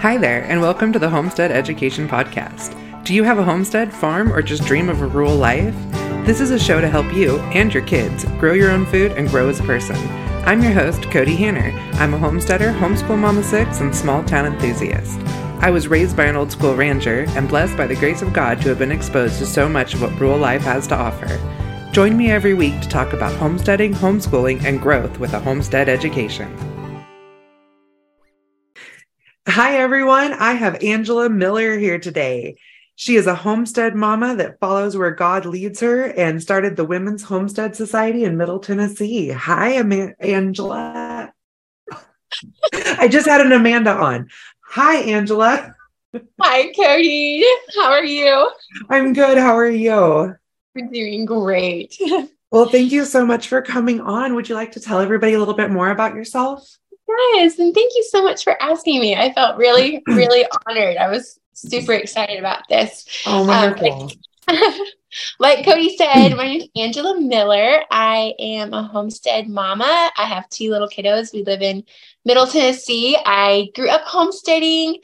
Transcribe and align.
Hi 0.00 0.16
there, 0.16 0.44
and 0.44 0.60
welcome 0.60 0.92
to 0.92 1.00
the 1.00 1.10
Homestead 1.10 1.50
Education 1.50 2.06
Podcast. 2.06 2.72
Do 3.04 3.12
you 3.12 3.24
have 3.24 3.40
a 3.40 3.44
homestead, 3.44 3.92
farm, 3.92 4.32
or 4.32 4.42
just 4.42 4.62
dream 4.62 4.88
of 4.88 5.02
a 5.02 5.08
rural 5.08 5.34
life? 5.34 5.74
This 6.24 6.40
is 6.40 6.52
a 6.52 6.58
show 6.58 6.80
to 6.80 6.88
help 6.88 7.12
you 7.12 7.40
and 7.50 7.74
your 7.74 7.82
kids 7.82 8.24
grow 8.38 8.52
your 8.52 8.70
own 8.70 8.86
food 8.86 9.10
and 9.10 9.28
grow 9.28 9.48
as 9.48 9.58
a 9.58 9.64
person. 9.64 9.96
I'm 10.46 10.62
your 10.62 10.70
host, 10.70 11.00
Kody 11.00 11.36
Hanner. 11.36 11.72
I'm 11.94 12.14
a 12.14 12.18
homesteader, 12.18 12.70
homeschool 12.70 13.18
mama 13.18 13.42
six, 13.42 13.80
and 13.80 13.92
small 13.92 14.22
town 14.22 14.46
enthusiast. 14.46 15.18
I 15.60 15.70
was 15.70 15.88
raised 15.88 16.16
by 16.16 16.26
an 16.26 16.36
old 16.36 16.52
school 16.52 16.76
rancher 16.76 17.24
and 17.30 17.48
blessed 17.48 17.76
by 17.76 17.88
the 17.88 17.96
grace 17.96 18.22
of 18.22 18.32
God 18.32 18.62
to 18.62 18.68
have 18.68 18.78
been 18.78 18.92
exposed 18.92 19.40
to 19.40 19.46
so 19.46 19.68
much 19.68 19.94
of 19.94 20.02
what 20.02 20.20
rural 20.20 20.38
life 20.38 20.62
has 20.62 20.86
to 20.86 20.96
offer. 20.96 21.40
Join 21.90 22.16
me 22.16 22.30
every 22.30 22.54
week 22.54 22.80
to 22.82 22.88
talk 22.88 23.14
about 23.14 23.34
homesteading, 23.34 23.94
homeschooling, 23.94 24.62
and 24.62 24.80
growth 24.80 25.18
with 25.18 25.32
a 25.32 25.40
homestead 25.40 25.88
education. 25.88 26.67
Hi, 29.50 29.78
everyone. 29.78 30.34
I 30.34 30.52
have 30.52 30.82
Angela 30.84 31.30
Miller 31.30 31.78
here 31.78 31.98
today. 31.98 32.56
She 32.96 33.16
is 33.16 33.26
a 33.26 33.34
homestead 33.34 33.94
mama 33.94 34.36
that 34.36 34.60
follows 34.60 34.94
where 34.94 35.10
God 35.12 35.46
leads 35.46 35.80
her 35.80 36.04
and 36.04 36.42
started 36.42 36.76
the 36.76 36.84
Women's 36.84 37.22
Homestead 37.22 37.74
Society 37.74 38.24
in 38.24 38.36
Middle 38.36 38.58
Tennessee. 38.58 39.30
Hi, 39.30 39.70
Am- 39.70 40.14
Angela. 40.20 41.32
I 42.74 43.08
just 43.08 43.26
had 43.26 43.40
an 43.40 43.52
Amanda 43.52 43.92
on. 43.92 44.28
Hi, 44.66 44.96
Angela. 44.96 45.74
Hi, 46.38 46.70
Kody. 46.72 47.42
How 47.74 47.92
are 47.92 48.04
you? 48.04 48.50
I'm 48.90 49.14
good. 49.14 49.38
How 49.38 49.56
are 49.56 49.70
you? 49.70 50.34
We're 50.74 50.88
doing 50.92 51.24
great. 51.24 51.96
Well, 52.50 52.66
thank 52.70 52.92
you 52.92 53.04
so 53.04 53.26
much 53.26 53.48
for 53.48 53.60
coming 53.60 54.00
on. 54.00 54.34
Would 54.34 54.48
you 54.48 54.54
like 54.54 54.72
to 54.72 54.80
tell 54.80 55.00
everybody 55.00 55.34
a 55.34 55.38
little 55.38 55.52
bit 55.52 55.70
more 55.70 55.90
about 55.90 56.14
yourself? 56.14 56.78
Yes, 57.08 57.58
and 57.58 57.74
thank 57.74 57.92
you 57.94 58.04
so 58.04 58.22
much 58.22 58.44
for 58.44 58.60
asking 58.62 59.00
me. 59.00 59.16
I 59.16 59.32
felt 59.32 59.56
really, 59.56 60.02
really 60.06 60.46
honored. 60.66 60.96
I 60.96 61.08
was 61.08 61.38
super 61.52 61.92
excited 61.92 62.38
about 62.38 62.68
this. 62.68 63.06
Oh, 63.26 63.46
wonderful. 63.46 63.92
Um, 63.92 64.10
like, 64.48 64.74
like 65.38 65.64
Kody 65.64 65.96
said, 65.96 66.36
my 66.36 66.46
name 66.46 66.60
is 66.62 66.68
Angela 66.76 67.20
Miller. 67.20 67.82
I 67.90 68.34
am 68.38 68.74
a 68.74 68.82
homestead 68.82 69.48
mama. 69.48 70.10
I 70.16 70.24
have 70.24 70.48
two 70.50 70.70
little 70.70 70.88
kiddos. 70.88 71.32
We 71.32 71.44
live 71.44 71.62
in 71.62 71.84
Middle 72.24 72.46
Tennessee. 72.46 73.16
I 73.24 73.70
grew 73.74 73.88
up 73.88 74.02
homesteading. 74.02 74.98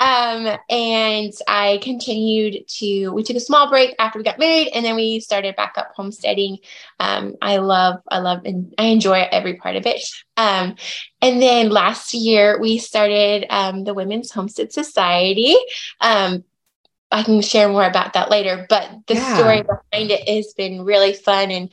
Um, 0.00 0.48
and 0.70 1.32
I 1.46 1.78
continued 1.82 2.66
to, 2.66 3.10
we 3.10 3.22
took 3.22 3.36
a 3.36 3.40
small 3.40 3.68
break 3.68 3.94
after 3.98 4.18
we 4.18 4.24
got 4.24 4.38
married 4.38 4.70
and 4.74 4.82
then 4.82 4.96
we 4.96 5.20
started 5.20 5.56
back 5.56 5.74
up 5.76 5.92
homesteading. 5.94 6.58
Um, 6.98 7.36
I 7.42 7.58
love, 7.58 8.00
I 8.08 8.20
love, 8.20 8.46
and 8.46 8.74
I 8.78 8.84
enjoy 8.84 9.28
every 9.30 9.56
part 9.56 9.76
of 9.76 9.84
it. 9.84 10.02
Um, 10.38 10.76
and 11.20 11.42
then 11.42 11.68
last 11.68 12.14
year 12.14 12.58
we 12.58 12.78
started 12.78 13.44
um, 13.50 13.84
the 13.84 13.92
Women's 13.92 14.30
Homestead 14.30 14.72
Society. 14.72 15.54
Um, 16.00 16.44
I 17.12 17.22
can 17.22 17.42
share 17.42 17.68
more 17.68 17.84
about 17.84 18.14
that 18.14 18.30
later, 18.30 18.66
but 18.70 18.88
the 19.06 19.14
yeah. 19.14 19.36
story 19.36 19.62
behind 19.62 20.10
it 20.10 20.26
has 20.28 20.54
been 20.54 20.82
really 20.82 21.12
fun 21.12 21.50
and 21.50 21.70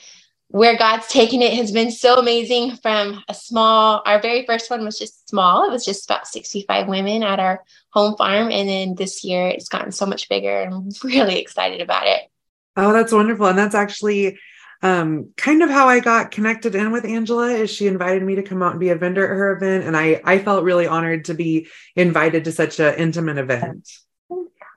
where 0.49 0.77
God's 0.77 1.07
taken 1.07 1.41
it 1.41 1.53
has 1.53 1.71
been 1.71 1.91
so 1.91 2.15
amazing 2.15 2.77
from 2.77 3.23
a 3.27 3.33
small, 3.33 4.01
our 4.05 4.21
very 4.21 4.45
first 4.45 4.69
one 4.69 4.85
was 4.85 4.97
just 4.97 5.29
small. 5.29 5.65
It 5.65 5.71
was 5.71 5.83
just 5.83 6.05
about 6.05 6.27
65 6.27 6.87
women 6.87 7.21
at 7.23 7.39
our 7.39 7.63
home 7.89 8.15
farm. 8.15 8.49
And 8.51 8.69
then 8.69 8.95
this 8.95 9.23
year 9.23 9.47
it's 9.47 9.67
gotten 9.67 9.91
so 9.91 10.05
much 10.05 10.29
bigger 10.29 10.61
and 10.61 10.73
I'm 10.73 10.89
really 11.03 11.39
excited 11.39 11.81
about 11.81 12.07
it. 12.07 12.21
Oh, 12.77 12.93
that's 12.93 13.11
wonderful. 13.11 13.47
And 13.47 13.57
that's 13.57 13.75
actually 13.75 14.39
um, 14.81 15.33
kind 15.35 15.63
of 15.63 15.69
how 15.69 15.89
I 15.89 15.99
got 15.99 16.31
connected 16.31 16.75
in 16.75 16.91
with 16.91 17.03
Angela 17.03 17.49
is 17.49 17.69
she 17.69 17.87
invited 17.87 18.23
me 18.23 18.35
to 18.35 18.43
come 18.43 18.61
out 18.61 18.71
and 18.71 18.79
be 18.79 18.89
a 18.89 18.95
vendor 18.95 19.23
at 19.23 19.35
her 19.35 19.57
event. 19.57 19.83
And 19.83 19.97
I, 19.97 20.21
I 20.23 20.39
felt 20.39 20.63
really 20.63 20.87
honored 20.87 21.25
to 21.25 21.33
be 21.33 21.67
invited 21.95 22.45
to 22.45 22.51
such 22.51 22.79
an 22.79 22.95
intimate 22.95 23.37
event. 23.37 23.89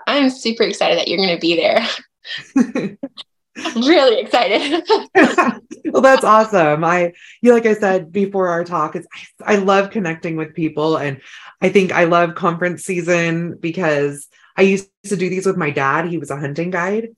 I'm 0.06 0.30
super 0.30 0.64
excited 0.64 0.98
that 0.98 1.06
you're 1.06 1.18
going 1.18 1.36
to 1.36 1.40
be 1.40 1.56
there. 1.56 2.96
I'm 3.56 3.80
really 3.86 4.20
excited. 4.20 4.82
well, 5.86 6.02
that's 6.02 6.24
awesome. 6.24 6.84
I, 6.84 7.12
you 7.42 7.52
like 7.52 7.66
I 7.66 7.74
said 7.74 8.12
before 8.12 8.48
our 8.48 8.64
talk, 8.64 8.96
is 8.96 9.06
I, 9.44 9.54
I 9.54 9.56
love 9.56 9.90
connecting 9.90 10.36
with 10.36 10.54
people, 10.54 10.96
and 10.96 11.20
I 11.60 11.68
think 11.68 11.92
I 11.92 12.04
love 12.04 12.34
conference 12.34 12.84
season 12.84 13.56
because 13.58 14.28
I 14.56 14.62
used 14.62 14.88
to 15.06 15.16
do 15.16 15.28
these 15.28 15.46
with 15.46 15.56
my 15.56 15.70
dad. 15.70 16.06
He 16.06 16.18
was 16.18 16.30
a 16.30 16.38
hunting 16.38 16.70
guide, 16.70 17.08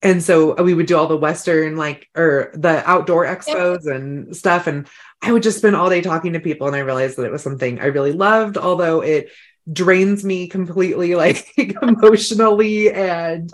and 0.00 0.22
so 0.22 0.60
we 0.62 0.74
would 0.74 0.86
do 0.86 0.96
all 0.96 1.08
the 1.08 1.16
Western 1.16 1.76
like 1.76 2.08
or 2.16 2.52
the 2.54 2.88
outdoor 2.88 3.26
expos 3.26 3.86
and 3.86 4.34
stuff, 4.34 4.66
and 4.66 4.88
I 5.20 5.32
would 5.32 5.42
just 5.42 5.58
spend 5.58 5.76
all 5.76 5.90
day 5.90 6.00
talking 6.00 6.32
to 6.32 6.40
people, 6.40 6.66
and 6.66 6.76
I 6.76 6.80
realized 6.80 7.18
that 7.18 7.26
it 7.26 7.32
was 7.32 7.42
something 7.42 7.80
I 7.80 7.86
really 7.86 8.12
loved, 8.12 8.56
although 8.56 9.02
it 9.02 9.30
drains 9.70 10.24
me 10.24 10.48
completely, 10.48 11.14
like 11.16 11.46
emotionally 11.82 12.90
and 12.90 13.50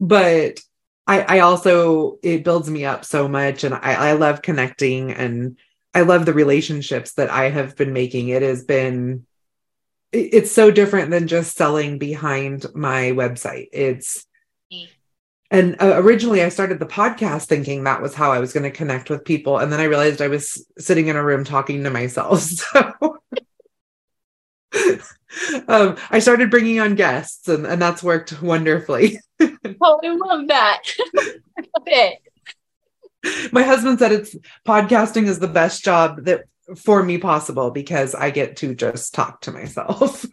but 0.00 0.60
I, 1.06 1.20
I 1.22 1.38
also 1.40 2.18
it 2.22 2.44
builds 2.44 2.68
me 2.68 2.84
up 2.84 3.04
so 3.04 3.28
much 3.28 3.64
and 3.64 3.74
I, 3.74 4.10
I 4.10 4.12
love 4.12 4.42
connecting 4.42 5.12
and 5.12 5.56
I 5.94 6.02
love 6.02 6.26
the 6.26 6.34
relationships 6.34 7.14
that 7.14 7.30
I 7.30 7.48
have 7.50 7.76
been 7.76 7.92
making. 7.92 8.28
It 8.28 8.42
has 8.42 8.64
been 8.64 9.26
it's 10.12 10.52
so 10.52 10.70
different 10.70 11.10
than 11.10 11.28
just 11.28 11.56
selling 11.56 11.98
behind 11.98 12.66
my 12.74 13.12
website. 13.12 13.68
It's 13.72 14.26
and 15.48 15.76
uh, 15.80 16.02
originally 16.02 16.42
I 16.42 16.48
started 16.48 16.80
the 16.80 16.86
podcast 16.86 17.46
thinking 17.46 17.84
that 17.84 18.02
was 18.02 18.14
how 18.14 18.32
I 18.32 18.40
was 18.40 18.52
going 18.52 18.64
to 18.64 18.70
connect 18.70 19.08
with 19.08 19.24
people 19.24 19.58
and 19.58 19.72
then 19.72 19.80
I 19.80 19.84
realized 19.84 20.20
I 20.20 20.28
was 20.28 20.66
sitting 20.76 21.06
in 21.06 21.14
a 21.14 21.24
room 21.24 21.44
talking 21.44 21.84
to 21.84 21.90
myself. 21.90 22.42
So 22.72 23.20
um, 25.68 25.96
I 26.10 26.18
started 26.18 26.50
bringing 26.50 26.80
on 26.80 26.94
guests 26.94 27.48
and, 27.48 27.66
and 27.66 27.80
that's 27.80 28.02
worked 28.02 28.40
wonderfully. 28.42 29.18
oh, 29.40 30.00
I 30.02 30.08
love 30.08 30.48
that. 30.48 30.82
I 31.16 31.32
love 31.58 31.86
it. 31.86 32.18
My 33.52 33.62
husband 33.62 33.98
said 33.98 34.12
it's 34.12 34.36
podcasting 34.66 35.26
is 35.26 35.38
the 35.38 35.48
best 35.48 35.84
job 35.84 36.24
that 36.24 36.44
for 36.76 37.02
me 37.02 37.18
possible 37.18 37.70
because 37.70 38.14
I 38.14 38.30
get 38.30 38.56
to 38.58 38.74
just 38.74 39.14
talk 39.14 39.40
to 39.42 39.52
myself. 39.52 40.24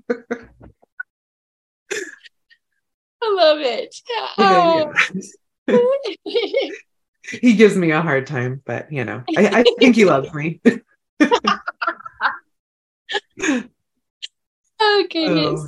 I 3.22 3.36
love 3.36 3.60
it. 3.62 3.96
Oh. 4.38 4.94
he 7.24 7.56
gives 7.56 7.76
me 7.76 7.92
a 7.92 8.02
hard 8.02 8.28
time, 8.28 8.62
but 8.66 8.92
you 8.92 9.06
know, 9.06 9.24
I, 9.38 9.48
I 9.48 9.64
think 9.80 9.96
he 9.96 10.06
loves 10.06 10.34
me. 10.34 10.60
Oh 15.16 15.28
goodness. 15.28 15.68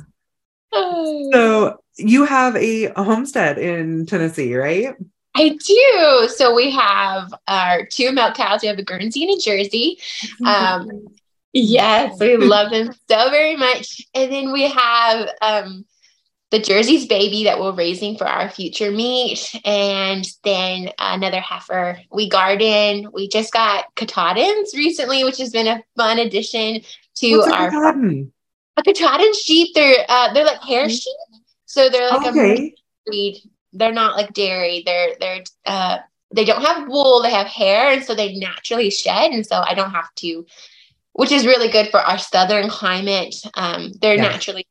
Oh. 0.72 1.30
So 1.32 1.78
you 1.96 2.24
have 2.24 2.56
a, 2.56 2.92
homestead 2.96 3.58
in 3.58 4.06
Tennessee, 4.06 4.54
right? 4.54 4.94
I 5.34 5.50
do. 5.50 6.28
So 6.28 6.54
we 6.54 6.70
have 6.70 7.32
our 7.46 7.86
two 7.86 8.12
milk 8.12 8.34
cows. 8.34 8.62
We 8.62 8.68
have 8.68 8.78
a 8.78 8.82
Guernsey 8.82 9.24
and 9.24 9.38
a 9.38 9.40
Jersey. 9.40 9.98
Um, 10.46 11.08
yes, 11.52 12.18
we 12.20 12.36
love 12.36 12.70
them 12.70 12.92
so 13.08 13.30
very 13.30 13.56
much. 13.56 14.02
And 14.14 14.30
then 14.30 14.52
we 14.52 14.62
have 14.62 15.30
um, 15.40 15.86
the 16.50 16.58
Jersey's 16.58 17.06
baby 17.06 17.44
that 17.44 17.58
we're 17.58 17.72
raising 17.74 18.16
for 18.16 18.26
our 18.26 18.50
future 18.50 18.90
meat, 18.90 19.50
and 19.64 20.26
then 20.44 20.90
another 20.98 21.40
heifer. 21.40 21.98
We 22.12 22.28
garden. 22.28 23.08
We 23.12 23.28
just 23.28 23.52
got 23.52 23.86
Katahdins 23.94 24.74
recently, 24.74 25.24
which 25.24 25.38
has 25.38 25.50
been 25.50 25.66
a 25.66 25.82
fun 25.96 26.18
addition 26.18 26.82
to 27.16 27.36
What's 27.38 27.52
our. 27.52 27.94
A, 28.76 28.82
a 28.86 29.34
sheep. 29.34 29.74
They're 29.74 30.04
uh, 30.08 30.32
they're 30.32 30.44
like 30.44 30.62
hair 30.62 30.88
sheep. 30.88 31.16
So 31.64 31.88
they're 31.88 32.10
like 32.10 32.26
okay. 32.26 32.54
a 32.54 32.74
breed. 33.06 33.42
They're 33.72 33.92
not 33.92 34.16
like 34.16 34.32
dairy. 34.32 34.82
They're 34.84 35.14
they're 35.18 35.42
uh 35.64 35.98
they 36.34 36.44
don't 36.44 36.62
have 36.62 36.88
wool, 36.88 37.22
they 37.22 37.30
have 37.30 37.46
hair, 37.46 37.90
and 37.92 38.04
so 38.04 38.14
they 38.14 38.34
naturally 38.34 38.90
shed. 38.90 39.32
And 39.32 39.46
so 39.46 39.62
I 39.66 39.74
don't 39.74 39.92
have 39.92 40.12
to, 40.16 40.44
which 41.12 41.32
is 41.32 41.46
really 41.46 41.68
good 41.68 41.88
for 41.88 42.00
our 42.00 42.18
southern 42.18 42.68
climate. 42.68 43.34
Um, 43.54 43.92
they're 44.00 44.16
yeah. 44.16 44.28
naturally 44.28 44.66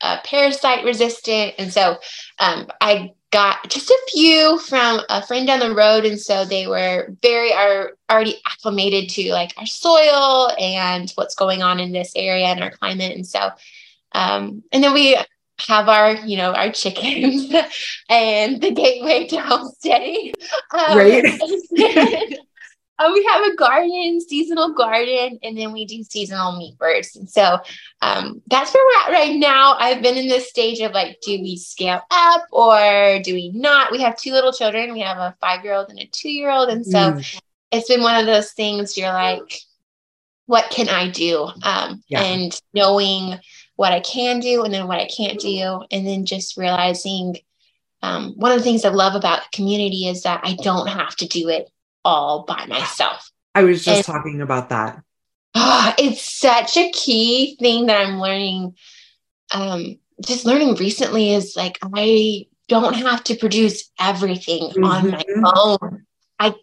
uh, 0.00 0.18
parasite 0.24 0.84
resistant. 0.84 1.54
And 1.58 1.72
so 1.72 1.96
um, 2.38 2.68
I 2.80 3.12
got 3.32 3.68
just 3.68 3.90
a 3.90 3.98
few 4.12 4.58
from 4.60 5.00
a 5.08 5.24
friend 5.26 5.46
down 5.46 5.60
the 5.60 5.74
road. 5.74 6.04
And 6.04 6.20
so 6.20 6.44
they 6.44 6.66
were 6.66 7.14
very 7.22 7.52
are 7.52 7.92
already 8.10 8.36
acclimated 8.46 9.10
to 9.10 9.32
like 9.32 9.52
our 9.56 9.66
soil 9.66 10.50
and 10.58 11.10
what's 11.16 11.34
going 11.34 11.62
on 11.62 11.80
in 11.80 11.92
this 11.92 12.12
area 12.16 12.46
and 12.46 12.62
our 12.62 12.70
climate. 12.70 13.14
And 13.14 13.26
so 13.26 13.50
um, 14.12 14.62
and 14.72 14.82
then 14.82 14.94
we 14.94 15.16
have 15.68 15.88
our, 15.88 16.14
you 16.14 16.36
know, 16.36 16.52
our 16.52 16.70
chickens 16.70 17.52
and 18.08 18.60
the 18.60 18.70
gateway 18.72 19.26
to 19.26 19.36
homesteading. 19.40 20.32
Um, 20.72 20.98
right. 20.98 21.24
uh, 22.98 23.10
we 23.12 23.24
have 23.24 23.44
a 23.44 23.56
garden, 23.56 24.20
seasonal 24.20 24.72
garden, 24.72 25.38
and 25.42 25.56
then 25.56 25.72
we 25.72 25.84
do 25.84 26.02
seasonal 26.02 26.56
meat 26.56 26.78
birds. 26.78 27.14
And 27.14 27.28
so 27.28 27.58
um, 28.00 28.40
that's 28.46 28.72
where 28.72 28.84
we're 28.84 29.02
at 29.02 29.20
right 29.20 29.36
now. 29.36 29.76
I've 29.78 30.02
been 30.02 30.16
in 30.16 30.28
this 30.28 30.48
stage 30.48 30.80
of 30.80 30.92
like, 30.92 31.18
do 31.22 31.32
we 31.32 31.56
scale 31.56 32.00
up 32.10 32.46
or 32.52 33.20
do 33.22 33.34
we 33.34 33.50
not? 33.50 33.92
We 33.92 34.00
have 34.00 34.16
two 34.16 34.32
little 34.32 34.52
children. 34.52 34.92
We 34.92 35.00
have 35.00 35.18
a 35.18 35.36
five 35.40 35.62
year 35.62 35.74
old 35.74 35.90
and 35.90 35.98
a 35.98 36.06
two 36.06 36.30
year 36.30 36.50
old. 36.50 36.70
And 36.70 36.86
so 36.86 36.98
mm. 36.98 37.40
it's 37.70 37.88
been 37.88 38.02
one 38.02 38.18
of 38.18 38.26
those 38.26 38.52
things 38.52 38.96
you're 38.96 39.12
like, 39.12 39.60
what 40.46 40.70
can 40.70 40.88
I 40.88 41.10
do? 41.10 41.48
Um, 41.62 42.02
yeah. 42.08 42.22
And 42.22 42.58
knowing 42.72 43.38
what 43.74 43.92
I 43.92 44.00
can 44.00 44.40
do 44.40 44.64
and 44.64 44.72
then 44.72 44.88
what 44.88 45.00
I 45.00 45.08
can't 45.08 45.38
do. 45.38 45.82
And 45.90 46.06
then 46.06 46.24
just 46.24 46.56
realizing 46.56 47.36
um, 48.02 48.32
one 48.36 48.52
of 48.52 48.58
the 48.58 48.64
things 48.64 48.84
I 48.84 48.90
love 48.90 49.14
about 49.14 49.50
community 49.52 50.06
is 50.06 50.22
that 50.22 50.40
I 50.44 50.54
don't 50.54 50.86
have 50.86 51.14
to 51.16 51.26
do 51.26 51.48
it 51.50 51.68
all 52.06 52.44
by 52.44 52.64
myself. 52.66 53.30
I 53.54 53.64
was 53.64 53.84
just 53.84 54.08
and, 54.08 54.16
talking 54.16 54.40
about 54.40 54.68
that. 54.68 55.02
Oh, 55.54 55.94
it's 55.98 56.22
such 56.22 56.76
a 56.76 56.90
key 56.92 57.56
thing 57.58 57.86
that 57.86 58.06
I'm 58.06 58.20
learning. 58.20 58.76
Um, 59.52 59.98
just 60.24 60.46
learning 60.46 60.76
recently 60.76 61.32
is 61.32 61.56
like 61.56 61.78
I 61.82 62.46
don't 62.68 62.94
have 62.94 63.24
to 63.24 63.34
produce 63.34 63.90
everything 63.98 64.70
mm-hmm. 64.70 64.84
on 64.84 65.10
my 65.10 65.22
mm-hmm. 65.22 65.44
own. 65.44 66.06
I 66.38 66.54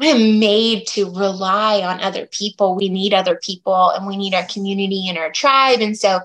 I 0.00 0.06
am 0.06 0.40
made 0.40 0.86
to 0.88 1.04
rely 1.04 1.82
on 1.82 2.00
other 2.00 2.26
people. 2.26 2.74
We 2.74 2.88
need 2.88 3.14
other 3.14 3.38
people 3.40 3.90
and 3.90 4.06
we 4.06 4.16
need 4.16 4.34
our 4.34 4.46
community 4.46 5.06
and 5.08 5.18
our 5.18 5.30
tribe. 5.30 5.80
And 5.80 5.96
so 5.96 6.20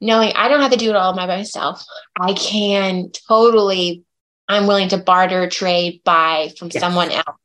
knowing 0.00 0.32
I 0.34 0.48
don't 0.48 0.60
have 0.60 0.72
to 0.72 0.78
do 0.78 0.90
it 0.90 0.96
all 0.96 1.14
by 1.14 1.26
myself, 1.26 1.84
I 2.18 2.32
can 2.32 3.10
totally, 3.28 4.04
I'm 4.48 4.66
willing 4.66 4.88
to 4.90 4.98
barter, 4.98 5.48
trade, 5.48 6.02
buy 6.04 6.52
from 6.58 6.70
yes. 6.72 6.80
someone 6.80 7.10
else. 7.10 7.36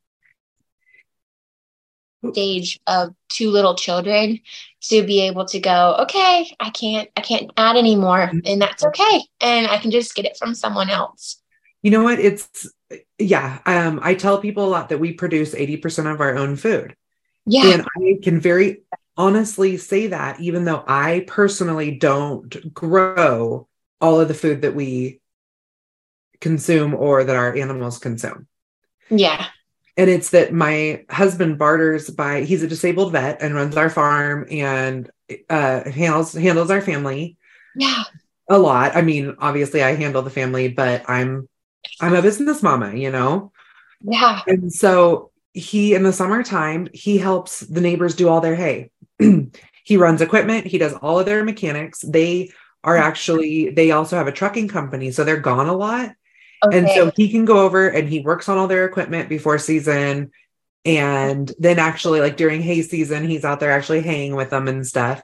Stage 2.33 2.79
of 2.88 3.13
two 3.29 3.50
little 3.51 3.75
children 3.75 4.39
to 4.83 5.03
be 5.03 5.21
able 5.21 5.45
to 5.45 5.59
go, 5.59 5.97
okay, 6.01 6.56
I 6.59 6.69
can't, 6.69 7.09
I 7.18 7.21
can't 7.21 7.51
add 7.57 7.75
anymore, 7.75 8.27
mm-hmm. 8.27 8.39
and 8.45 8.62
that's 8.62 8.85
okay. 8.85 9.21
And 9.41 9.68
I 9.68 9.77
can 9.77 9.91
just 9.91 10.15
get 10.15 10.25
it 10.25 10.38
from 10.38 10.56
someone 10.56 10.89
else. 10.89 11.41
You 11.81 11.91
know 11.91 12.03
what? 12.03 12.19
It's 12.19 12.69
yeah. 13.18 13.59
Um, 13.65 14.00
I 14.01 14.15
tell 14.15 14.39
people 14.39 14.65
a 14.65 14.69
lot 14.69 14.89
that 14.89 15.00
we 15.00 15.13
produce 15.13 15.53
80% 15.53 16.12
of 16.12 16.21
our 16.21 16.38
own 16.38 16.56
food. 16.56 16.95
Yeah. 17.45 17.74
And 17.74 17.81
I 17.97 18.19
can 18.24 18.39
very 18.39 18.83
honestly 19.15 19.77
say 19.77 20.07
that, 20.07 20.39
even 20.39 20.65
though 20.65 20.83
I 20.88 21.25
personally 21.27 21.97
don't 21.97 22.73
grow 22.73 23.68
all 24.00 24.19
of 24.19 24.27
the 24.27 24.33
food 24.33 24.62
that 24.62 24.75
we 24.75 25.21
consume 26.39 26.94
or 26.94 27.23
that 27.23 27.35
our 27.35 27.56
animals 27.56 27.97
consume. 27.97 28.47
Yeah. 29.09 29.47
And 29.97 30.09
it's 30.09 30.29
that 30.29 30.53
my 30.53 31.03
husband 31.09 31.57
barters 31.57 32.09
by 32.09 32.41
he's 32.41 32.63
a 32.63 32.67
disabled 32.67 33.11
vet 33.11 33.41
and 33.41 33.55
runs 33.55 33.75
our 33.75 33.89
farm 33.89 34.45
and 34.49 35.09
uh 35.49 35.89
handles 35.89 36.33
handles 36.33 36.71
our 36.71 36.81
family. 36.81 37.38
Yeah. 37.75 38.03
A 38.49 38.57
lot. 38.57 38.95
I 38.95 39.01
mean, 39.01 39.35
obviously 39.39 39.83
I 39.83 39.95
handle 39.95 40.21
the 40.21 40.29
family, 40.29 40.67
but 40.67 41.09
I'm 41.09 41.49
I'm 41.99 42.13
a 42.13 42.21
business 42.21 42.61
mama, 42.61 42.94
you 42.94 43.11
know? 43.11 43.51
Yeah. 44.01 44.41
And 44.47 44.71
so 44.71 45.31
he 45.53 45.95
in 45.95 46.03
the 46.03 46.13
summertime, 46.13 46.88
he 46.94 47.17
helps 47.17 47.61
the 47.61 47.81
neighbors 47.81 48.15
do 48.15 48.29
all 48.29 48.41
their 48.41 48.55
hay. 48.55 48.91
he 49.83 49.97
runs 49.97 50.21
equipment, 50.21 50.67
he 50.67 50.77
does 50.77 50.94
all 50.94 51.19
of 51.19 51.25
their 51.25 51.44
mechanics. 51.44 52.01
They 52.01 52.51
are 52.83 52.97
actually 52.97 53.71
they 53.71 53.91
also 53.91 54.15
have 54.15 54.27
a 54.27 54.31
trucking 54.31 54.67
company, 54.67 55.11
so 55.11 55.23
they're 55.23 55.38
gone 55.38 55.67
a 55.67 55.75
lot. 55.75 56.11
Okay. 56.65 56.77
And 56.77 56.89
so 56.89 57.12
he 57.15 57.30
can 57.30 57.45
go 57.45 57.59
over 57.59 57.88
and 57.88 58.09
he 58.09 58.21
works 58.21 58.50
on 58.50 58.57
all 58.57 58.68
their 58.68 58.86
equipment 58.86 59.30
before 59.30 59.59
season. 59.59 60.31
And 60.86 61.51
then 61.59 61.80
actually, 61.80 62.21
like 62.21 62.38
during 62.38 62.62
hay 62.62 62.81
season, 62.81 63.27
he's 63.27 63.45
out 63.45 63.59
there 63.59 63.71
actually 63.71 64.01
haying 64.01 64.36
with 64.36 64.50
them 64.50 64.68
and 64.68 64.88
stuff. 64.88 65.21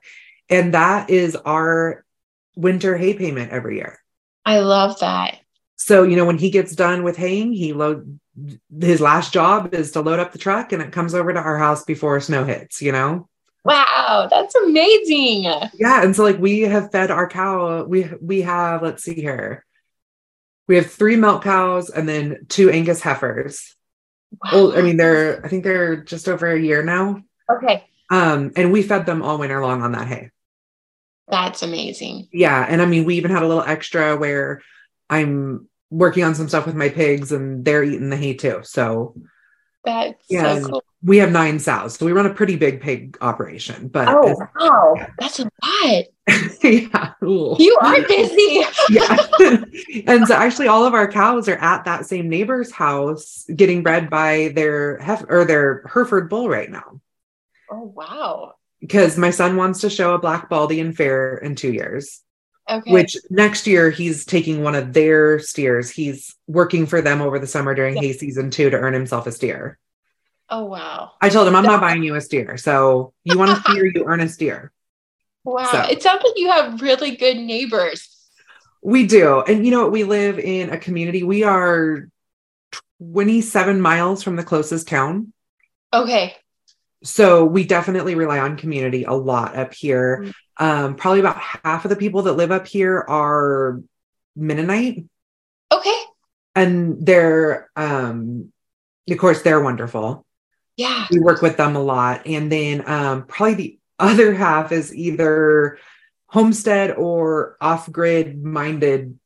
And 0.50 0.74
that 0.74 1.10
is 1.10 1.36
our 1.36 2.06
winter 2.56 2.98
hay 2.98 3.14
payment 3.14 3.52
every 3.52 3.78
year. 3.78 4.00
I 4.46 4.60
love 4.60 5.00
that. 5.00 5.40
So, 5.76 6.04
you 6.04 6.16
know, 6.16 6.26
when 6.26 6.38
he 6.38 6.50
gets 6.50 6.76
done 6.76 7.04
with 7.04 7.18
haying, 7.18 7.54
he 7.54 7.74
load 7.74 8.20
his 8.82 9.00
last 9.00 9.32
job 9.32 9.74
is 9.74 9.92
to 9.92 10.02
load 10.02 10.20
up 10.20 10.32
the 10.32 10.40
truck 10.40 10.72
and 10.72 10.82
it 10.82 10.92
comes 10.92 11.14
over 11.14 11.32
to 11.32 11.40
our 11.40 11.58
house 11.58 11.84
before 11.84 12.20
snow 12.20 12.44
hits, 12.44 12.82
you 12.82 12.92
know? 12.92 13.28
Wow, 13.64 14.28
that's 14.30 14.56
amazing. 14.56 15.44
Yeah. 15.44 16.04
And 16.04 16.16
so 16.16 16.24
like 16.24 16.40
we 16.40 16.62
have 16.62 16.92
fed 16.92 17.12
our 17.12 17.30
cow, 17.30 17.84
we 17.84 18.10
we 18.22 18.42
have, 18.42 18.82
let's 18.82 19.04
see 19.04 19.14
here. 19.14 19.66
We 20.68 20.76
have 20.76 20.90
three 20.90 21.16
milk 21.16 21.44
cows 21.44 21.90
and 21.90 22.08
then 22.08 22.46
two 22.50 22.70
Angus 22.70 23.02
heifers. 23.02 23.76
Wow. 24.44 24.50
Well, 24.54 24.78
I 24.78 24.82
mean, 24.82 24.98
they're 24.98 25.46
I 25.46 25.50
think 25.50 25.64
they're 25.64 25.98
just 25.98 26.28
over 26.28 26.52
a 26.52 26.60
year 26.60 26.84
now. 26.84 27.22
Okay. 27.52 27.86
Um, 28.10 28.52
and 28.56 28.72
we 28.72 28.84
fed 28.84 29.06
them 29.06 29.22
all 29.22 29.38
winter 29.38 29.62
long 29.62 29.82
on 29.82 29.92
that 29.94 30.08
hay. 30.08 30.32
That's 31.28 31.64
amazing. 31.64 32.28
Yeah. 32.32 32.66
And 32.68 32.82
I 32.82 32.86
mean, 32.86 33.06
we 33.06 33.16
even 33.16 33.32
had 33.32 33.44
a 33.44 33.48
little 33.48 33.64
extra 33.64 34.16
where 34.18 34.62
I'm 35.10 35.68
working 35.90 36.24
on 36.24 36.36
some 36.36 36.48
stuff 36.48 36.66
with 36.66 36.76
my 36.76 36.90
pigs 36.90 37.32
and 37.32 37.64
they're 37.64 37.84
eating 37.84 38.10
the 38.10 38.18
hay 38.18 38.34
too. 38.34 38.62
So 38.64 39.16
that's 39.86 40.24
yeah, 40.30 40.60
so 40.60 40.70
cool. 40.70 40.84
We 41.04 41.18
have 41.18 41.32
nine 41.32 41.60
sows, 41.60 41.96
so 41.96 42.06
we 42.06 42.14
run 42.14 42.26
a 42.26 42.34
pretty 42.34 42.56
big 42.56 42.82
pig 42.82 43.18
operation. 43.20 43.90
But 43.90 44.08
oh 44.08 44.36
wow, 44.56 45.08
that's 45.20 45.40
a 45.40 45.44
lot. 45.44 46.06
yeah, 46.64 47.14
you 47.22 47.78
are 47.82 48.02
busy. 48.08 48.64
yeah, 48.90 49.18
and 50.08 50.26
so 50.26 50.36
actually, 50.36 50.68
all 50.68 50.86
of 50.86 50.94
our 50.94 51.12
cows 51.12 51.50
are 51.50 51.58
at 51.58 51.84
that 51.84 52.06
same 52.06 52.30
neighbor's 52.30 52.72
house 52.72 53.46
getting 53.54 53.84
bred 53.84 54.10
by 54.10 54.54
their 54.56 55.00
hef- 55.00 55.26
or 55.28 55.44
their 55.44 55.84
Hereford 55.94 56.30
bull 56.30 56.48
right 56.48 56.72
now. 56.72 57.02
Oh 57.70 57.94
wow! 57.96 58.54
Because 58.80 59.18
my 59.18 59.32
son 59.32 59.58
wants 59.58 59.82
to 59.82 59.90
show 59.90 60.14
a 60.14 60.20
black 60.20 60.50
Baldy 60.50 60.80
heifer 60.80 61.40
in 61.44 61.56
two 61.56 61.74
years. 61.74 62.22
Okay. 62.70 62.92
Which 62.92 63.18
next 63.30 63.68
year 63.68 63.90
he's 63.90 64.26
taking 64.26 64.64
one 64.64 64.76
of 64.76 64.94
their 64.94 65.40
steers. 65.40 65.90
He's 65.90 66.34
working 66.48 66.86
for 66.86 67.02
them 67.02 67.22
over 67.22 67.38
the 67.40 67.48
summer 67.48 67.76
during 67.76 67.96
yeah. 67.96 68.02
hay 68.02 68.14
season 68.14 68.52
too 68.52 68.70
to 68.70 68.78
earn 68.78 68.94
himself 68.94 69.28
a 69.28 69.32
steer. 69.32 69.78
Oh 70.50 70.66
wow. 70.66 71.12
I 71.22 71.30
told 71.30 71.48
him 71.48 71.56
I'm 71.56 71.64
not 71.64 71.82
buying 71.82 72.04
you 72.04 72.16
a 72.16 72.22
steer. 72.22 72.58
So 72.58 73.14
you 73.24 73.38
want 73.38 73.52
a 73.52 73.56
steer, 73.62 73.86
you 73.88 74.06
earn 74.06 74.22
a 74.22 74.30
steer. 74.30 74.72
Wow. 75.44 75.70
So. 75.72 75.82
It 75.90 76.02
sounds 76.02 76.24
like 76.24 76.34
you 76.38 76.50
have 76.50 76.82
really 76.82 77.16
good 77.16 77.38
neighbors. 77.38 78.10
We 78.82 79.06
do. 79.06 79.42
And 79.42 79.66
you 79.66 79.72
know 79.72 79.84
what? 79.84 79.92
We 79.92 80.04
live 80.04 80.40
in 80.40 80.70
a 80.70 80.78
community. 80.78 81.24
We 81.24 81.44
are 81.44 82.10
27 83.00 83.82
miles 83.82 84.24
from 84.24 84.36
the 84.36 84.44
closest 84.44 84.88
town. 84.88 85.34
Okay. 85.94 86.36
So 87.04 87.46
we 87.46 87.66
definitely 87.66 88.16
rely 88.16 88.40
on 88.40 88.58
community 88.58 89.04
a 89.04 89.14
lot 89.14 89.56
up 89.56 89.74
here. 89.74 90.22
Mm-hmm. 90.24 90.66
Um, 90.66 90.96
probably 90.96 91.20
about 91.20 91.38
half 91.38 91.86
of 91.86 91.90
the 91.90 91.96
people 91.96 92.24
that 92.24 92.34
live 92.34 92.52
up 92.52 92.68
here 92.68 93.00
are 93.08 93.82
Mennonite. 94.36 95.06
Okay. 95.72 96.02
And 96.56 97.06
they're, 97.06 97.70
um, 97.76 98.52
of 99.10 99.18
course, 99.18 99.42
they're 99.42 99.62
wonderful. 99.62 100.26
Yeah. 100.78 101.08
We 101.12 101.20
work 101.20 101.42
with 101.42 101.58
them 101.58 101.76
a 101.76 101.82
lot. 101.82 102.28
And 102.28 102.52
then 102.52 102.88
um, 102.88 103.26
probably 103.26 103.56
the 103.56 103.80
other 104.04 104.34
half 104.34 104.72
is 104.72 104.96
either 104.96 105.78
homestead 106.28 106.92
or 106.92 107.58
off 107.62 107.92
grid 107.92 108.44
minded 108.44 109.18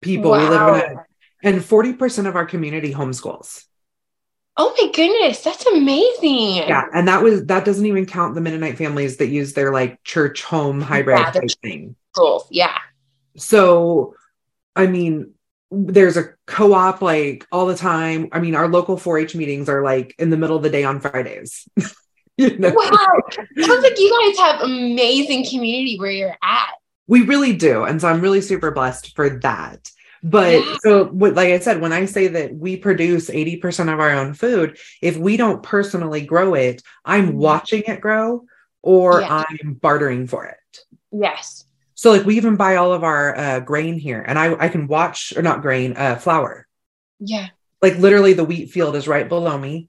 people. 0.00 0.30
Wow. 0.30 0.40
We 0.40 0.56
live 0.56 0.82
in 0.82 0.98
and 1.42 1.60
40% 1.60 2.26
of 2.26 2.34
our 2.34 2.46
community 2.46 2.92
homeschools. 2.92 3.64
Oh 4.56 4.74
my 4.80 4.90
goodness, 4.90 5.42
that's 5.42 5.66
amazing. 5.66 6.68
Yeah, 6.68 6.86
and 6.94 7.06
that 7.08 7.22
was 7.22 7.44
that 7.44 7.66
doesn't 7.66 7.84
even 7.84 8.06
count 8.06 8.34
the 8.34 8.40
Mennonite 8.40 8.78
families 8.78 9.18
that 9.18 9.26
use 9.26 9.52
their 9.52 9.70
like 9.70 10.02
church 10.02 10.42
home 10.42 10.80
hybrid 10.80 11.18
yeah, 11.18 11.30
type 11.30 11.50
thing. 11.62 11.94
Cool. 12.16 12.46
Yeah. 12.50 12.78
So, 13.36 14.14
I 14.74 14.86
mean, 14.86 15.34
there's 15.70 16.16
a 16.16 16.30
co-op 16.46 17.02
like 17.02 17.46
all 17.52 17.66
the 17.66 17.76
time. 17.76 18.28
I 18.32 18.40
mean, 18.40 18.54
our 18.54 18.66
local 18.66 18.96
4-H 18.96 19.34
meetings 19.34 19.68
are 19.68 19.82
like 19.82 20.14
in 20.18 20.30
the 20.30 20.38
middle 20.38 20.56
of 20.56 20.62
the 20.62 20.70
day 20.70 20.84
on 20.84 21.00
Fridays. 21.00 21.68
you 22.50 22.58
know? 22.58 22.72
Wow. 22.74 23.20
Sounds 23.58 23.82
like 23.82 23.98
you 23.98 24.34
guys 24.34 24.38
have 24.38 24.60
amazing 24.62 25.46
community 25.46 25.98
where 25.98 26.10
you're 26.10 26.36
at. 26.42 26.74
We 27.06 27.22
really 27.22 27.54
do. 27.54 27.84
And 27.84 28.00
so 28.00 28.08
I'm 28.08 28.20
really 28.20 28.40
super 28.40 28.70
blessed 28.70 29.14
for 29.14 29.38
that. 29.40 29.90
But 30.22 30.54
yeah. 30.54 30.76
so, 30.80 31.10
like 31.12 31.50
I 31.50 31.58
said, 31.60 31.80
when 31.80 31.92
I 31.92 32.04
say 32.06 32.26
that 32.28 32.54
we 32.54 32.76
produce 32.76 33.30
80% 33.30 33.92
of 33.92 34.00
our 34.00 34.10
own 34.10 34.34
food, 34.34 34.78
if 35.00 35.16
we 35.16 35.36
don't 35.36 35.62
personally 35.62 36.22
grow 36.22 36.54
it, 36.54 36.82
I'm 37.04 37.28
mm-hmm. 37.28 37.38
watching 37.38 37.82
it 37.86 38.00
grow 38.00 38.44
or 38.82 39.20
yeah. 39.20 39.44
I'm 39.48 39.74
bartering 39.74 40.26
for 40.26 40.46
it. 40.46 40.78
Yes. 41.12 41.64
So, 41.94 42.10
like, 42.10 42.24
we 42.24 42.36
even 42.36 42.56
buy 42.56 42.76
all 42.76 42.92
of 42.92 43.04
our 43.04 43.36
uh, 43.36 43.60
grain 43.60 43.98
here, 43.98 44.22
and 44.26 44.38
I, 44.38 44.54
I 44.58 44.68
can 44.68 44.86
watch, 44.86 45.32
or 45.34 45.42
not 45.42 45.62
grain, 45.62 45.96
uh, 45.96 46.16
flour. 46.16 46.66
Yeah. 47.20 47.48
Like, 47.80 47.96
literally, 47.96 48.32
the 48.32 48.44
wheat 48.44 48.70
field 48.70 48.96
is 48.96 49.08
right 49.08 49.28
below 49.28 49.56
me, 49.56 49.88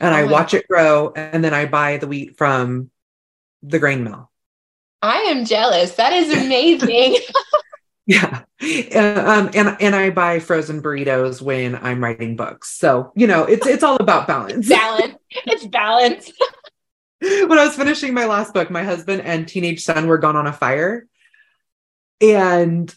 and 0.00 0.14
oh 0.14 0.18
I 0.18 0.24
watch 0.24 0.52
God. 0.52 0.58
it 0.58 0.68
grow, 0.68 1.12
and 1.14 1.44
then 1.44 1.54
I 1.54 1.66
buy 1.66 1.98
the 1.98 2.08
wheat 2.08 2.36
from 2.36 2.90
the 3.62 3.78
grain 3.78 4.02
mill. 4.02 4.30
I 5.02 5.18
am 5.22 5.44
jealous. 5.44 5.94
That 5.94 6.12
is 6.12 6.32
amazing. 6.44 7.18
Yeah. 8.06 8.42
Uh, 8.60 9.24
um, 9.24 9.50
and 9.54 9.76
and 9.80 9.94
I 9.94 10.10
buy 10.10 10.40
frozen 10.40 10.82
burritos 10.82 11.40
when 11.40 11.76
I'm 11.76 12.02
writing 12.02 12.34
books. 12.34 12.76
So, 12.76 13.12
you 13.14 13.28
know, 13.28 13.44
it's 13.44 13.64
it's 13.68 13.84
all 13.84 13.98
about 13.98 14.26
balance. 14.26 14.68
balance. 14.68 15.14
It's 15.46 15.64
balance. 15.66 16.32
when 17.20 17.56
I 17.56 17.64
was 17.64 17.76
finishing 17.76 18.12
my 18.12 18.24
last 18.24 18.52
book, 18.52 18.68
my 18.68 18.82
husband 18.82 19.22
and 19.22 19.46
teenage 19.46 19.84
son 19.84 20.08
were 20.08 20.18
gone 20.18 20.34
on 20.34 20.48
a 20.48 20.52
fire. 20.52 21.06
And 22.20 22.92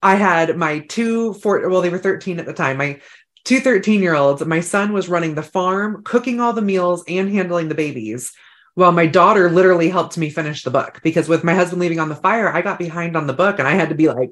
I 0.00 0.14
had 0.14 0.56
my 0.56 0.78
two 0.78 1.34
four 1.34 1.68
well, 1.68 1.82
they 1.82 1.90
were 1.90 1.98
13 1.98 2.40
at 2.40 2.46
the 2.46 2.54
time. 2.54 2.78
My 2.78 3.00
two 3.44 3.60
13 3.60 4.02
year 4.02 4.14
olds, 4.14 4.44
my 4.44 4.60
son 4.60 4.92
was 4.92 5.08
running 5.08 5.34
the 5.34 5.42
farm, 5.42 6.02
cooking 6.04 6.40
all 6.40 6.52
the 6.52 6.62
meals 6.62 7.04
and 7.08 7.30
handling 7.30 7.68
the 7.68 7.74
babies 7.74 8.32
Well, 8.76 8.92
my 8.92 9.06
daughter 9.06 9.50
literally 9.50 9.88
helped 9.90 10.16
me 10.16 10.30
finish 10.30 10.62
the 10.62 10.70
book 10.70 11.00
because 11.02 11.28
with 11.28 11.44
my 11.44 11.54
husband 11.54 11.80
leaving 11.80 12.00
on 12.00 12.08
the 12.08 12.16
fire, 12.16 12.48
I 12.48 12.62
got 12.62 12.78
behind 12.78 13.16
on 13.16 13.26
the 13.26 13.32
book 13.32 13.58
and 13.58 13.68
I 13.68 13.72
had 13.72 13.90
to 13.90 13.94
be 13.94 14.08
like, 14.08 14.30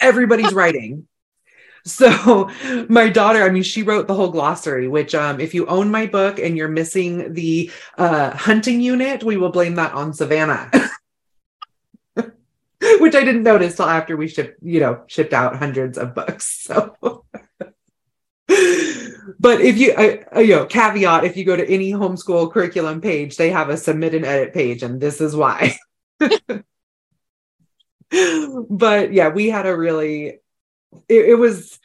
everybody's 0.00 0.52
writing. 0.60 1.06
So 1.84 2.50
my 2.88 3.08
daughter, 3.08 3.44
I 3.44 3.50
mean, 3.50 3.62
she 3.62 3.84
wrote 3.84 4.08
the 4.08 4.14
whole 4.14 4.30
glossary, 4.30 4.88
which 4.88 5.14
um, 5.14 5.40
if 5.40 5.54
you 5.54 5.66
own 5.66 5.90
my 5.90 6.06
book 6.06 6.38
and 6.40 6.56
you're 6.56 6.68
missing 6.68 7.32
the 7.32 7.70
uh, 7.96 8.30
hunting 8.36 8.80
unit, 8.80 9.22
we 9.22 9.36
will 9.36 9.50
blame 9.50 9.76
that 9.76 9.92
on 9.94 10.12
Savannah. 10.12 10.70
which 12.98 13.14
I 13.14 13.24
didn't 13.24 13.44
notice 13.44 13.76
till 13.76 13.86
after 13.86 14.16
we 14.16 14.28
shipped, 14.28 14.62
you 14.62 14.80
know, 14.80 15.02
shipped 15.06 15.32
out 15.32 15.56
hundreds 15.56 15.96
of 15.96 16.14
books. 16.14 16.64
So 16.64 17.24
but 19.38 19.60
if 19.60 19.78
you, 19.78 19.92
uh, 19.92 20.40
you 20.40 20.56
know, 20.56 20.66
caveat, 20.66 21.24
if 21.24 21.36
you 21.36 21.44
go 21.44 21.56
to 21.56 21.68
any 21.68 21.92
homeschool 21.92 22.52
curriculum 22.52 23.00
page, 23.00 23.36
they 23.36 23.50
have 23.50 23.68
a 23.68 23.76
submit 23.76 24.14
and 24.14 24.24
edit 24.24 24.54
page, 24.54 24.82
and 24.82 25.00
this 25.00 25.20
is 25.20 25.36
why. 25.36 25.76
but 28.70 29.12
yeah, 29.12 29.28
we 29.28 29.48
had 29.48 29.66
a 29.66 29.76
really, 29.76 30.26
it, 31.08 31.24
it 31.30 31.38
was, 31.38 31.78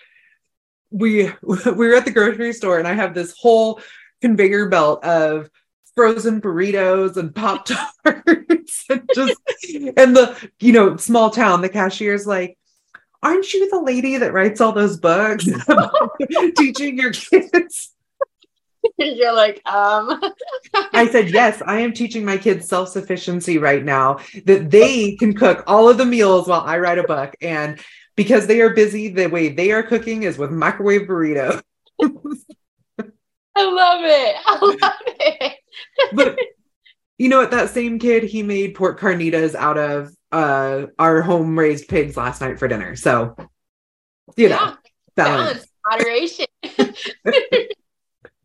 we 0.91 1.31
we 1.41 1.73
were 1.73 1.95
at 1.95 2.05
the 2.05 2.11
grocery 2.11 2.53
store, 2.53 2.79
and 2.79 2.87
I 2.87 2.93
have 2.93 3.13
this 3.13 3.35
whole 3.37 3.81
conveyor 4.21 4.69
belt 4.69 5.03
of 5.03 5.49
frozen 5.95 6.39
burritos 6.39 7.17
and 7.17 7.35
pop 7.35 7.65
tarts 7.65 8.85
and 8.89 9.09
just 9.13 9.35
and 9.97 10.15
the 10.15 10.49
you 10.59 10.71
know 10.71 10.95
small 10.95 11.29
town 11.29 11.61
the 11.61 11.69
cashier's 11.69 12.25
like 12.25 12.57
aren't 13.23 13.53
you 13.53 13.69
the 13.69 13.81
lady 13.81 14.17
that 14.17 14.33
writes 14.33 14.61
all 14.61 14.71
those 14.71 14.97
books 14.97 15.47
teaching 16.57 16.97
your 16.97 17.11
kids? 17.11 17.91
You're 18.97 19.33
like, 19.33 19.61
um. 19.67 20.19
I 20.93 21.07
said, 21.07 21.29
yes, 21.29 21.61
I 21.65 21.79
am 21.81 21.93
teaching 21.93 22.25
my 22.25 22.37
kids 22.37 22.67
self 22.67 22.89
sufficiency 22.89 23.57
right 23.57 23.83
now, 23.83 24.19
that 24.45 24.71
they 24.71 25.15
can 25.15 25.33
cook 25.33 25.63
all 25.67 25.89
of 25.89 25.97
the 25.97 26.05
meals 26.05 26.47
while 26.47 26.61
I 26.61 26.79
write 26.79 26.97
a 26.97 27.03
book. 27.03 27.35
And 27.41 27.79
because 28.15 28.47
they 28.47 28.61
are 28.61 28.71
busy, 28.71 29.09
the 29.09 29.27
way 29.27 29.49
they 29.49 29.71
are 29.71 29.83
cooking 29.83 30.23
is 30.23 30.37
with 30.37 30.51
microwave 30.51 31.07
burrito. 31.07 31.61
I 33.55 33.65
love 33.65 34.01
it. 34.03 34.35
I 34.45 34.57
love 34.81 34.93
it. 35.05 35.57
but 36.13 36.39
you 37.17 37.29
know 37.29 37.39
what? 37.39 37.51
That 37.51 37.69
same 37.69 37.99
kid, 37.99 38.23
he 38.23 38.43
made 38.43 38.75
pork 38.75 38.99
carnitas 38.99 39.55
out 39.55 39.77
of 39.77 40.15
uh 40.31 40.87
our 40.97 41.21
home 41.21 41.57
raised 41.57 41.87
pigs 41.87 42.17
last 42.17 42.41
night 42.41 42.59
for 42.59 42.67
dinner. 42.67 42.95
So 42.95 43.35
you 44.37 44.49
know, 44.49 44.55
yeah, 44.55 44.75
balance, 45.15 45.67
moderation. 45.89 46.45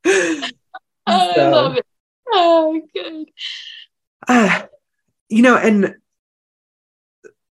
oh, 0.07 0.51
I 1.07 1.49
love 1.49 1.77
it. 1.77 1.87
Oh, 2.33 2.81
good. 2.95 3.29
Uh, 4.27 4.63
you 5.29 5.43
know, 5.43 5.57
and 5.57 5.95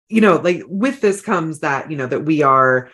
you 0.08 0.20
know, 0.20 0.36
like 0.36 0.62
with 0.66 1.00
this 1.00 1.20
comes 1.20 1.60
that, 1.60 1.90
you 1.90 1.96
know, 1.96 2.06
that 2.06 2.24
we 2.24 2.42
are, 2.42 2.90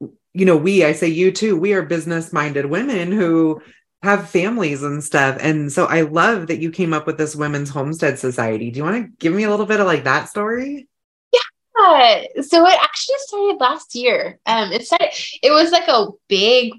you 0.00 0.46
know, 0.46 0.56
we, 0.56 0.84
I 0.84 0.92
say 0.92 1.08
you 1.08 1.32
too, 1.32 1.56
we 1.56 1.74
are 1.74 1.82
business 1.82 2.32
minded 2.32 2.66
women 2.66 3.12
who 3.12 3.60
have 4.04 4.30
families 4.30 4.82
and 4.82 5.02
stuff. 5.02 5.38
And 5.40 5.72
so 5.72 5.86
I 5.86 6.02
love 6.02 6.46
that 6.46 6.60
you 6.60 6.70
came 6.70 6.92
up 6.92 7.06
with 7.06 7.18
this 7.18 7.34
women's 7.34 7.70
homestead 7.70 8.18
society. 8.18 8.70
Do 8.70 8.78
you 8.78 8.84
want 8.84 9.04
to 9.04 9.12
give 9.18 9.32
me 9.32 9.44
a 9.44 9.50
little 9.50 9.66
bit 9.66 9.80
of 9.80 9.86
like 9.86 10.04
that 10.04 10.28
story? 10.28 10.86
Yeah. 11.32 12.24
So 12.42 12.66
it 12.66 12.78
actually 12.80 13.16
started 13.18 13.60
last 13.60 13.94
year. 13.94 14.38
Um, 14.46 14.72
it 14.72 14.86
started, 14.86 15.08
it 15.42 15.50
was 15.50 15.72
like 15.72 15.88
a 15.88 16.08
big, 16.28 16.74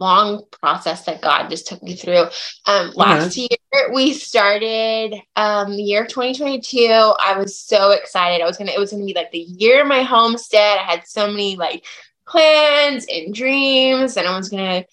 long 0.00 0.42
process 0.50 1.04
that 1.04 1.22
God 1.22 1.48
just 1.48 1.68
took 1.68 1.82
me 1.82 1.94
through. 1.94 2.24
Um, 2.66 2.92
last 2.94 3.38
uh-huh. 3.38 3.48
year 3.72 3.92
we 3.94 4.12
started 4.12 5.14
um 5.36 5.76
the 5.76 5.82
year 5.82 6.06
2022. 6.06 6.88
I 6.88 7.36
was 7.36 7.58
so 7.58 7.90
excited. 7.90 8.42
I 8.42 8.46
was 8.46 8.56
gonna, 8.56 8.72
it 8.72 8.80
was 8.80 8.90
gonna 8.90 9.04
be 9.04 9.14
like 9.14 9.30
the 9.30 9.38
year 9.38 9.82
of 9.82 9.86
my 9.86 10.02
homestead. 10.02 10.78
I 10.78 10.82
had 10.82 11.06
so 11.06 11.28
many 11.28 11.56
like 11.56 11.84
plans 12.26 13.06
and 13.12 13.32
dreams, 13.32 14.16
and 14.16 14.26
I 14.26 14.36
was 14.36 14.48
gonna 14.48 14.84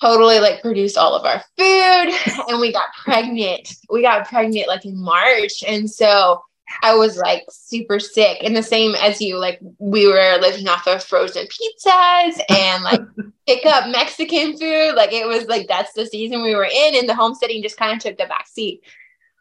totally 0.00 0.40
like 0.40 0.62
produced 0.62 0.96
all 0.96 1.14
of 1.14 1.24
our 1.24 1.42
food 1.56 2.44
and 2.48 2.60
we 2.60 2.72
got 2.72 2.92
pregnant. 3.02 3.74
We 3.90 4.02
got 4.02 4.28
pregnant 4.28 4.68
like 4.68 4.84
in 4.84 4.96
March. 4.96 5.62
And 5.66 5.90
so 5.90 6.42
I 6.82 6.94
was 6.94 7.16
like 7.16 7.44
super 7.50 7.98
sick. 7.98 8.38
And 8.42 8.56
the 8.56 8.62
same 8.62 8.94
as 8.96 9.20
you, 9.20 9.38
like 9.38 9.58
we 9.78 10.06
were 10.06 10.38
living 10.40 10.68
off 10.68 10.86
of 10.86 11.02
frozen 11.02 11.46
pizzas 11.46 12.40
and 12.50 12.84
like 12.84 13.00
pick 13.46 13.66
up 13.66 13.88
Mexican 13.90 14.56
food. 14.56 14.94
Like 14.94 15.12
it 15.12 15.26
was 15.26 15.46
like 15.46 15.66
that's 15.68 15.92
the 15.94 16.06
season 16.06 16.42
we 16.42 16.54
were 16.54 16.68
in, 16.70 16.94
and 16.94 17.08
the 17.08 17.14
homesteading 17.14 17.62
just 17.62 17.76
kind 17.76 17.94
of 17.94 18.00
took 18.00 18.18
the 18.18 18.26
back 18.26 18.46
seat. 18.46 18.82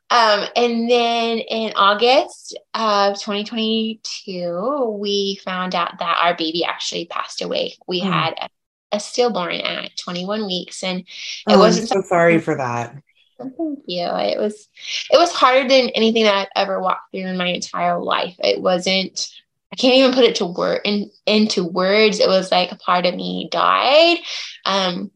Um, 0.10 0.46
and 0.56 0.90
then 0.90 1.40
in 1.40 1.74
August 1.76 2.58
of 2.74 3.20
2022, 3.20 4.98
we 4.98 5.42
found 5.44 5.76
out 5.76 6.00
that 6.00 6.20
our 6.22 6.34
baby 6.34 6.64
actually 6.64 7.06
passed 7.06 7.42
away. 7.42 7.76
We 7.88 8.02
mm. 8.02 8.10
had 8.10 8.36
a 8.40 8.50
a 8.92 9.00
stillborn 9.00 9.56
at 9.56 9.96
21 9.98 10.46
weeks 10.46 10.84
and 10.84 11.00
it 11.00 11.06
oh, 11.48 11.60
wasn't 11.60 11.92
I'm 11.92 12.02
so 12.02 12.08
sorry 12.08 12.40
for 12.40 12.56
that. 12.56 12.96
Thank 13.38 13.54
you. 13.86 14.04
It 14.04 14.40
was 14.40 14.68
it 15.12 15.18
was 15.18 15.32
harder 15.32 15.68
than 15.68 15.90
anything 15.90 16.24
that 16.24 16.36
i've 16.36 16.64
ever 16.64 16.80
walked 16.80 17.12
through 17.12 17.28
in 17.28 17.38
my 17.38 17.48
entire 17.48 18.00
life. 18.00 18.36
It 18.40 18.62
wasn't 18.62 19.28
i 19.72 19.76
can't 19.76 19.96
even 19.96 20.14
put 20.14 20.24
it 20.24 20.36
to 20.38 20.46
word 20.46 20.82
in, 20.86 21.12
into 21.26 21.64
words. 21.64 22.20
It 22.20 22.28
was 22.28 22.52
like 22.52 22.72
a 22.72 22.78
part 22.78 23.06
of 23.06 23.16
me 23.16 23.50
died. 23.52 24.18
Um 24.66 25.12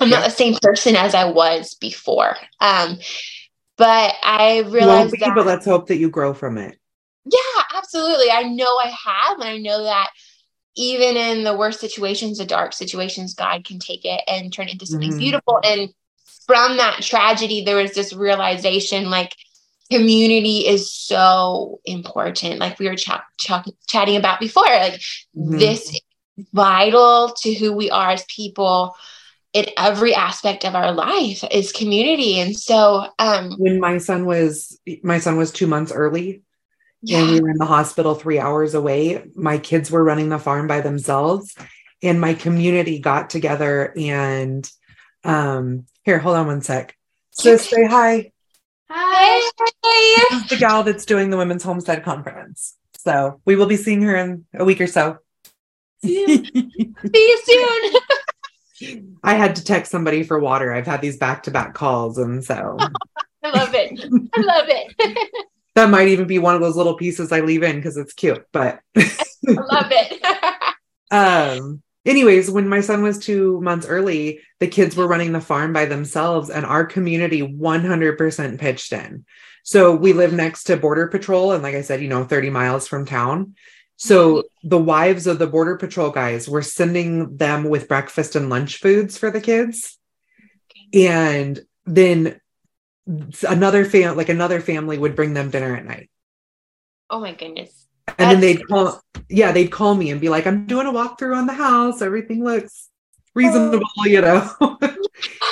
i'm 0.00 0.08
yeah. 0.08 0.16
not 0.18 0.24
the 0.24 0.30
same 0.30 0.54
person 0.60 0.96
as 0.96 1.14
i 1.14 1.24
was 1.24 1.74
before. 1.74 2.36
Um 2.60 2.98
but 3.76 4.14
i 4.22 4.64
realized 4.68 5.12
be, 5.12 5.18
that, 5.18 5.34
but 5.34 5.46
let's 5.46 5.66
hope 5.66 5.86
that 5.88 5.98
you 5.98 6.10
grow 6.10 6.34
from 6.34 6.58
it. 6.58 6.76
Yeah 7.24 7.62
absolutely. 7.74 8.30
I 8.30 8.42
know 8.42 8.76
i 8.78 8.88
have 8.88 9.38
and 9.38 9.48
i 9.48 9.58
know 9.58 9.84
that 9.84 10.10
even 10.76 11.16
in 11.16 11.44
the 11.44 11.56
worst 11.56 11.80
situations, 11.80 12.38
the 12.38 12.46
dark 12.46 12.72
situations, 12.72 13.34
God 13.34 13.64
can 13.64 13.78
take 13.78 14.04
it 14.04 14.22
and 14.26 14.52
turn 14.52 14.68
it 14.68 14.72
into 14.72 14.86
something 14.86 15.10
mm-hmm. 15.10 15.18
beautiful. 15.18 15.60
And 15.62 15.90
from 16.46 16.78
that 16.78 17.02
tragedy, 17.02 17.64
there 17.64 17.76
was 17.76 17.92
this 17.92 18.12
realization 18.12 19.10
like 19.10 19.34
community 19.90 20.66
is 20.66 20.92
so 20.92 21.80
important. 21.84 22.58
Like 22.58 22.78
we 22.78 22.88
were 22.88 22.96
ch- 22.96 23.10
ch- 23.38 23.50
chatting 23.86 24.16
about 24.16 24.40
before, 24.40 24.64
like 24.64 24.94
mm-hmm. 24.94 25.58
this 25.58 26.00
vital 26.52 27.34
to 27.38 27.54
who 27.54 27.72
we 27.72 27.90
are 27.90 28.10
as 28.10 28.24
people 28.24 28.96
in 29.52 29.66
every 29.76 30.14
aspect 30.14 30.64
of 30.64 30.74
our 30.74 30.92
life 30.92 31.44
is 31.50 31.72
community. 31.72 32.40
And 32.40 32.58
so 32.58 33.06
um 33.18 33.54
when 33.58 33.80
my 33.80 33.98
son 33.98 34.24
was 34.24 34.78
my 35.02 35.18
son 35.18 35.36
was 35.36 35.52
two 35.52 35.66
months 35.66 35.92
early, 35.92 36.42
yeah. 37.02 37.18
and 37.18 37.30
we 37.30 37.40
were 37.40 37.50
in 37.50 37.58
the 37.58 37.66
hospital 37.66 38.14
three 38.14 38.38
hours 38.38 38.74
away. 38.74 39.24
My 39.34 39.58
kids 39.58 39.90
were 39.90 40.02
running 40.02 40.28
the 40.28 40.38
farm 40.38 40.66
by 40.66 40.80
themselves, 40.80 41.54
and 42.02 42.20
my 42.20 42.34
community 42.34 42.98
got 42.98 43.30
together 43.30 43.92
and 43.96 44.68
um 45.24 45.86
here, 46.04 46.18
hold 46.18 46.36
on 46.36 46.46
one 46.46 46.62
sec. 46.62 46.96
So 47.30 47.56
say 47.56 47.86
hi. 47.86 48.32
Hi. 48.90 49.50
This 50.30 50.42
is 50.42 50.48
the 50.48 50.56
gal 50.56 50.82
that's 50.82 51.04
doing 51.04 51.30
the 51.30 51.36
Women's 51.36 51.62
Homestead 51.62 52.04
Conference. 52.04 52.76
So 52.98 53.40
we 53.44 53.56
will 53.56 53.66
be 53.66 53.76
seeing 53.76 54.02
her 54.02 54.16
in 54.16 54.44
a 54.54 54.64
week 54.64 54.80
or 54.80 54.86
so. 54.86 55.18
See 56.04 56.44
you 56.44 57.38
soon. 58.80 59.14
I 59.24 59.34
had 59.34 59.56
to 59.56 59.64
text 59.64 59.90
somebody 59.90 60.24
for 60.24 60.38
water. 60.38 60.72
I've 60.72 60.86
had 60.86 61.00
these 61.00 61.16
back 61.16 61.44
to 61.44 61.50
back 61.50 61.74
calls. 61.74 62.18
And 62.18 62.44
so 62.44 62.76
I 63.44 63.50
love 63.50 63.74
it. 63.74 63.98
I 64.34 64.40
love 64.40 64.66
it 64.68 65.46
that 65.74 65.90
might 65.90 66.08
even 66.08 66.26
be 66.26 66.38
one 66.38 66.54
of 66.54 66.60
those 66.60 66.76
little 66.76 66.96
pieces 66.96 67.32
I 67.32 67.40
leave 67.40 67.62
in 67.62 67.76
because 67.76 67.96
it's 67.96 68.12
cute, 68.12 68.44
but 68.52 68.80
I 68.96 69.02
love 69.46 69.90
it. 69.90 70.24
um 71.10 71.82
anyways, 72.04 72.50
when 72.50 72.68
my 72.68 72.80
son 72.80 73.02
was 73.02 73.18
two 73.18 73.60
months 73.60 73.86
early, 73.86 74.40
the 74.60 74.66
kids 74.66 74.96
were 74.96 75.06
running 75.06 75.32
the 75.32 75.40
farm 75.40 75.72
by 75.72 75.86
themselves 75.86 76.50
and 76.50 76.66
our 76.66 76.84
community 76.84 77.42
100% 77.42 78.58
pitched 78.58 78.92
in. 78.92 79.24
So 79.64 79.94
we 79.94 80.12
live 80.12 80.32
next 80.32 80.64
to 80.64 80.76
border 80.76 81.08
patrol 81.08 81.52
and 81.52 81.62
like 81.62 81.74
I 81.74 81.82
said, 81.82 82.02
you 82.02 82.08
know, 82.08 82.24
30 82.24 82.50
miles 82.50 82.88
from 82.88 83.06
town. 83.06 83.54
So 83.96 84.44
the 84.64 84.78
wives 84.78 85.28
of 85.28 85.38
the 85.38 85.46
border 85.46 85.76
patrol 85.76 86.10
guys 86.10 86.48
were 86.48 86.62
sending 86.62 87.36
them 87.36 87.64
with 87.64 87.88
breakfast 87.88 88.34
and 88.34 88.50
lunch 88.50 88.78
foods 88.78 89.16
for 89.16 89.30
the 89.30 89.40
kids. 89.40 89.96
And 90.92 91.60
then 91.86 92.40
another 93.48 93.84
fam 93.84 94.16
like 94.16 94.28
another 94.28 94.60
family 94.60 94.98
would 94.98 95.16
bring 95.16 95.34
them 95.34 95.50
dinner 95.50 95.76
at 95.76 95.84
night. 95.84 96.10
Oh 97.10 97.20
my 97.20 97.32
goodness. 97.32 97.86
And 98.06 98.16
That's 98.18 98.32
then 98.32 98.40
they'd 98.40 98.68
call 98.68 99.00
yeah, 99.28 99.52
they'd 99.52 99.70
call 99.70 99.94
me 99.94 100.10
and 100.10 100.20
be 100.20 100.28
like, 100.28 100.46
I'm 100.46 100.66
doing 100.66 100.86
a 100.86 100.92
walkthrough 100.92 101.36
on 101.36 101.46
the 101.46 101.52
house. 101.52 102.02
Everything 102.02 102.44
looks 102.44 102.88
reasonable, 103.34 103.80
oh. 103.98 104.06
you 104.06 104.20
know. 104.20 104.78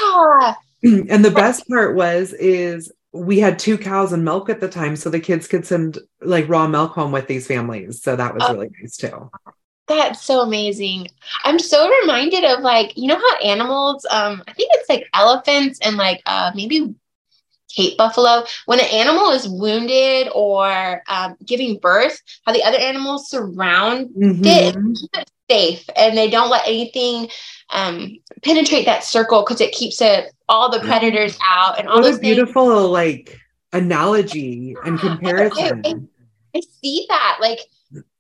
yeah. 0.02 0.54
and 1.10 1.24
the 1.24 1.30
best 1.30 1.68
part 1.68 1.94
was 1.94 2.32
is 2.32 2.92
we 3.12 3.38
had 3.40 3.58
two 3.58 3.76
cows 3.76 4.12
and 4.12 4.24
milk 4.24 4.48
at 4.48 4.60
the 4.60 4.68
time 4.68 4.96
so 4.96 5.10
the 5.10 5.20
kids 5.20 5.48
could 5.48 5.66
send 5.66 5.98
like 6.22 6.48
raw 6.48 6.66
milk 6.66 6.92
home 6.92 7.12
with 7.12 7.26
these 7.26 7.46
families 7.46 8.00
so 8.02 8.14
that 8.14 8.32
was 8.32 8.42
oh. 8.46 8.52
really 8.54 8.70
nice 8.80 8.96
too 8.96 9.30
that's 9.90 10.22
so 10.22 10.40
amazing. 10.42 11.08
I'm 11.44 11.58
so 11.58 11.90
reminded 12.02 12.44
of 12.44 12.60
like, 12.60 12.96
you 12.96 13.08
know 13.08 13.16
how 13.16 13.38
animals, 13.38 14.06
um, 14.08 14.42
I 14.46 14.52
think 14.52 14.70
it's 14.74 14.88
like 14.88 15.08
elephants 15.12 15.80
and 15.82 15.96
like 15.96 16.22
uh 16.26 16.52
maybe 16.54 16.94
Cape 17.74 17.96
buffalo. 17.96 18.44
When 18.66 18.80
an 18.80 18.86
animal 18.86 19.30
is 19.30 19.48
wounded 19.48 20.28
or 20.34 21.02
um, 21.08 21.36
giving 21.44 21.78
birth, 21.78 22.20
how 22.44 22.52
the 22.52 22.64
other 22.64 22.78
animals 22.78 23.30
surround 23.30 24.10
Mhm. 24.16 24.46
it, 24.46 24.74
keep 24.96 25.10
it 25.14 25.30
safe, 25.50 25.88
and 25.96 26.16
they 26.16 26.28
don't 26.30 26.50
let 26.50 26.66
anything 26.66 27.28
um, 27.70 28.16
penetrate 28.42 28.86
that 28.86 29.04
circle 29.04 29.42
because 29.42 29.60
it 29.60 29.72
keeps 29.72 30.00
it 30.00 30.32
all 30.48 30.70
the 30.70 30.80
predators 30.80 31.38
out 31.46 31.78
and 31.78 31.88
all 31.88 31.96
What 31.96 32.02
those 32.04 32.16
a 32.16 32.18
things. 32.18 32.34
beautiful 32.34 32.88
like 32.90 33.38
analogy 33.72 34.76
and 34.84 35.00
Yeah, 35.02 35.10
I- 35.10 35.16
comparison. 35.16 36.08
I 36.56 36.60
see 36.82 37.06
that 37.08 37.38
like 37.40 37.60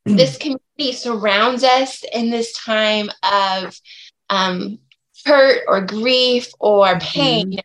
this 0.06 0.36
community 0.38 0.92
surrounds 0.92 1.64
us 1.64 2.04
in 2.12 2.30
this 2.30 2.52
time 2.52 3.10
of 3.24 3.80
um, 4.28 4.78
hurt 5.26 5.62
or 5.66 5.80
grief 5.80 6.52
or 6.60 6.96
pain. 7.00 7.58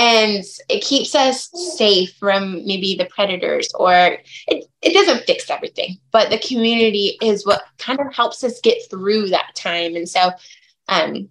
And 0.00 0.42
it 0.70 0.82
keeps 0.82 1.14
us 1.14 1.50
safe 1.76 2.14
from 2.18 2.64
maybe 2.66 2.94
the 2.96 3.04
predators, 3.04 3.70
or 3.74 4.16
it, 4.48 4.64
it 4.80 4.94
doesn't 4.94 5.26
fix 5.26 5.50
everything, 5.50 5.98
but 6.10 6.30
the 6.30 6.38
community 6.38 7.18
is 7.22 7.44
what 7.44 7.62
kind 7.76 8.00
of 8.00 8.14
helps 8.14 8.42
us 8.42 8.60
get 8.62 8.78
through 8.88 9.28
that 9.28 9.54
time. 9.54 9.96
And 9.96 10.08
so 10.08 10.30
um, 10.88 11.28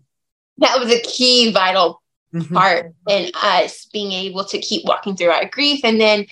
that 0.60 0.80
was 0.80 0.92
a 0.92 1.02
key 1.02 1.52
vital 1.52 2.02
Mhm. 2.32 2.54
part 2.54 2.94
in 3.08 3.32
us 3.34 3.88
being 3.92 4.12
able 4.12 4.46
to 4.46 4.60
keep 4.60 4.86
walking 4.86 5.16
through 5.16 5.32
our 5.32 5.46
grief. 5.46 5.82
And 5.84 6.00
then 6.00 6.28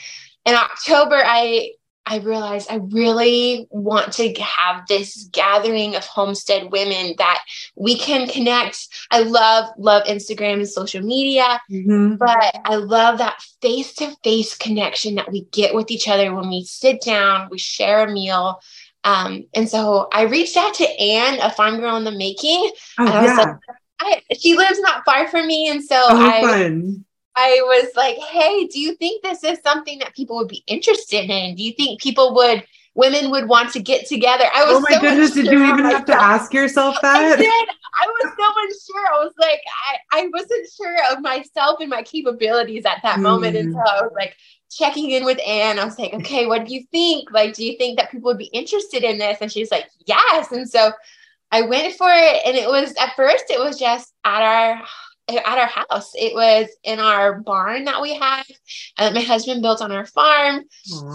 in 0.45 0.53
October, 0.53 1.19
I 1.25 1.71
I 2.09 2.17
realized 2.19 2.71
I 2.71 2.75
really 2.75 3.67
want 3.69 4.13
to 4.13 4.33
have 4.35 4.87
this 4.87 5.27
gathering 5.33 5.95
of 5.95 6.05
homestead 6.05 6.71
women 6.71 7.15
that 7.17 7.39
we 7.75 7.97
can 7.97 8.27
connect. 8.29 8.87
I 9.11 9.19
love 9.19 9.65
love 9.77 10.03
Instagram 10.05 10.53
and 10.53 10.69
social 10.69 11.01
media, 11.03 11.59
Mhm. 11.69 12.17
but 12.17 12.61
I 12.63 12.75
love 12.75 13.17
that 13.17 13.41
face 13.61 13.93
to 13.95 14.15
face 14.23 14.55
connection 14.55 15.15
that 15.15 15.31
we 15.31 15.41
get 15.51 15.75
with 15.75 15.91
each 15.91 16.07
other 16.07 16.33
when 16.33 16.49
we 16.49 16.63
sit 16.63 17.01
down, 17.01 17.49
we 17.51 17.59
share 17.59 18.05
a 18.07 18.11
meal. 18.11 18.61
Um, 19.03 19.43
and 19.53 19.69
so 19.69 20.07
I 20.11 20.23
reached 20.23 20.57
out 20.57 20.73
to 20.75 20.99
Anne, 20.99 21.39
a 21.41 21.51
farm 21.51 21.79
girl 21.79 21.97
in 21.97 22.03
the 22.05 22.11
making, 22.11 22.71
Oh, 22.99 23.05
and 23.05 23.09
I 23.09 23.21
was 23.21 23.31
yeah. 23.31 23.37
like, 23.37 23.55
I, 23.99 24.21
she 24.37 24.55
lives 24.55 24.79
not 24.79 25.03
far 25.05 25.27
from 25.27 25.47
me, 25.47 25.67
and 25.69 25.83
so 25.83 25.95
oh, 25.95 26.17
I 26.29 26.41
fun. 26.41 27.05
I 27.39 27.61
was 27.65 27.95
like, 27.95 28.17
hey, 28.17 28.65
do 28.65 28.79
you 28.79 28.95
think 28.95 29.21
this 29.21 29.43
is 29.43 29.59
something 29.61 29.99
that 29.99 30.15
people 30.15 30.37
would 30.37 30.47
be 30.47 30.63
interested 30.65 31.29
in? 31.29 31.55
Do 31.55 31.63
you 31.63 31.71
think 31.73 32.01
people 32.01 32.33
would 32.33 32.65
women 32.95 33.29
would 33.29 33.47
want 33.47 33.71
to 33.73 33.79
get 33.79 34.07
together? 34.07 34.45
I 34.55 34.65
was 34.65 34.77
Oh 34.77 34.79
my 34.79 34.95
so 34.95 35.01
goodness, 35.01 35.31
did 35.31 35.45
you 35.45 35.63
even 35.63 35.85
have 35.85 36.05
to 36.05 36.15
ask 36.15 36.51
yourself 36.51 36.97
that? 37.03 37.15
I 37.15 37.35
did. 37.35 37.47
I 37.99 38.07
was 38.07 38.33
so 38.37 38.53
unsure. 38.63 39.07
I 39.13 39.23
was 39.23 39.33
like, 39.39 39.61
I, 39.87 40.21
I 40.21 40.29
wasn't 40.33 40.67
sure 40.75 40.97
of 41.11 41.21
myself 41.21 41.79
and 41.79 41.91
my 41.91 42.01
capabilities 42.01 42.85
at 42.85 43.01
that 43.03 43.19
moment. 43.19 43.55
Hmm. 43.55 43.61
And 43.61 43.73
so 43.73 43.79
I 43.79 44.01
was 44.01 44.13
like 44.15 44.35
checking 44.71 45.11
in 45.11 45.23
with 45.23 45.39
Anne. 45.47 45.77
I 45.77 45.85
was 45.85 45.99
like, 45.99 46.15
okay, 46.15 46.47
what 46.47 46.65
do 46.65 46.73
you 46.73 46.85
think? 46.91 47.31
Like, 47.31 47.53
do 47.53 47.63
you 47.63 47.77
think 47.77 47.99
that 47.99 48.09
people 48.09 48.29
would 48.29 48.39
be 48.39 48.45
interested 48.45 49.03
in 49.03 49.19
this? 49.19 49.37
And 49.41 49.51
she's 49.51 49.69
like, 49.69 49.85
yes. 50.07 50.51
And 50.51 50.67
so 50.67 50.91
I 51.51 51.61
went 51.61 51.95
for 51.95 52.09
it. 52.09 52.41
And 52.47 52.57
it 52.57 52.67
was 52.67 52.95
at 52.99 53.15
first, 53.15 53.45
it 53.49 53.59
was 53.59 53.77
just 53.77 54.11
at 54.25 54.41
our 54.41 54.81
at 55.29 55.57
our 55.57 55.67
house. 55.67 56.11
It 56.15 56.33
was 56.33 56.67
in 56.83 56.99
our 56.99 57.39
barn 57.39 57.85
that 57.85 58.01
we 58.01 58.15
have 58.15 58.45
uh, 58.97 59.05
that 59.05 59.13
my 59.13 59.21
husband 59.21 59.61
built 59.61 59.81
on 59.81 59.91
our 59.91 60.05
farm 60.05 60.63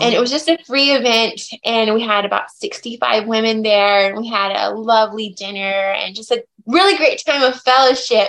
and 0.00 0.14
it 0.14 0.20
was 0.20 0.30
just 0.30 0.48
a 0.48 0.62
free 0.66 0.90
event 0.90 1.40
and 1.64 1.94
we 1.94 2.02
had 2.02 2.24
about 2.24 2.50
65 2.50 3.26
women 3.26 3.62
there 3.62 4.08
and 4.08 4.18
we 4.18 4.28
had 4.28 4.52
a 4.54 4.74
lovely 4.74 5.30
dinner 5.30 5.60
and 5.60 6.14
just 6.14 6.30
a 6.30 6.44
really 6.66 6.96
great 6.96 7.22
time 7.24 7.42
of 7.42 7.60
fellowship. 7.60 8.28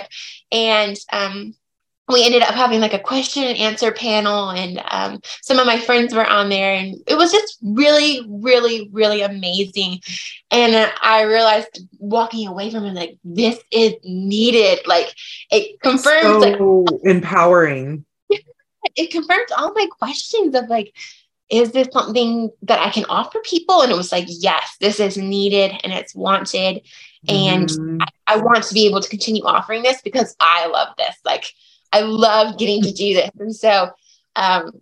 And 0.50 0.96
um, 1.12 1.54
we 2.08 2.24
ended 2.24 2.42
up 2.42 2.54
having 2.54 2.80
like 2.80 2.92
a 2.92 2.98
question 2.98 3.44
and 3.44 3.58
answer 3.58 3.90
panel 3.90 4.50
and 4.50 4.80
um, 4.90 5.20
some 5.42 5.58
of 5.58 5.66
my 5.66 5.78
friends 5.78 6.14
were 6.14 6.26
on 6.26 6.48
there 6.48 6.74
and 6.74 6.96
it 7.06 7.16
was 7.16 7.32
just 7.32 7.58
really 7.62 8.26
really 8.28 8.88
really 8.92 9.22
amazing 9.22 10.00
and 10.50 10.92
i 11.00 11.22
realized 11.22 11.80
walking 11.98 12.46
away 12.46 12.70
from 12.70 12.84
it 12.84 12.92
like 12.92 13.16
this 13.24 13.58
is 13.70 13.94
needed 14.04 14.78
like 14.86 15.14
it 15.50 15.80
confirms 15.80 16.42
like 16.42 16.58
empowering. 17.04 18.04
it 18.96 19.10
confirms 19.10 19.50
all 19.56 19.72
my 19.74 19.86
questions 19.98 20.54
of 20.54 20.68
like, 20.68 20.94
is 21.50 21.72
this 21.72 21.88
something 21.92 22.50
that 22.62 22.80
I 22.80 22.90
can 22.90 23.04
offer 23.06 23.40
people? 23.40 23.82
And 23.82 23.92
it 23.92 23.96
was 23.96 24.12
like, 24.12 24.26
yes, 24.28 24.76
this 24.80 24.98
is 24.98 25.16
needed 25.16 25.72
and 25.84 25.92
it's 25.92 26.14
wanted. 26.14 26.82
And 27.28 27.68
Mhm. 27.68 28.00
I 28.26 28.36
want 28.38 28.64
to 28.64 28.74
be 28.74 28.86
able 28.86 29.00
to 29.00 29.08
continue 29.08 29.44
offering 29.44 29.82
this 29.82 30.00
because 30.02 30.34
I 30.40 30.66
love 30.66 30.88
this. 30.96 31.14
Like, 31.24 31.52
I 31.94 32.00
love 32.00 32.58
getting 32.58 32.82
to 32.82 32.92
do 32.92 33.14
this. 33.14 33.30
And 33.38 33.54
so, 33.54 33.90
um, 34.36 34.72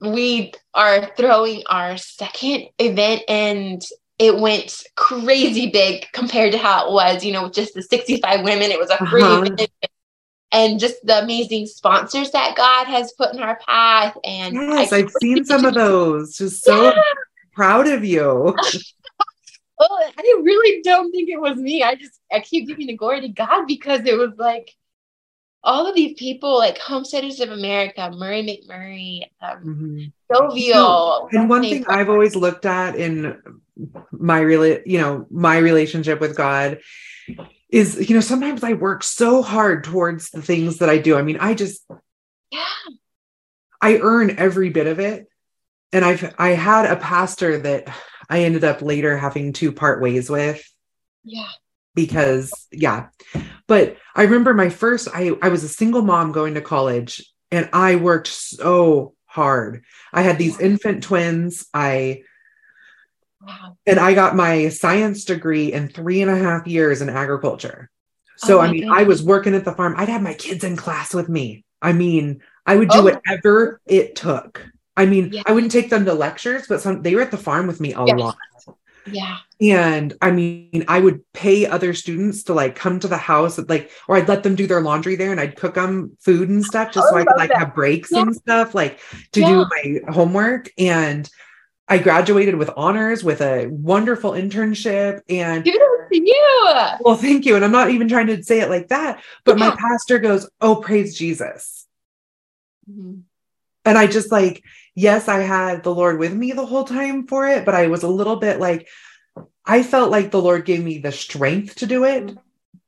we 0.00 0.52
are 0.72 1.10
throwing 1.16 1.62
our 1.68 1.96
second 1.96 2.68
event 2.78 3.22
and 3.28 3.82
it 4.18 4.38
went 4.38 4.82
crazy 4.96 5.70
big 5.70 6.06
compared 6.12 6.52
to 6.52 6.58
how 6.58 6.88
it 6.88 6.92
was, 6.92 7.24
you 7.24 7.32
know, 7.32 7.44
with 7.44 7.54
just 7.54 7.74
the 7.74 7.82
65 7.82 8.44
women. 8.44 8.70
It 8.70 8.78
was 8.78 8.90
a 8.90 8.98
free 9.10 9.22
Uh-huh. 9.22 9.42
event 9.42 9.70
and 10.52 10.80
just 10.80 11.04
the 11.04 11.22
amazing 11.22 11.66
sponsors 11.66 12.30
that 12.30 12.56
God 12.56 12.86
has 12.86 13.12
put 13.12 13.34
in 13.34 13.40
our 13.40 13.58
path. 13.66 14.16
And 14.24 14.54
yes, 14.54 14.92
I- 14.92 14.98
I've 14.98 15.10
seen 15.10 15.44
some 15.44 15.64
of 15.64 15.74
those. 15.74 16.36
Just 16.36 16.64
so 16.64 16.84
Yeah. 16.84 16.92
proud 17.52 17.88
of 17.88 18.04
you. 18.04 18.58
Oh, 19.82 20.10
I 20.18 20.40
really 20.42 20.82
don't 20.82 21.10
think 21.10 21.30
it 21.30 21.40
was 21.40 21.56
me. 21.56 21.82
I 21.82 21.94
just 21.94 22.20
I 22.30 22.40
keep 22.40 22.68
giving 22.68 22.88
the 22.88 22.96
glory 22.98 23.22
to 23.22 23.28
God 23.28 23.64
because 23.66 24.04
it 24.04 24.14
was 24.14 24.32
like 24.36 24.76
all 25.62 25.86
of 25.86 25.94
these 25.94 26.14
people, 26.18 26.56
like 26.56 26.78
Homesteaders 26.78 27.40
of 27.40 27.50
America, 27.50 28.10
Murray 28.16 28.42
McMurray, 28.42 29.22
um, 29.42 29.64
Mhm. 29.64 30.12
Jovial. 30.32 31.28
And 31.32 31.50
one 31.50 31.62
thing 31.62 31.84
I've 31.86 32.08
always 32.08 32.34
looked 32.34 32.64
at 32.64 32.96
in 32.96 33.40
my 34.10 34.40
rela- 34.40 34.82
you 34.86 34.98
know, 34.98 35.26
my 35.30 35.58
relationship 35.58 36.20
with 36.20 36.36
God 36.36 36.80
is, 37.68 38.08
you 38.08 38.14
know, 38.14 38.20
sometimes 38.20 38.64
I 38.64 38.72
work 38.72 39.02
so 39.02 39.42
hard 39.42 39.84
towards 39.84 40.30
the 40.30 40.42
things 40.42 40.78
that 40.78 40.88
I 40.88 40.98
do. 40.98 41.16
I 41.16 41.22
mean, 41.22 41.36
I 41.38 41.54
just 41.54 41.84
Yeah. 42.50 42.64
I 43.80 43.98
earn 43.98 44.36
every 44.38 44.70
bit 44.70 44.86
of 44.86 44.98
it. 44.98 45.26
And 45.92 46.04
I've 46.04 46.34
I 46.38 46.50
had 46.50 46.86
a 46.90 46.96
pastor 46.96 47.58
that 47.58 47.88
I 48.28 48.40
ended 48.44 48.64
up 48.64 48.80
later 48.82 49.16
having 49.16 49.52
to 49.54 49.72
part 49.72 50.00
ways 50.00 50.30
with 50.30 50.62
Yeah. 51.24 51.48
Because 51.94 52.52
yeah. 52.72 53.08
But 53.66 53.96
I 54.14 54.22
remember 54.22 54.54
my 54.54 54.68
first 54.68 55.08
I 55.12 55.32
I 55.42 55.48
was 55.48 55.64
a 55.64 55.68
single 55.68 56.02
mom 56.02 56.32
going 56.32 56.54
to 56.54 56.60
college 56.60 57.22
and 57.50 57.68
I 57.72 57.96
worked 57.96 58.28
so 58.28 59.14
hard. 59.26 59.84
I 60.12 60.22
had 60.22 60.38
these 60.38 60.60
infant 60.60 61.02
twins. 61.02 61.66
I 61.74 62.22
Wow. 63.42 63.78
and 63.86 63.98
I 63.98 64.12
got 64.12 64.36
my 64.36 64.68
science 64.68 65.24
degree 65.24 65.72
in 65.72 65.88
three 65.88 66.20
and 66.20 66.30
a 66.30 66.36
half 66.36 66.66
years 66.66 67.00
in 67.00 67.08
agriculture. 67.08 67.88
So, 68.36 68.58
Oh 68.58 68.60
I 68.60 68.70
mean, 68.70 68.82
goodness. 68.82 68.98
I 68.98 69.02
was 69.04 69.22
working 69.22 69.54
at 69.54 69.64
the 69.64 69.72
farm. 69.72 69.94
I'd 69.96 70.10
have 70.10 70.20
my 70.20 70.34
kids 70.34 70.62
in 70.62 70.76
class 70.76 71.14
with 71.14 71.30
me. 71.30 71.64
I 71.80 71.94
mean, 71.94 72.42
I 72.66 72.76
would 72.76 72.90
do 72.90 72.98
Oh. 72.98 73.04
whatever 73.04 73.80
it 73.86 74.14
took. 74.14 74.66
I 74.94 75.06
mean, 75.06 75.30
Yeah. 75.32 75.42
I 75.46 75.52
wouldn't 75.52 75.72
take 75.72 75.88
them 75.88 76.04
to 76.04 76.12
lectures, 76.12 76.66
but 76.68 76.82
some 76.82 77.00
they 77.00 77.14
were 77.14 77.22
at 77.22 77.30
the 77.30 77.38
farm 77.38 77.66
with 77.66 77.80
me 77.80 77.94
a 77.94 78.04
Yes. 78.04 78.18
lot. 78.18 78.36
Yeah. 79.06 79.38
And 79.60 80.14
I 80.22 80.30
mean, 80.30 80.84
I 80.88 81.00
would 81.00 81.22
pay 81.32 81.66
other 81.66 81.94
students 81.94 82.42
to 82.44 82.54
like 82.54 82.74
come 82.76 82.98
to 83.00 83.08
the 83.08 83.16
house, 83.16 83.58
like, 83.68 83.90
or 84.08 84.16
I'd 84.16 84.28
let 84.28 84.42
them 84.42 84.54
do 84.54 84.66
their 84.66 84.80
laundry 84.80 85.16
there 85.16 85.30
and 85.32 85.40
I'd 85.40 85.56
cook 85.56 85.74
them 85.74 86.16
food 86.20 86.48
and 86.48 86.64
stuff 86.64 86.92
just 86.92 87.06
Oh, 87.08 87.10
so 87.10 87.16
I 87.16 87.20
I 87.20 87.24
could 87.24 87.36
like 87.36 87.50
that. 87.50 87.58
have 87.58 87.74
breaks 87.74 88.10
Yeah. 88.12 88.22
and 88.22 88.34
stuff, 88.36 88.74
like 88.74 89.00
to 89.32 89.40
Yeah. 89.40 89.48
do 89.48 89.66
my 90.06 90.12
homework. 90.12 90.70
And 90.78 91.28
I 91.88 91.98
graduated 91.98 92.54
with 92.54 92.70
honors 92.76 93.24
with 93.24 93.40
a 93.40 93.66
wonderful 93.66 94.32
internship. 94.32 95.20
And 95.28 95.66
you. 95.66 96.96
well, 97.00 97.16
thank 97.16 97.44
you. 97.46 97.56
And 97.56 97.64
I'm 97.64 97.72
not 97.72 97.90
even 97.90 98.08
trying 98.08 98.28
to 98.28 98.42
say 98.42 98.60
it 98.60 98.70
like 98.70 98.88
that, 98.88 99.22
but 99.44 99.58
my 99.58 99.70
pastor 99.76 100.18
goes, 100.18 100.48
Oh, 100.60 100.76
praise 100.76 101.16
Jesus. 101.18 101.86
Mhm. 102.90 103.22
And 103.84 103.96
I 103.98 104.06
just 104.06 104.30
like, 104.30 104.62
yes, 105.00 105.28
I 105.28 105.38
had 105.40 105.82
the 105.82 105.94
Lord 105.94 106.18
with 106.18 106.34
me 106.34 106.52
the 106.52 106.66
whole 106.66 106.84
time 106.84 107.26
for 107.26 107.48
it, 107.48 107.64
but 107.64 107.74
I 107.74 107.86
was 107.86 108.02
a 108.02 108.08
little 108.08 108.36
bit 108.36 108.60
like, 108.60 108.88
I 109.64 109.82
felt 109.82 110.10
like 110.10 110.30
the 110.30 110.42
Lord 110.42 110.64
gave 110.66 110.84
me 110.84 110.98
the 110.98 111.12
strength 111.12 111.76
to 111.76 111.86
do 111.86 112.04
it, 112.04 112.26
mm-hmm. 112.26 112.38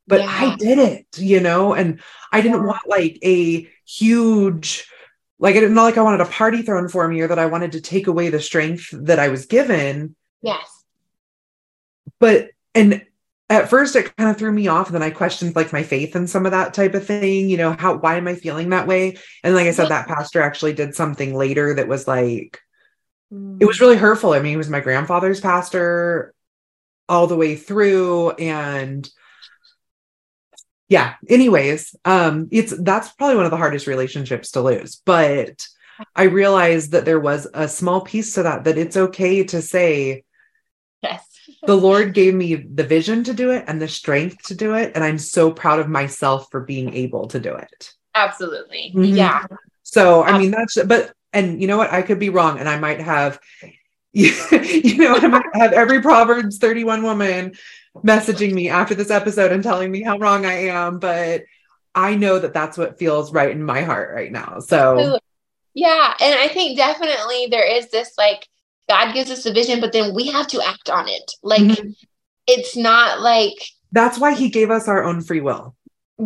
but 0.06 0.20
Yeah. 0.20 0.28
I 0.30 0.56
did 0.56 0.78
it, 0.78 1.06
you 1.16 1.40
know, 1.40 1.72
and 1.72 2.00
I 2.30 2.42
didn't 2.42 2.60
Yeah. 2.60 2.66
want 2.66 2.86
like 2.86 3.18
a 3.24 3.68
huge, 3.86 4.88
like, 5.38 5.56
I 5.56 5.60
didn't 5.60 5.74
know 5.74 5.84
like 5.84 5.96
I 5.96 6.02
wanted 6.02 6.20
a 6.20 6.26
party 6.26 6.62
thrown 6.62 6.88
for 6.88 7.08
me 7.08 7.20
or 7.20 7.28
that 7.28 7.38
I 7.38 7.46
wanted 7.46 7.72
to 7.72 7.80
take 7.80 8.06
away 8.06 8.28
the 8.28 8.40
strength 8.40 8.88
that 8.92 9.18
I 9.18 9.28
was 9.28 9.46
given. 9.46 10.14
Yes. 10.42 10.68
But, 12.20 12.50
and 12.74 13.04
at 13.52 13.68
first 13.68 13.96
it 13.96 14.16
kind 14.16 14.30
of 14.30 14.38
threw 14.38 14.50
me 14.50 14.68
off. 14.68 14.86
And 14.86 14.94
then 14.94 15.02
I 15.02 15.10
questioned 15.10 15.54
like 15.54 15.72
my 15.72 15.82
faith 15.82 16.16
and 16.16 16.28
some 16.28 16.46
of 16.46 16.52
that 16.52 16.72
type 16.72 16.94
of 16.94 17.06
thing, 17.06 17.50
you 17.50 17.58
know, 17.58 17.72
how, 17.78 17.96
why 17.96 18.16
am 18.16 18.26
I 18.26 18.34
feeling 18.34 18.70
that 18.70 18.86
way? 18.86 19.18
And 19.44 19.54
like 19.54 19.66
I 19.66 19.72
said, 19.72 19.88
that 19.88 20.08
pastor 20.08 20.40
actually 20.40 20.72
did 20.72 20.94
something 20.94 21.34
later 21.34 21.74
that 21.74 21.86
was 21.86 22.08
like, 22.08 22.60
it 23.60 23.64
was 23.64 23.80
really 23.80 23.96
hurtful. 23.96 24.32
I 24.32 24.40
mean, 24.40 24.52
he 24.52 24.56
was 24.56 24.70
my 24.70 24.80
grandfather's 24.80 25.40
pastor 25.40 26.34
all 27.08 27.26
the 27.26 27.36
way 27.36 27.56
through. 27.56 28.30
And 28.30 29.08
yeah, 30.88 31.14
anyways, 31.28 31.94
um, 32.04 32.48
it's 32.50 32.74
that's 32.78 33.12
probably 33.12 33.36
one 33.36 33.44
of 33.44 33.50
the 33.50 33.56
hardest 33.56 33.86
relationships 33.86 34.52
to 34.52 34.62
lose. 34.62 34.96
But 35.04 35.66
I 36.16 36.24
realized 36.24 36.92
that 36.92 37.04
there 37.04 37.20
was 37.20 37.46
a 37.52 37.68
small 37.68 38.00
piece 38.00 38.34
to 38.34 38.44
that, 38.44 38.64
that 38.64 38.78
it's 38.78 38.96
okay 38.96 39.44
to 39.44 39.60
say, 39.62 40.24
Yes. 41.02 41.31
The 41.66 41.76
Lord 41.76 42.14
gave 42.14 42.34
me 42.34 42.54
the 42.54 42.84
vision 42.84 43.24
to 43.24 43.32
do 43.32 43.50
it 43.50 43.64
and 43.66 43.80
the 43.80 43.88
strength 43.88 44.42
to 44.44 44.54
do 44.54 44.74
it. 44.74 44.92
And 44.94 45.02
I'm 45.04 45.18
so 45.18 45.50
proud 45.50 45.80
of 45.80 45.88
myself 45.88 46.48
for 46.50 46.60
being 46.60 46.94
able 46.94 47.28
to 47.28 47.40
do 47.40 47.54
it. 47.54 47.92
Absolutely. 48.14 48.92
Mhm. 48.94 49.16
Yeah. 49.16 49.46
So, 49.82 50.22
I 50.22 50.38
mean, 50.38 50.50
that's, 50.50 50.82
but, 50.84 51.12
and 51.32 51.60
you 51.60 51.66
know 51.66 51.76
what? 51.76 51.92
I 51.92 52.02
could 52.02 52.18
be 52.18 52.28
wrong 52.28 52.58
and 52.58 52.68
I 52.68 52.78
might 52.78 53.00
have, 53.00 53.40
you 54.12 54.98
know, 54.98 55.16
I 55.16 55.26
might 55.26 55.44
have 55.54 55.72
every 55.72 56.02
Proverbs 56.02 56.58
31 56.58 57.02
woman 57.02 57.54
messaging 57.96 58.52
me 58.52 58.68
after 58.68 58.94
this 58.94 59.10
episode 59.10 59.52
and 59.52 59.62
telling 59.62 59.90
me 59.90 60.02
how 60.02 60.18
wrong 60.18 60.44
I 60.44 60.68
am. 60.68 60.98
But 60.98 61.44
I 61.94 62.14
know 62.14 62.38
that 62.38 62.54
that's 62.54 62.78
what 62.78 62.98
feels 62.98 63.32
right 63.32 63.50
in 63.50 63.62
my 63.62 63.82
heart 63.82 64.14
right 64.14 64.30
now. 64.30 64.60
So, 64.60 65.18
Yeah. 65.74 66.14
And 66.20 66.38
I 66.38 66.48
think 66.48 66.76
definitely 66.76 67.48
there 67.50 67.66
is 67.66 67.88
this 67.88 68.12
like, 68.18 68.46
God 68.92 69.14
gives 69.14 69.30
us 69.30 69.42
the 69.44 69.52
vision, 69.54 69.80
but 69.80 69.92
then 69.92 70.14
we 70.14 70.26
have 70.26 70.46
to 70.48 70.60
act 70.60 70.90
on 70.90 71.08
it. 71.08 71.32
Like, 71.42 71.62
Mhm. 71.62 71.94
it's 72.46 72.76
not 72.76 73.20
like, 73.22 73.54
that's 73.90 74.18
why 74.18 74.34
he 74.34 74.50
gave 74.50 74.70
us 74.70 74.86
our 74.86 75.02
own 75.02 75.22
free 75.22 75.40
will. 75.40 75.74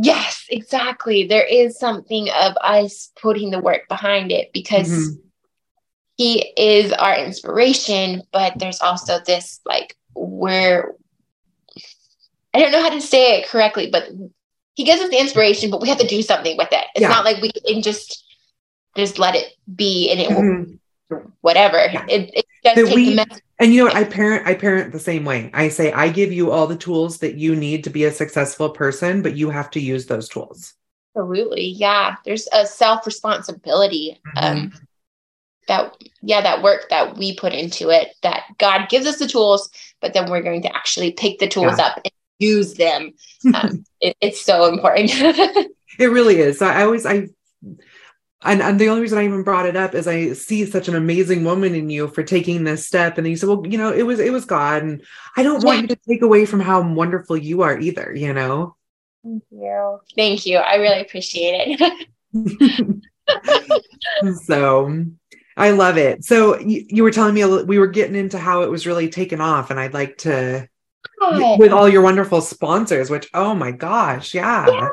yes, 0.03 0.45
exactly. 0.51 1.27
There 1.27 1.47
is 1.47 1.79
something 1.79 2.29
of 2.29 2.57
us 2.61 3.11
putting 3.23 3.51
the 3.51 3.61
work 3.61 3.89
behind 3.89 4.31
it 4.33 4.53
because 4.53 4.89
Mhm. 4.91 5.19
he 6.19 6.53
is 6.57 6.93
our 6.93 7.17
inspiration, 7.17 8.23
but 8.33 8.59
there's 8.59 8.81
also 8.81 9.21
this 9.21 9.61
like 9.65 9.97
where 10.15 10.93
I 12.53 12.59
don't 12.59 12.73
know 12.73 12.83
how 12.83 12.91
to 12.91 13.01
say 13.01 13.39
it 13.39 13.49
correctly, 13.49 13.89
but 13.91 14.09
he 14.75 14.85
gives 14.85 15.01
us 15.01 15.09
the 15.11 15.21
inspiration, 15.21 15.71
but 15.71 15.81
we 15.81 15.89
have 15.89 15.99
to 15.99 16.07
do 16.07 16.21
something 16.23 16.57
with 16.57 16.73
it. 16.73 16.85
It's 16.95 17.03
Yeah. 17.03 17.09
not 17.09 17.25
like 17.25 17.41
we 17.41 17.51
can 17.53 17.81
just 17.83 18.25
just 18.97 19.19
let 19.19 19.35
it 19.37 19.53
be 19.83 20.11
and 20.11 20.19
it 20.21 20.29
will 20.31 20.43
Mhm. 20.43 21.33
whatever. 21.43 21.79
Yeah. 21.93 22.05
It, 22.09 22.31
it 22.35 22.47
That 22.75 22.87
take 22.87 22.95
we-. 22.95 23.19
And 23.59 23.73
you 23.73 23.81
know 23.81 23.87
what? 23.87 23.97
I 23.97 24.05
parent, 24.05 24.47
I 24.47 24.55
parent 24.55 24.93
the 24.93 24.99
same 24.99 25.25
way. 25.25 25.51
I 25.55 25.69
say, 25.69 25.93
I 25.93 26.09
give 26.09 26.33
you 26.33 26.51
all 26.51 26.67
the 26.67 26.77
tools 26.77 27.19
that 27.19 27.37
you 27.37 27.57
need 27.57 27.85
to 27.85 27.91
be 27.91 28.05
a 28.05 28.13
successful 28.13 28.71
person, 28.71 29.23
but 29.23 29.37
you 29.37 29.51
have 29.51 29.71
to 29.71 29.81
use 29.81 30.07
those 30.07 30.29
tools. 30.29 30.75
Absolutely. 31.17 31.69
Yeah. 31.69 32.17
There's 32.25 32.49
a 32.53 32.67
self 32.67 33.07
responsibility. 33.07 34.21
Um 34.37 34.73
that 35.69 35.97
yeah, 36.23 36.43
that 36.43 36.63
work 36.63 36.89
that 36.91 37.17
we 37.17 37.35
put 37.35 37.53
into 37.53 37.91
it, 37.91 38.15
that 38.23 38.45
God 38.59 38.89
gives 38.89 39.07
us 39.07 39.19
the 39.19 39.27
tools, 39.27 39.69
but 40.01 40.13
then 40.13 40.31
we're 40.31 40.43
going 40.43 40.63
to 40.63 40.77
actually 40.77 41.13
pick 41.13 41.39
the 41.39 41.49
tools 41.49 41.79
up 41.79 41.97
and 42.05 42.13
use 42.39 42.75
them. 42.75 43.13
Um, 43.55 43.85
it, 44.01 44.17
it's 44.21 44.45
so 44.45 44.67
important. 44.67 45.13
It 45.99 46.07
really 46.07 46.39
is. 46.39 46.59
So 46.59 46.67
I 46.67 46.83
always, 46.83 47.07
I, 47.07 47.29
and, 48.43 48.63
and 48.63 48.79
the 48.79 48.89
only 48.89 49.03
reason 49.03 49.19
I 49.19 49.25
even 49.25 49.43
brought 49.43 49.67
it 49.67 49.77
up 49.77 49.95
is 49.95 50.07
I 50.07 50.33
see 50.33 50.67
such 50.67 50.89
an 50.89 50.95
amazing 50.95 51.45
woman 51.45 51.75
in 51.75 51.89
you 51.91 52.09
for 52.09 52.23
taking 52.23 52.65
this 52.65 52.87
step. 52.87 53.17
And 53.17 53.25
then 53.25 53.31
you 53.31 53.37
said, 53.37 53.49
well, 53.49 53.67
you 53.67 53.79
know, 53.79 53.93
it 53.93 54.03
was, 54.03 54.21
it 54.21 54.33
was 54.33 54.45
God. 54.45 54.83
And 54.83 55.03
I 55.37 55.43
don't 55.43 55.65
want 55.65 55.83
you 55.83 55.89
to 55.89 55.99
take 56.09 56.23
away 56.23 56.45
from 56.47 56.61
how 56.61 56.83
wonderful 56.83 57.37
you 57.37 57.63
are 57.63 57.79
either, 57.79 58.15
you 58.15 58.33
know? 58.33 58.77
Thank 59.25 59.43
you. 59.51 60.01
Thank 60.15 60.47
you. 60.47 60.59
I 60.59 60.77
really 60.77 61.01
appreciate 61.01 61.81
it. 61.81 63.03
so 64.45 65.05
I 65.57 65.71
love 65.71 65.97
it. 65.97 66.25
So 66.25 66.59
you, 66.59 66.85
you 66.89 67.03
were 67.03 67.11
telling 67.11 67.35
me 67.35 67.41
a 67.41 67.49
we 67.49 67.79
were 67.79 67.87
getting 67.87 68.17
into 68.17 68.39
how 68.39 68.63
it 68.63 68.71
was 68.71 68.87
really 68.87 69.09
taken 69.09 69.41
off, 69.41 69.71
and 69.71 69.81
I'd 69.81 69.95
like 69.95 70.19
to 70.19 70.69
with 71.59 71.73
all 71.73 71.89
your 71.89 72.03
wonderful 72.03 72.41
sponsors. 72.41 73.11
Which 73.11 73.29
oh 73.33 73.55
my 73.55 73.73
gosh, 73.73 74.35
yeah, 74.35 74.67
Yeah. 74.69 74.89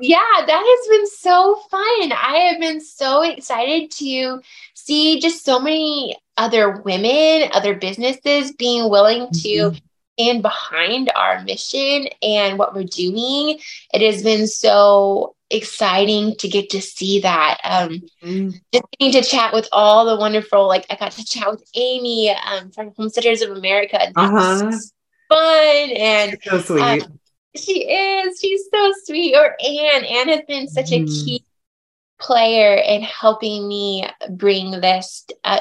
Yeah, 0.00 0.44
that 0.46 0.62
has 0.66 0.98
been 0.98 1.06
so 1.06 1.56
fun. 1.70 2.12
I 2.12 2.50
have 2.50 2.60
been 2.60 2.80
so 2.80 3.22
excited 3.22 3.90
to 3.92 4.40
see 4.74 5.20
just 5.20 5.44
so 5.44 5.58
many 5.58 6.16
other 6.36 6.80
women, 6.82 7.50
other 7.52 7.74
businesses 7.74 8.52
being 8.52 8.88
willing 8.90 9.28
to 9.32 9.48
Mhm. 9.70 9.80
stand 10.18 10.42
behind 10.42 11.10
our 11.14 11.42
mission 11.42 12.08
and 12.22 12.58
what 12.58 12.74
we're 12.74 12.84
doing. 12.84 13.58
It 13.92 14.02
has 14.02 14.22
been 14.22 14.46
so 14.46 15.34
exciting 15.50 16.36
to 16.36 16.48
get 16.48 16.70
to 16.70 16.80
see 16.82 17.20
that. 17.20 17.58
Um, 17.64 18.02
Mm, 18.22 18.52
just 18.72 18.84
getting 18.98 19.12
to 19.22 19.28
chat 19.28 19.52
with 19.54 19.68
all 19.72 20.04
the 20.04 20.16
wonderful, 20.16 20.66
like 20.66 20.84
I 20.90 20.96
got 20.96 21.12
to 21.12 21.24
chat 21.24 21.50
with 21.50 21.64
Amy 21.74 22.30
um, 22.30 22.70
from 22.70 22.92
Homesteaders 22.96 23.42
of 23.42 23.50
America. 23.56 24.02
And 24.02 24.12
Uh-huh. 24.16 24.70
fun. 25.28 25.90
And 25.96 26.38
so 26.44 26.58
sweet. 26.58 27.02
um, 27.04 27.18
she 27.58 27.90
is. 27.90 28.40
She's 28.40 28.64
so 28.72 28.92
sweet. 29.04 29.34
Or 29.34 29.56
Anne. 29.64 30.04
Anne 30.04 30.28
has 30.28 30.42
been 30.46 30.68
such 30.68 30.92
a 30.92 31.00
Mhm. 31.00 31.24
key 31.24 31.44
player 32.20 32.74
in 32.74 33.02
helping 33.02 33.68
me 33.68 34.08
bring 34.30 34.72
this 34.80 35.24
uh, 35.44 35.60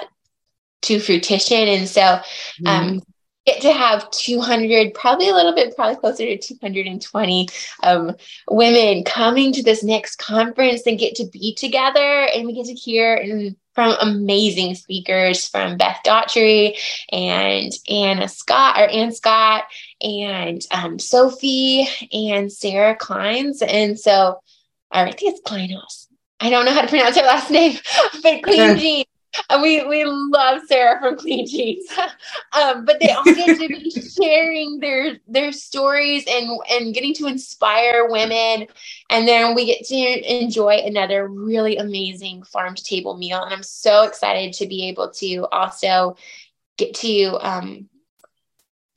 to 0.84 1.00
fruition. 1.00 1.68
And 1.68 1.88
so 1.88 2.02
Mm-hmm. 2.02 2.68
um, 2.68 3.02
get 3.46 3.62
to 3.62 3.72
have 3.72 4.10
200, 4.12 4.94
probably 4.94 5.30
a 5.30 5.34
little 5.34 5.54
bit, 5.56 5.76
probably 5.76 5.96
closer 5.96 6.26
to 6.26 6.38
220 6.38 7.48
um, 7.84 8.16
women 8.50 9.04
coming 9.04 9.54
to 9.54 9.64
this 9.64 9.84
next 9.84 10.18
conference 10.18 10.86
and 10.86 11.00
get 11.00 11.16
to 11.16 11.26
be 11.28 11.54
together. 11.56 12.28
And 12.34 12.46
we 12.46 12.54
get 12.54 12.66
to 12.66 12.74
hear 12.74 13.16
and 13.16 13.56
from 13.74 13.96
amazing 14.02 14.74
speakers 14.74 15.48
from 15.48 15.78
Beth 15.78 16.00
Daughtry 16.04 16.76
and 17.12 17.72
Anna 17.88 18.28
Scott 18.28 18.80
or 18.82 18.88
Ann 18.88 19.12
Scott 19.12 19.66
and 20.02 20.62
um, 20.72 21.00
Sophie 21.00 21.88
and 22.12 22.52
Sarah 22.52 22.98
Kleins. 22.98 23.62
And 23.68 24.00
so 24.00 24.42
I 24.92 25.06
think 25.06 25.34
it's 25.34 25.42
Kleinhaus. 25.42 26.08
I 26.40 26.50
don't 26.50 26.66
know 26.66 26.74
how 26.74 26.82
to 26.82 26.88
pronounce 26.88 27.18
her 27.18 27.24
last 27.24 27.50
name, 27.50 27.78
but 28.24 28.44
Clean 28.44 28.78
Jeans. 28.78 29.06
We 29.62 29.84
we 29.86 30.04
love 30.06 30.62
Sarah 30.68 31.00
from 31.00 31.16
Clean 31.16 31.46
Jeans, 31.46 31.86
um, 32.54 32.86
but 32.86 33.00
they 33.00 33.10
all 33.10 33.24
get 33.24 33.60
to 33.60 33.68
be 33.68 33.92
sharing 33.92 34.80
their 34.80 35.18
their 35.28 35.52
stories 35.52 36.26
and 36.28 36.50
and 36.72 36.94
getting 36.94 37.14
to 37.16 37.28
inspire 37.28 38.08
women, 38.10 38.68
and 39.12 39.28
then 39.28 39.54
we 39.54 39.66
get 39.66 39.86
to 39.86 39.96
enjoy 39.96 40.78
another 40.78 41.28
really 41.28 41.78
amazing 41.78 42.44
farm 42.44 42.74
to 42.74 42.84
table 42.84 43.16
meal. 43.18 43.44
And 43.44 43.54
I'm 43.54 43.64
so 43.64 44.04
excited 44.04 44.54
to 44.54 44.68
be 44.68 44.88
able 44.88 45.12
to 45.12 45.48
also 45.52 46.16
get 46.78 46.96
to 46.96 47.38
um, 47.42 47.90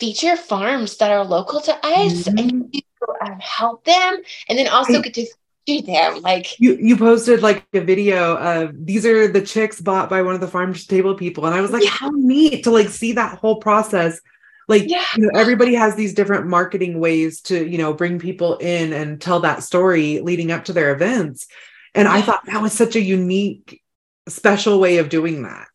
feature 0.01 0.37
farms 0.37 0.97
that 0.97 1.11
are 1.11 1.25
local 1.25 1.61
to 1.61 1.73
us 1.87 2.27
and 2.27 2.73
to 2.73 2.83
um, 3.25 3.39
help 3.39 3.85
them, 3.85 4.19
and 4.49 4.59
then 4.59 4.67
also 4.69 4.95
Right. 4.95 5.05
get 5.05 5.15
to 5.15 5.27
feed 5.67 5.87
them. 5.87 6.23
Like 6.23 6.59
You 6.59 6.77
you 6.81 6.97
posted 6.97 7.43
like 7.43 7.67
a 7.75 7.81
video 7.81 8.37
of 8.37 8.73
these 8.87 9.05
are 9.07 9.29
the 9.29 9.43
chicks 9.43 9.81
bought 9.81 10.09
by 10.09 10.23
one 10.23 10.35
of 10.35 10.41
the 10.41 10.49
farm 10.49 10.73
to 10.75 10.89
table 10.89 11.15
people, 11.15 11.47
and 11.47 11.55
I 11.55 11.61
was 11.61 11.71
like, 11.71 11.85
Yeah. 11.85 11.91
how 11.91 12.11
neat 12.15 12.65
to 12.65 12.71
like 12.71 12.89
see 12.89 13.13
that 13.13 13.39
whole 13.39 13.57
process. 13.57 14.21
Like 14.69 14.85
Yeah. 14.89 15.05
you 15.17 15.25
know, 15.25 15.39
everybody 15.39 15.75
has 15.75 15.95
these 15.97 16.15
different 16.15 16.47
marketing 16.47 16.99
ways 17.01 17.41
to 17.43 17.69
you 17.69 17.77
know 17.79 17.93
bring 17.93 18.19
people 18.19 18.57
in 18.57 18.93
and 18.93 19.21
tell 19.21 19.41
that 19.41 19.63
story 19.63 20.21
leading 20.21 20.51
up 20.51 20.65
to 20.67 20.73
their 20.73 20.95
events, 20.95 21.47
and 21.95 22.09
I 22.09 22.23
thought 22.23 22.47
that 22.47 22.63
was 22.63 22.73
such 22.73 22.97
a 22.97 23.01
unique, 23.01 23.83
special 24.29 24.81
way 24.81 24.99
of 24.99 25.09
doing 25.09 25.43
that. 25.43 25.67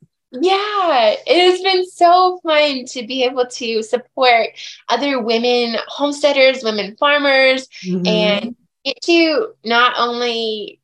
Yeah, 0.42 1.16
it 1.26 1.52
has 1.52 1.62
been 1.62 1.86
so 1.90 2.40
fun 2.44 2.86
to 2.86 3.06
be 3.08 3.24
able 3.24 3.46
to 3.48 3.84
support 3.84 4.50
other 4.90 5.22
women 5.22 5.78
homesteaders, 5.88 6.64
women 6.64 6.96
farmers, 6.98 7.68
Mhm. 7.86 8.08
and 8.08 8.56
get 8.84 9.02
to 9.04 9.54
not 9.64 9.94
only 9.98 10.82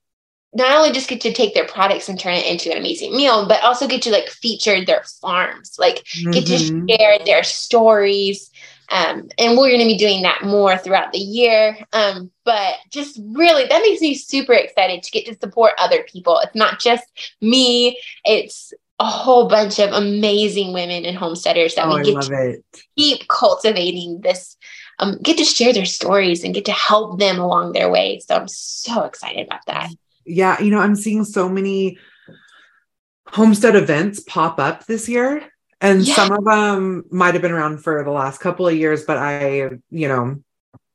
not 0.54 0.76
only 0.76 0.92
just 0.92 1.08
get 1.08 1.22
to 1.22 1.32
take 1.32 1.54
their 1.54 1.66
products 1.68 2.10
and 2.10 2.20
turn 2.20 2.34
it 2.34 2.46
into 2.46 2.70
an 2.72 2.78
amazing 2.78 3.16
meal, 3.16 3.48
but 3.48 3.64
also 3.64 3.88
get 3.88 4.02
to 4.02 4.12
like 4.12 4.28
feature 4.28 4.84
their 4.84 5.04
farms, 5.22 5.78
like 5.80 6.06
get 6.32 6.46
to 6.48 6.58
Mhm. 6.58 6.90
share 6.90 7.20
their 7.26 7.44
stories. 7.44 8.52
Um, 8.90 9.30
and 9.38 9.58
we're 9.58 9.70
going 9.70 9.80
to 9.80 9.86
be 9.86 9.98
doing 9.98 10.24
that 10.24 10.44
more 10.44 10.78
throughout 10.78 11.14
the 11.14 11.20
year. 11.20 11.78
Um, 11.94 12.30
but 12.44 12.76
just 12.90 13.18
really, 13.30 13.66
that 13.66 13.82
makes 13.82 14.02
me 14.02 14.14
super 14.16 14.52
excited 14.52 15.04
to 15.04 15.12
get 15.12 15.26
to 15.28 15.38
support 15.40 15.72
other 15.78 16.04
people. 16.04 16.38
It's 16.40 16.56
not 16.56 16.82
just 16.82 17.06
me, 17.40 17.98
it's 18.26 18.74
a 19.02 19.06
whole 19.06 19.48
bunch 19.48 19.80
of 19.80 19.92
amazing 19.92 20.74
women 20.74 21.06
and 21.06 21.18
homesteaders 21.18 21.74
that 21.76 21.88
Oh, 21.88 21.98
we 21.98 22.04
get 22.04 22.22
to 22.22 22.50
it. 22.52 22.64
keep 22.96 23.28
cultivating 23.28 24.22
this, 24.22 24.56
um, 25.00 25.18
get 25.24 25.38
to 25.40 25.44
share 25.44 25.74
their 25.74 25.86
stories 25.86 26.44
and 26.44 26.54
get 26.54 26.66
to 26.66 26.72
help 26.72 27.20
them 27.20 27.40
along 27.40 27.74
their 27.74 27.90
way. 27.90 28.20
So 28.20 28.36
I'm 28.36 28.48
so 28.48 29.02
excited 29.04 29.48
about 29.48 29.66
that. 29.66 29.90
Yeah, 30.24 30.62
you 30.62 30.70
know, 30.70 30.80
I'm 30.80 30.96
seeing 30.96 31.24
so 31.26 31.50
many 31.50 31.98
homestead 33.28 33.76
events 33.76 34.20
pop 34.20 34.60
up 34.60 34.86
this 34.86 35.10
year. 35.10 35.50
And 35.80 36.06
Yeah. 36.06 36.14
some 36.14 36.32
of 36.32 36.46
them 36.46 37.06
might 37.10 37.34
have 37.34 37.42
been 37.42 37.52
around 37.52 37.80
for 37.84 38.04
the 38.04 38.12
last 38.12 38.38
couple 38.40 38.68
of 38.68 38.76
years, 38.76 39.04
but 39.04 39.18
I, 39.18 39.72
you 39.90 40.08
know, 40.08 40.44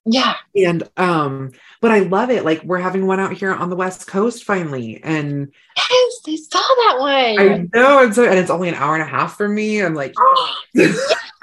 Yeah. 0.08 0.36
and 0.54 0.88
um, 0.96 1.50
but 1.80 1.90
I 1.90 2.00
love 2.00 2.30
it. 2.30 2.44
Like 2.44 2.62
we're 2.62 2.78
having 2.78 3.06
one 3.06 3.18
out 3.18 3.32
here 3.32 3.52
on 3.52 3.70
the 3.70 3.76
West 3.76 4.06
Coast 4.06 4.44
finally. 4.44 5.00
And 5.02 5.52
Yes, 5.76 6.20
I 6.28 6.36
saw 6.36 6.58
that 6.60 6.96
one. 6.98 7.38
I 7.38 7.68
know 7.74 8.04
and 8.04 8.14
so 8.14 8.24
and 8.24 8.38
it's 8.38 8.50
only 8.50 8.68
an 8.68 8.76
hour 8.76 8.94
and 8.94 9.02
a 9.02 9.06
half 9.06 9.36
for 9.36 9.48
me. 9.48 9.82
I'm 9.82 9.94
like 9.94 10.14
Yeah, 10.74 10.92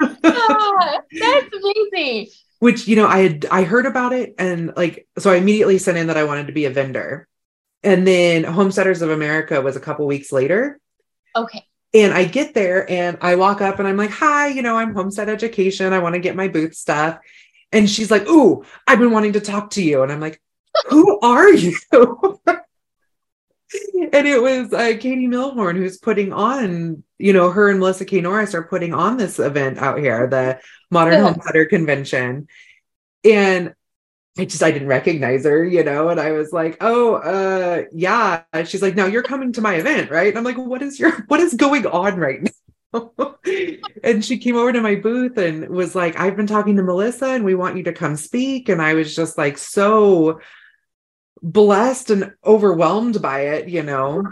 that's 0.00 1.48
amazing. 1.92 2.28
which 2.58 2.88
you 2.88 2.96
know, 2.96 3.06
I 3.06 3.18
had 3.18 3.46
I 3.50 3.62
heard 3.64 3.86
about 3.86 4.12
it 4.12 4.34
and 4.38 4.72
like 4.76 5.06
so 5.18 5.30
I 5.30 5.36
immediately 5.36 5.78
sent 5.78 5.98
in 5.98 6.06
that 6.08 6.16
I 6.16 6.24
wanted 6.24 6.46
to 6.46 6.52
be 6.52 6.64
a 6.64 6.70
vendor. 6.70 7.28
And 7.82 8.06
then 8.06 8.44
Homesteaders 8.44 9.02
of 9.02 9.10
America 9.10 9.60
was 9.60 9.76
a 9.76 9.80
couple 9.80 10.06
weeks 10.06 10.32
later. 10.32 10.80
Okay. 11.36 11.66
And 11.92 12.12
I 12.12 12.24
get 12.24 12.54
there 12.54 12.90
and 12.90 13.18
I 13.20 13.36
walk 13.36 13.60
up 13.60 13.78
and 13.78 13.86
I'm 13.86 13.96
like, 13.96 14.10
hi, 14.10 14.48
you 14.48 14.62
know, 14.62 14.76
I'm 14.78 14.94
Homestead 14.94 15.28
Education. 15.28 15.92
I 15.92 15.98
want 16.00 16.14
to 16.14 16.18
get 16.20 16.34
my 16.34 16.48
booth 16.48 16.74
stuff. 16.74 17.18
And 17.74 17.90
she's 17.90 18.10
like, 18.10 18.26
Ooh, 18.28 18.64
I've 18.86 19.00
been 19.00 19.10
wanting 19.10 19.34
to 19.34 19.40
talk 19.40 19.70
to 19.70 19.82
you. 19.82 20.02
And 20.02 20.10
I'm 20.10 20.20
like, 20.20 20.40
Who 20.88 21.20
are 21.20 21.52
you? 21.52 21.76
and 21.92 22.38
it 24.26 24.40
was 24.40 24.72
uh, 24.72 24.96
Katie 25.00 25.26
Milhorn 25.26 25.76
who's 25.76 25.98
putting 25.98 26.32
on, 26.32 27.02
you 27.18 27.32
know, 27.32 27.50
her 27.50 27.68
and 27.68 27.80
Melissa 27.80 28.04
K. 28.04 28.20
Norris 28.20 28.54
are 28.54 28.62
putting 28.62 28.94
on 28.94 29.16
this 29.16 29.40
event 29.40 29.78
out 29.78 29.98
here, 29.98 30.28
the 30.28 30.60
Modern 30.90 31.14
yeah. 31.14 31.24
Homesteader 31.24 31.66
Convention. 31.66 32.46
And 33.24 33.74
I 34.38 34.44
just 34.44 34.62
I 34.62 34.70
didn't 34.70 34.88
recognize 34.88 35.44
her, 35.44 35.64
you 35.64 35.84
know, 35.84 36.08
and 36.08 36.20
I 36.20 36.32
was 36.32 36.52
like, 36.52 36.76
"Oh, 36.80 37.14
uh 37.14 37.84
yeah." 37.92 38.42
She's 38.64 38.82
like, 38.82 38.96
"Now 38.96 39.06
you're 39.06 39.22
coming 39.22 39.52
to 39.52 39.60
my 39.60 39.76
event, 39.76 40.10
right?" 40.10 40.28
And 40.28 40.36
I'm 40.36 40.44
like, 40.44 40.58
"What 40.58 40.82
is 40.82 40.98
your 40.98 41.12
what 41.28 41.38
is 41.38 41.54
going 41.54 41.86
on 41.86 42.16
right 42.16 42.42
now?" 42.42 42.50
and 44.04 44.24
she 44.24 44.38
came 44.38 44.56
over 44.56 44.72
to 44.72 44.80
my 44.80 44.94
booth 44.94 45.36
and 45.38 45.68
was 45.68 45.94
like, 45.94 46.18
"I've 46.18 46.36
been 46.36 46.46
talking 46.46 46.76
to 46.76 46.82
Melissa 46.82 47.28
and 47.28 47.44
we 47.44 47.54
want 47.54 47.76
you 47.76 47.84
to 47.84 47.92
come 47.92 48.16
speak." 48.16 48.68
And 48.68 48.80
I 48.80 48.94
was 48.94 49.14
just 49.14 49.36
like 49.38 49.58
so 49.58 50.40
blessed 51.42 52.10
and 52.10 52.32
overwhelmed 52.44 53.20
by 53.20 53.40
it, 53.40 53.68
you 53.68 53.82
know. 53.82 54.24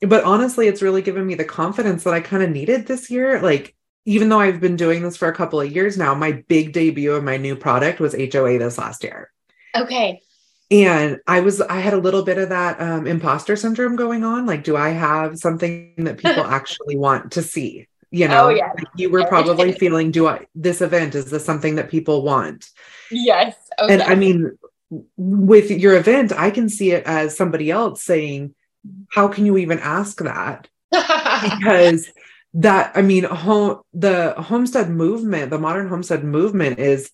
But 0.00 0.24
honestly, 0.24 0.68
it's 0.68 0.82
really 0.82 1.02
given 1.02 1.26
me 1.26 1.34
the 1.34 1.44
confidence 1.44 2.04
that 2.04 2.14
I 2.14 2.20
kind 2.20 2.42
of 2.42 2.50
needed 2.50 2.86
this 2.86 3.10
year. 3.10 3.40
Like, 3.40 3.74
even 4.04 4.28
though 4.28 4.40
I've 4.40 4.60
been 4.60 4.76
doing 4.76 5.02
this 5.02 5.16
for 5.16 5.28
a 5.28 5.34
couple 5.34 5.60
of 5.60 5.70
years 5.70 5.96
now, 5.96 6.14
my 6.14 6.44
big 6.48 6.72
debut 6.72 7.12
of 7.12 7.24
my 7.24 7.36
new 7.36 7.56
product 7.56 8.00
was 8.00 8.14
HOA 8.14 8.58
this 8.58 8.78
last 8.78 9.04
year. 9.04 9.30
Okay. 9.74 10.20
And 10.70 11.18
I 11.26 11.40
was, 11.40 11.60
I 11.60 11.78
had 11.78 11.94
a 11.94 11.98
little 11.98 12.22
bit 12.22 12.38
of 12.38 12.48
that 12.48 12.80
um, 12.80 13.06
imposter 13.06 13.56
syndrome 13.56 13.96
going 13.96 14.24
on. 14.24 14.46
Like, 14.46 14.64
do 14.64 14.76
I 14.76 14.90
have 14.90 15.38
something 15.38 15.94
that 15.98 16.18
people 16.18 16.44
actually 16.46 16.96
want 16.96 17.32
to 17.32 17.42
see? 17.42 17.86
You 18.10 18.26
oh, 18.26 18.28
know, 18.28 18.50
oh. 18.50 18.54
Like 18.54 18.86
you 18.96 19.10
were 19.10 19.26
probably 19.26 19.72
feeling, 19.78 20.10
do 20.10 20.26
I, 20.26 20.46
this 20.54 20.80
event, 20.80 21.14
is 21.14 21.30
this 21.30 21.44
something 21.44 21.76
that 21.76 21.90
people 21.90 22.22
want? 22.22 22.68
Yes. 23.10 23.56
Okay. 23.80 23.92
And 23.92 24.02
I 24.02 24.14
mean, 24.14 24.56
with 25.16 25.70
your 25.70 25.96
event, 25.96 26.32
I 26.32 26.50
can 26.50 26.68
see 26.68 26.92
it 26.92 27.04
as 27.04 27.36
somebody 27.36 27.70
else 27.70 28.02
saying, 28.02 28.54
How 29.10 29.28
can 29.28 29.46
you 29.46 29.56
even 29.58 29.78
ask 29.80 30.18
that? 30.18 30.68
because 30.90 32.08
that, 32.54 32.92
I 32.94 33.02
mean, 33.02 33.24
home, 33.24 33.80
the 33.92 34.34
homestead 34.38 34.88
movement, 34.88 35.50
the 35.50 35.58
modern 35.58 35.88
homestead 35.88 36.24
movement 36.24 36.78
is, 36.78 37.10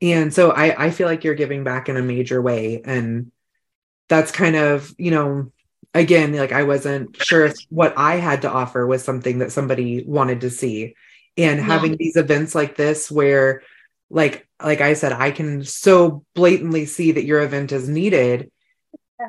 and 0.00 0.32
so 0.32 0.50
I, 0.50 0.86
I 0.86 0.90
feel 0.90 1.08
like 1.08 1.24
you're 1.24 1.34
giving 1.34 1.64
back 1.64 1.88
in 1.88 1.96
a 1.96 2.02
major 2.02 2.40
way 2.40 2.82
and 2.84 3.32
that's 4.08 4.30
kind 4.30 4.56
of 4.56 4.94
you 4.98 5.10
know 5.10 5.52
again 5.94 6.32
like 6.34 6.52
i 6.52 6.62
wasn't 6.62 7.20
sure 7.22 7.46
if 7.46 7.56
what 7.70 7.94
i 7.96 8.16
had 8.16 8.42
to 8.42 8.50
offer 8.50 8.86
was 8.86 9.02
something 9.02 9.38
that 9.38 9.52
somebody 9.52 10.04
wanted 10.04 10.42
to 10.42 10.50
see 10.50 10.94
and 11.36 11.58
yeah. 11.58 11.64
having 11.64 11.96
these 11.96 12.16
events 12.16 12.54
like 12.54 12.76
this 12.76 13.10
where 13.10 13.62
like 14.10 14.46
like 14.62 14.80
i 14.80 14.94
said 14.94 15.12
i 15.12 15.30
can 15.30 15.64
so 15.64 16.24
blatantly 16.34 16.86
see 16.86 17.12
that 17.12 17.24
your 17.24 17.42
event 17.42 17.72
is 17.72 17.88
needed 17.88 18.50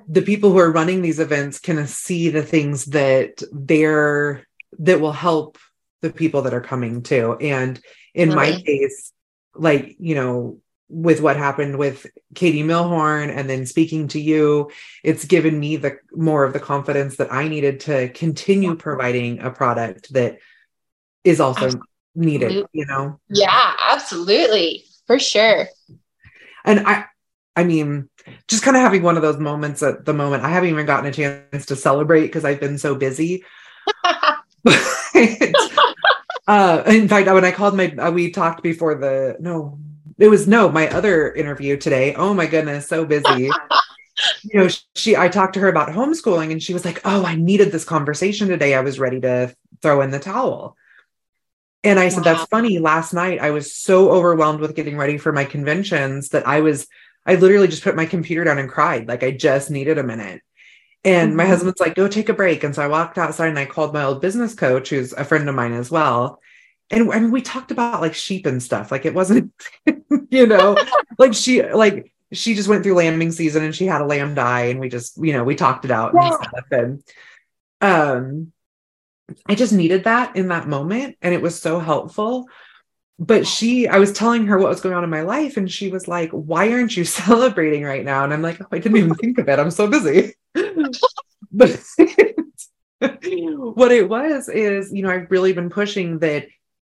the 0.07 0.21
people 0.21 0.51
who 0.51 0.59
are 0.59 0.71
running 0.71 1.01
these 1.01 1.19
events 1.19 1.59
can 1.59 1.85
see 1.87 2.29
the 2.29 2.43
things 2.43 2.85
that 2.85 3.41
they're 3.51 4.45
that 4.79 5.01
will 5.01 5.11
help 5.11 5.57
the 6.01 6.11
people 6.11 6.43
that 6.43 6.53
are 6.53 6.61
coming 6.61 7.01
too 7.01 7.35
and 7.41 7.79
in 8.13 8.29
right. 8.29 8.53
my 8.55 8.61
case 8.61 9.11
like 9.55 9.95
you 9.99 10.15
know 10.15 10.59
with 10.89 11.21
what 11.21 11.37
happened 11.37 11.77
with 11.77 12.07
Katie 12.33 12.63
Milhorn 12.63 13.29
and 13.29 13.47
then 13.47 13.67
speaking 13.67 14.07
to 14.09 14.19
you, 14.19 14.71
it's 15.03 15.23
given 15.23 15.59
me 15.59 15.77
the 15.77 15.99
more 16.11 16.43
of 16.43 16.51
the 16.51 16.59
confidence 16.59 17.17
that 17.17 17.31
I 17.31 17.47
needed 17.47 17.81
to 17.81 18.09
continue 18.09 18.75
providing 18.75 19.39
a 19.39 19.51
product 19.51 20.11
that 20.13 20.39
is 21.23 21.39
also 21.39 21.65
absolutely. 21.65 21.87
needed, 22.15 22.65
you 22.73 22.87
know? 22.87 23.19
Yeah, 23.29 23.73
absolutely. 23.79 24.85
For 25.05 25.19
sure. 25.19 25.67
And 26.65 26.79
I 26.87 27.05
I 27.55 27.63
mean, 27.65 28.08
just 28.47 28.63
kind 28.63 28.75
of 28.75 28.81
having 28.81 29.03
one 29.03 29.15
of 29.15 29.21
those 29.21 29.37
moments 29.37 29.83
at 29.83 30.05
the 30.05 30.13
moment. 30.13 30.43
I 30.43 30.49
haven't 30.49 30.69
even 30.69 30.85
gotten 30.85 31.05
a 31.05 31.13
chance 31.13 31.65
to 31.67 31.75
celebrate 31.75 32.27
because 32.27 32.45
I've 32.45 32.59
been 32.59 32.77
so 32.77 32.95
busy. 32.95 33.43
uh, 36.47 36.83
in 36.87 37.07
fact, 37.07 37.27
when 37.27 37.45
I 37.45 37.51
called 37.51 37.75
my, 37.75 37.91
uh, 37.91 38.11
we 38.11 38.31
talked 38.31 38.63
before 38.63 38.95
the, 38.95 39.37
no, 39.39 39.79
it 40.17 40.29
was 40.29 40.47
no, 40.47 40.69
my 40.69 40.89
other 40.89 41.33
interview 41.33 41.77
today. 41.77 42.13
Oh 42.15 42.33
my 42.33 42.45
goodness, 42.45 42.87
so 42.87 43.05
busy. 43.05 43.49
you 44.43 44.59
know, 44.59 44.67
she, 44.95 45.15
I 45.15 45.29
talked 45.29 45.53
to 45.53 45.59
her 45.61 45.69
about 45.69 45.89
homeschooling 45.89 46.51
and 46.51 46.61
she 46.61 46.73
was 46.73 46.85
like, 46.85 47.01
oh, 47.05 47.25
I 47.25 47.35
needed 47.35 47.71
this 47.71 47.85
conversation 47.85 48.47
today. 48.47 48.73
I 48.73 48.81
was 48.81 48.99
ready 48.99 49.21
to 49.21 49.55
throw 49.81 50.01
in 50.01 50.11
the 50.11 50.19
towel. 50.19 50.75
And 51.83 51.97
I 51.97 52.09
said, 52.09 52.25
wow. 52.25 52.33
that's 52.33 52.49
funny. 52.49 52.79
Last 52.79 53.13
night, 53.13 53.39
I 53.39 53.51
was 53.51 53.73
so 53.73 54.11
overwhelmed 54.11 54.59
with 54.59 54.75
getting 54.75 54.97
ready 54.97 55.17
for 55.17 55.31
my 55.31 55.45
conventions 55.45 56.29
that 56.29 56.45
I 56.45 56.59
was, 56.59 56.87
I 57.25 57.35
literally 57.35 57.67
just 57.67 57.83
put 57.83 57.95
my 57.95 58.05
computer 58.05 58.43
down 58.43 58.57
and 58.57 58.69
cried. 58.69 59.07
Like 59.07 59.23
I 59.23 59.31
just 59.31 59.69
needed 59.69 59.97
a 59.97 60.03
minute. 60.03 60.41
And 61.03 61.29
mm-hmm. 61.29 61.37
my 61.37 61.45
husband's 61.45 61.79
like, 61.79 61.95
go 61.95 62.07
take 62.07 62.29
a 62.29 62.33
break. 62.33 62.63
And 62.63 62.75
so 62.75 62.83
I 62.83 62.87
walked 62.87 63.17
outside 63.17 63.49
and 63.49 63.59
I 63.59 63.65
called 63.65 63.93
my 63.93 64.03
old 64.03 64.21
business 64.21 64.53
coach, 64.53 64.89
who's 64.89 65.13
a 65.13 65.23
friend 65.23 65.47
of 65.47 65.55
mine 65.55 65.73
as 65.73 65.89
well. 65.89 66.41
And 66.91 67.11
I 67.11 67.19
mean, 67.19 67.31
we 67.31 67.41
talked 67.41 67.71
about 67.71 68.01
like 68.01 68.15
sheep 68.15 68.45
and 68.45 68.61
stuff. 68.61 68.91
Like 68.91 69.05
it 69.05 69.13
wasn't, 69.13 69.53
you 70.29 70.47
know, 70.47 70.77
like 71.19 71.33
she, 71.33 71.63
like 71.63 72.11
she 72.33 72.55
just 72.55 72.67
went 72.67 72.83
through 72.83 72.95
lambing 72.95 73.31
season 73.31 73.63
and 73.63 73.75
she 73.75 73.85
had 73.85 74.01
a 74.01 74.05
lamb 74.05 74.33
die 74.33 74.65
and 74.65 74.79
we 74.79 74.89
just, 74.89 75.17
you 75.23 75.33
know, 75.33 75.43
we 75.43 75.55
talked 75.55 75.85
it 75.85 75.91
out 75.91 76.13
yeah. 76.15 76.25
and 76.25 76.33
stuff. 76.33 76.65
And 76.71 77.03
um, 77.81 78.51
I 79.45 79.55
just 79.55 79.73
needed 79.73 80.05
that 80.05 80.35
in 80.35 80.47
that 80.49 80.67
moment. 80.67 81.17
And 81.21 81.33
it 81.33 81.41
was 81.41 81.59
so 81.59 81.79
helpful 81.79 82.47
but 83.19 83.45
she 83.45 83.87
i 83.87 83.99
was 83.99 84.13
telling 84.13 84.47
her 84.47 84.57
what 84.57 84.69
was 84.69 84.81
going 84.81 84.95
on 84.95 85.03
in 85.03 85.09
my 85.09 85.21
life 85.21 85.57
and 85.57 85.69
she 85.69 85.89
was 85.89 86.07
like 86.07 86.31
why 86.31 86.71
aren't 86.71 86.95
you 86.95 87.03
celebrating 87.21 87.83
right 87.83 88.05
now? 88.05 88.23
And 88.23 88.33
i'm 88.33 88.41
like 88.41 88.61
oh, 88.61 88.67
i 88.71 88.79
didn't 88.79 88.97
even 88.97 89.15
think 89.15 89.37
of 89.37 89.49
it. 89.49 89.59
I'm 89.59 89.71
so 89.71 89.87
busy. 89.87 90.33
But 91.51 91.79
what 92.99 93.91
it 93.91 94.07
was 94.07 94.49
is 94.49 94.93
you 94.93 95.01
know 95.01 95.09
i've 95.09 95.31
really 95.31 95.53
been 95.53 95.69
pushing 95.69 96.19
that 96.19 96.47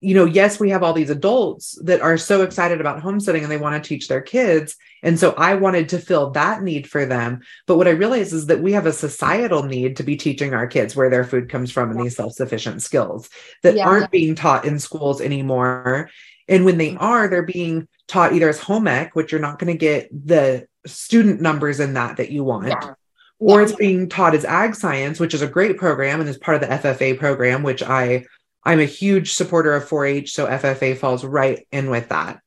you 0.01 0.15
know 0.15 0.25
yes 0.25 0.59
we 0.59 0.71
have 0.71 0.83
all 0.83 0.93
these 0.93 1.11
adults 1.11 1.79
that 1.83 2.01
are 2.01 2.17
so 2.17 2.43
excited 2.43 2.81
about 2.81 3.01
homesteading 3.01 3.43
and 3.43 3.53
they 3.53 3.59
want 3.59 3.83
to 3.83 3.89
teach 3.89 4.09
their 4.09 4.21
kids. 4.21 4.77
And 5.03 5.19
so 5.19 5.33
i 5.33 5.55
wanted 5.55 5.91
to 5.91 5.99
fill 5.99 6.31
that 6.33 6.63
need 6.63 6.89
for 6.89 7.07
them. 7.07 7.41
But 7.67 7.77
what 7.77 7.89
i 7.89 7.91
realized 7.91 8.33
is 8.33 8.47
that 8.47 8.63
we 8.63 8.73
have 8.73 8.87
a 8.87 8.93
societal 8.93 9.63
need 9.63 9.97
to 9.97 10.03
be 10.03 10.17
teaching 10.17 10.55
our 10.55 10.67
kids 10.67 10.97
where 10.97 11.11
their 11.11 11.25
food 11.25 11.49
comes 11.49 11.71
from 11.71 11.91
and 11.91 12.01
these 12.01 12.17
self-sufficient 12.17 12.83
skills 12.83 13.29
that 13.63 13.77
yeah. 13.77 13.87
aren't 13.87 14.11
being 14.11 14.35
taught 14.35 14.65
in 14.65 14.79
schools 14.79 15.21
anymore. 15.21 16.11
And 16.49 16.65
when 16.65 16.79
they 16.79 16.91
mm-hmm. 16.91 17.05
are 17.05 17.29
they're 17.29 17.43
being 17.43 17.87
taught 18.09 18.33
either 18.33 18.49
as 18.49 18.59
home 18.59 18.89
ec 18.89 19.15
which 19.15 19.33
you're 19.33 19.41
not 19.41 19.59
going 19.59 19.73
to 19.73 19.79
get 19.79 20.09
the 20.27 20.67
student 20.87 21.41
numbers 21.41 21.79
in 21.79 21.95
that 21.95 22.17
that 22.17 22.31
you 22.31 22.43
want 22.43 22.69
yeah. 22.69 22.95
or 23.39 23.63
it's 23.63 23.75
being 23.75 24.09
taught 24.09 24.35
as 24.35 24.45
ag 24.45 24.75
science, 24.75 25.21
which 25.21 25.35
is 25.35 25.43
a 25.43 25.47
great 25.47 25.77
program 25.77 26.21
and 26.21 26.29
is 26.29 26.39
part 26.39 26.63
of 26.63 26.69
the 26.69 26.75
FFA 26.75 27.19
program, 27.19 27.63
which 27.63 27.83
I 27.83 28.25
I'm 28.65 28.81
a 28.81 28.85
huge 28.85 29.33
supporter 29.33 29.73
of 29.75 29.89
4 29.89 30.07
H, 30.07 30.33
so 30.33 30.47
FFA 30.47 30.97
falls 30.97 31.25
right 31.25 31.67
in 31.73 31.91
with 31.91 32.11
that. 32.11 32.41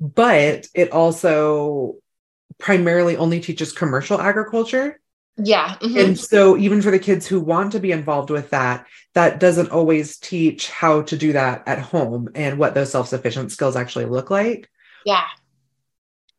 But 0.00 0.66
it 0.74 0.92
also 0.92 1.96
primarily 2.58 3.16
only 3.16 3.40
teaches 3.40 3.72
commercial 3.72 4.20
agriculture. 4.20 5.00
Yeah. 5.36 5.76
mhm. 5.80 6.04
And 6.04 6.18
so, 6.18 6.56
even 6.56 6.82
for 6.82 6.90
the 6.90 6.98
kids 6.98 7.26
who 7.26 7.40
want 7.40 7.72
to 7.72 7.80
be 7.80 7.92
involved 7.92 8.30
with 8.30 8.50
that, 8.50 8.86
that 9.14 9.40
doesn't 9.40 9.70
always 9.70 10.18
teach 10.18 10.68
how 10.68 11.02
to 11.02 11.16
do 11.16 11.32
that 11.32 11.62
at 11.66 11.78
home 11.78 12.28
and 12.34 12.58
what 12.58 12.74
those 12.74 12.90
self 12.92 13.08
sufficient 13.08 13.52
skills 13.52 13.76
actually 13.76 14.06
look 14.06 14.30
like. 14.30 14.68
yeah. 15.04 15.24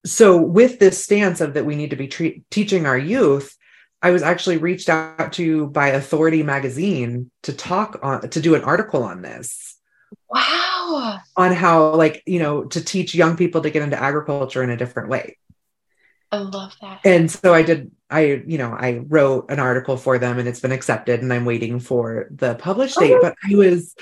So, 0.06 0.38
with 0.38 0.80
this 0.80 1.04
stance 1.04 1.42
of 1.42 1.54
that 1.54 1.66
we 1.66 1.76
need 1.76 1.92
to 1.92 1.96
be 1.96 2.08
tre- 2.08 2.44
teaching 2.50 2.86
our 2.86 2.98
youth, 2.98 3.56
I 4.02 4.12
was 4.12 4.24
actually 4.24 4.58
reached 4.58 4.90
out 4.90 5.34
to 5.34 5.68
by 5.68 5.90
Authority 5.90 6.44
Magazine 6.44 7.30
to 7.44 7.54
talk 7.54 8.00
on 8.02 8.30
to 8.30 8.42
do 8.42 8.56
an 8.56 8.64
article 8.64 9.04
on 9.04 9.22
this 9.22 9.78
Wow. 10.30 11.20
on 11.38 11.54
how 11.54 11.96
like 11.96 12.24
you 12.26 12.40
know 12.40 12.66
to 12.66 12.84
teach 12.84 13.16
young 13.16 13.38
people 13.38 13.62
to 13.62 13.70
get 13.70 13.82
into 13.82 14.02
agriculture 14.02 14.64
in 14.64 14.70
a 14.70 14.78
different 14.78 15.10
way 15.10 15.38
I 16.32 16.38
love 16.38 16.74
that. 16.82 17.02
and 17.04 17.30
so 17.30 17.54
i 17.54 17.62
did 17.62 17.92
i 18.10 18.42
you 18.46 18.58
know 18.58 18.72
i 18.72 19.02
wrote 19.08 19.50
an 19.52 19.60
article 19.60 19.98
for 19.98 20.18
them 20.18 20.40
and 20.40 20.48
it's 20.48 20.62
been 20.62 20.72
accepted 20.72 21.22
and 21.22 21.32
i'm 21.32 21.44
waiting 21.44 21.80
for 21.80 22.28
the 22.32 22.56
published 22.56 22.98
date 22.98 23.14
oh. 23.14 23.20
but 23.22 23.36
i 23.44 23.56
was 23.56 23.96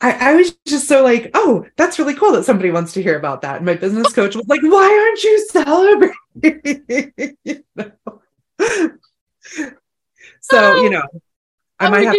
I, 0.00 0.30
I 0.30 0.34
was 0.36 0.56
just 0.64 0.86
so 0.86 1.02
like, 1.02 1.32
oh, 1.34 1.66
that's 1.76 1.98
really 1.98 2.14
cool 2.14 2.30
that 2.30 2.44
somebody 2.44 2.70
wants 2.70 2.92
to 2.92 3.02
hear 3.02 3.18
about 3.18 3.42
that. 3.42 3.56
And 3.56 3.66
my 3.66 3.74
business 3.74 4.12
coach 4.12 4.36
was 4.36 4.46
like, 4.46 4.62
why 4.62 5.08
aren't 5.08 5.24
you 5.24 5.48
celebrating? 5.50 7.36
You 7.44 7.64
know? 7.74 8.20
So, 10.40 10.82
you 10.82 10.90
know, 10.90 11.02
I 11.78 11.86
Oh 11.86 11.90
might 11.90 12.04
have 12.06 12.16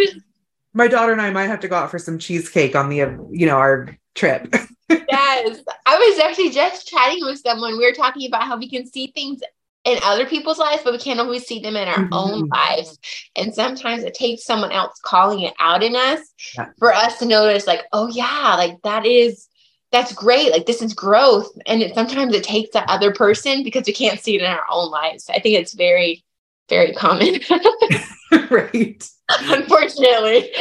my 0.74 0.88
daughter 0.88 1.12
and 1.12 1.22
I 1.22 1.32
might 1.32 1.48
have 1.48 1.60
to 1.62 1.68
go 1.68 1.76
out 1.76 1.92
for 1.92 2.00
some 2.00 2.20
cheesecake 2.20 2.76
on 2.76 2.90
the, 2.90 2.98
you 3.32 3.46
know, 3.46 3.58
our 3.58 3.98
trip. 4.16 4.54
Yes. 5.12 5.60
I 5.88 5.98
was 5.98 6.20
actually 6.20 6.52
just 6.52 6.88
chatting 6.88 7.26
with 7.26 7.40
someone. 7.40 7.80
We 7.80 7.86
were 7.86 7.94
talking 7.94 8.28
about 8.28 8.44
how 8.44 8.58
we 8.58 8.70
can 8.70 8.86
see 8.86 9.08
things 9.08 9.42
in 9.84 9.98
other 10.04 10.28
people's 10.28 10.60
lives, 10.60 10.84
but 10.84 10.94
we 10.94 11.00
can't 11.00 11.20
always 11.20 11.48
see 11.48 11.60
them 11.60 11.76
in 11.76 11.88
our 11.88 12.08
own 12.12 12.44
Mhm. 12.48 12.52
lives. 12.52 13.00
And 13.36 13.52
sometimes 13.52 14.04
it 14.04 14.14
takes 14.14 14.44
someone 14.44 14.72
else 14.72 15.00
calling 15.04 15.40
it 15.42 15.56
out 15.58 15.82
in 15.82 15.96
us 15.96 16.20
Yeah. 16.54 16.68
for 16.78 16.94
us 16.94 17.18
to 17.20 17.26
notice, 17.26 17.66
like, 17.66 17.86
oh, 17.92 18.08
yeah, 18.10 18.54
like 18.56 18.80
that 18.84 19.06
is. 19.08 19.48
That's 19.92 20.14
great. 20.14 20.52
Like 20.52 20.68
this 20.68 20.84
is 20.84 20.94
growth. 20.94 21.50
And 21.66 21.82
it, 21.82 21.96
sometimes 21.96 22.36
it 22.36 22.44
takes 22.44 22.70
the 22.74 22.88
other 22.92 23.12
person 23.12 23.64
because 23.64 23.88
we 23.88 23.94
can't 23.94 24.20
see 24.20 24.36
it 24.36 24.42
in 24.44 24.48
our 24.52 24.66
own 24.70 24.92
lives. 24.92 25.28
I 25.28 25.40
think 25.40 25.58
it's 25.58 25.74
very, 25.74 26.24
very 26.70 26.94
common, 26.94 27.40
right. 28.50 29.10
unfortunately. 29.30 30.52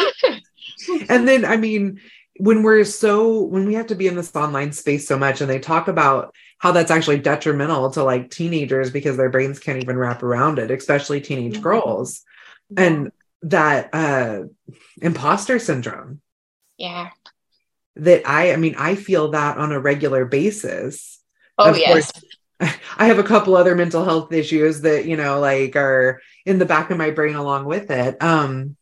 And 1.09 1.27
then, 1.29 1.44
I 1.44 1.57
mean, 1.57 2.01
when 2.38 2.62
we're 2.62 2.85
so, 2.85 3.42
when 3.42 3.66
we 3.66 3.75
have 3.75 3.88
to 3.88 3.94
be 3.94 4.07
in 4.07 4.16
this 4.16 4.35
online 4.35 4.73
space 4.73 5.07
so 5.07 5.18
much, 5.18 5.40
and 5.40 5.51
they 5.51 5.59
talk 5.59 5.88
about 5.88 6.35
how 6.59 6.73
that's 6.73 6.90
actually 6.90 7.18
detrimental 7.18 7.90
to 7.92 8.03
like 8.03 8.31
teenagers 8.31 8.90
because 8.90 9.16
their 9.16 9.31
brains 9.31 9.59
can't 9.59 9.83
even 9.83 9.97
wrap 9.97 10.23
around 10.23 10.59
it, 10.59 10.71
especially 10.71 11.21
teenage 11.21 11.59
Mhm. 11.59 11.62
girls, 11.62 12.25
and 12.77 13.12
that 13.42 13.90
uh, 13.92 14.42
imposter 15.01 15.59
syndrome 15.61 16.21
yeah. 16.77 17.11
that 17.97 18.29
I, 18.29 18.53
I 18.53 18.57
mean, 18.57 18.75
I 18.77 18.97
feel 18.97 19.31
that 19.33 19.59
on 19.59 19.71
a 19.73 19.79
regular 19.81 20.25
basis. 20.25 21.21
Oh, 21.57 21.71
Of 21.71 21.79
yes. 21.79 22.11
I 22.61 23.07
have 23.07 23.18
a 23.18 23.25
couple 23.25 23.57
other 23.57 23.75
mental 23.75 24.05
health 24.05 24.33
issues 24.33 24.81
that, 24.81 25.07
you 25.07 25.16
know, 25.16 25.40
like 25.40 25.77
are 25.77 26.21
in 26.44 26.59
the 26.59 26.66
back 26.66 26.90
of 26.90 26.99
my 26.99 27.11
brain 27.11 27.37
along 27.37 27.66
with 27.66 27.90
it. 27.90 28.21
Um, 28.23 28.77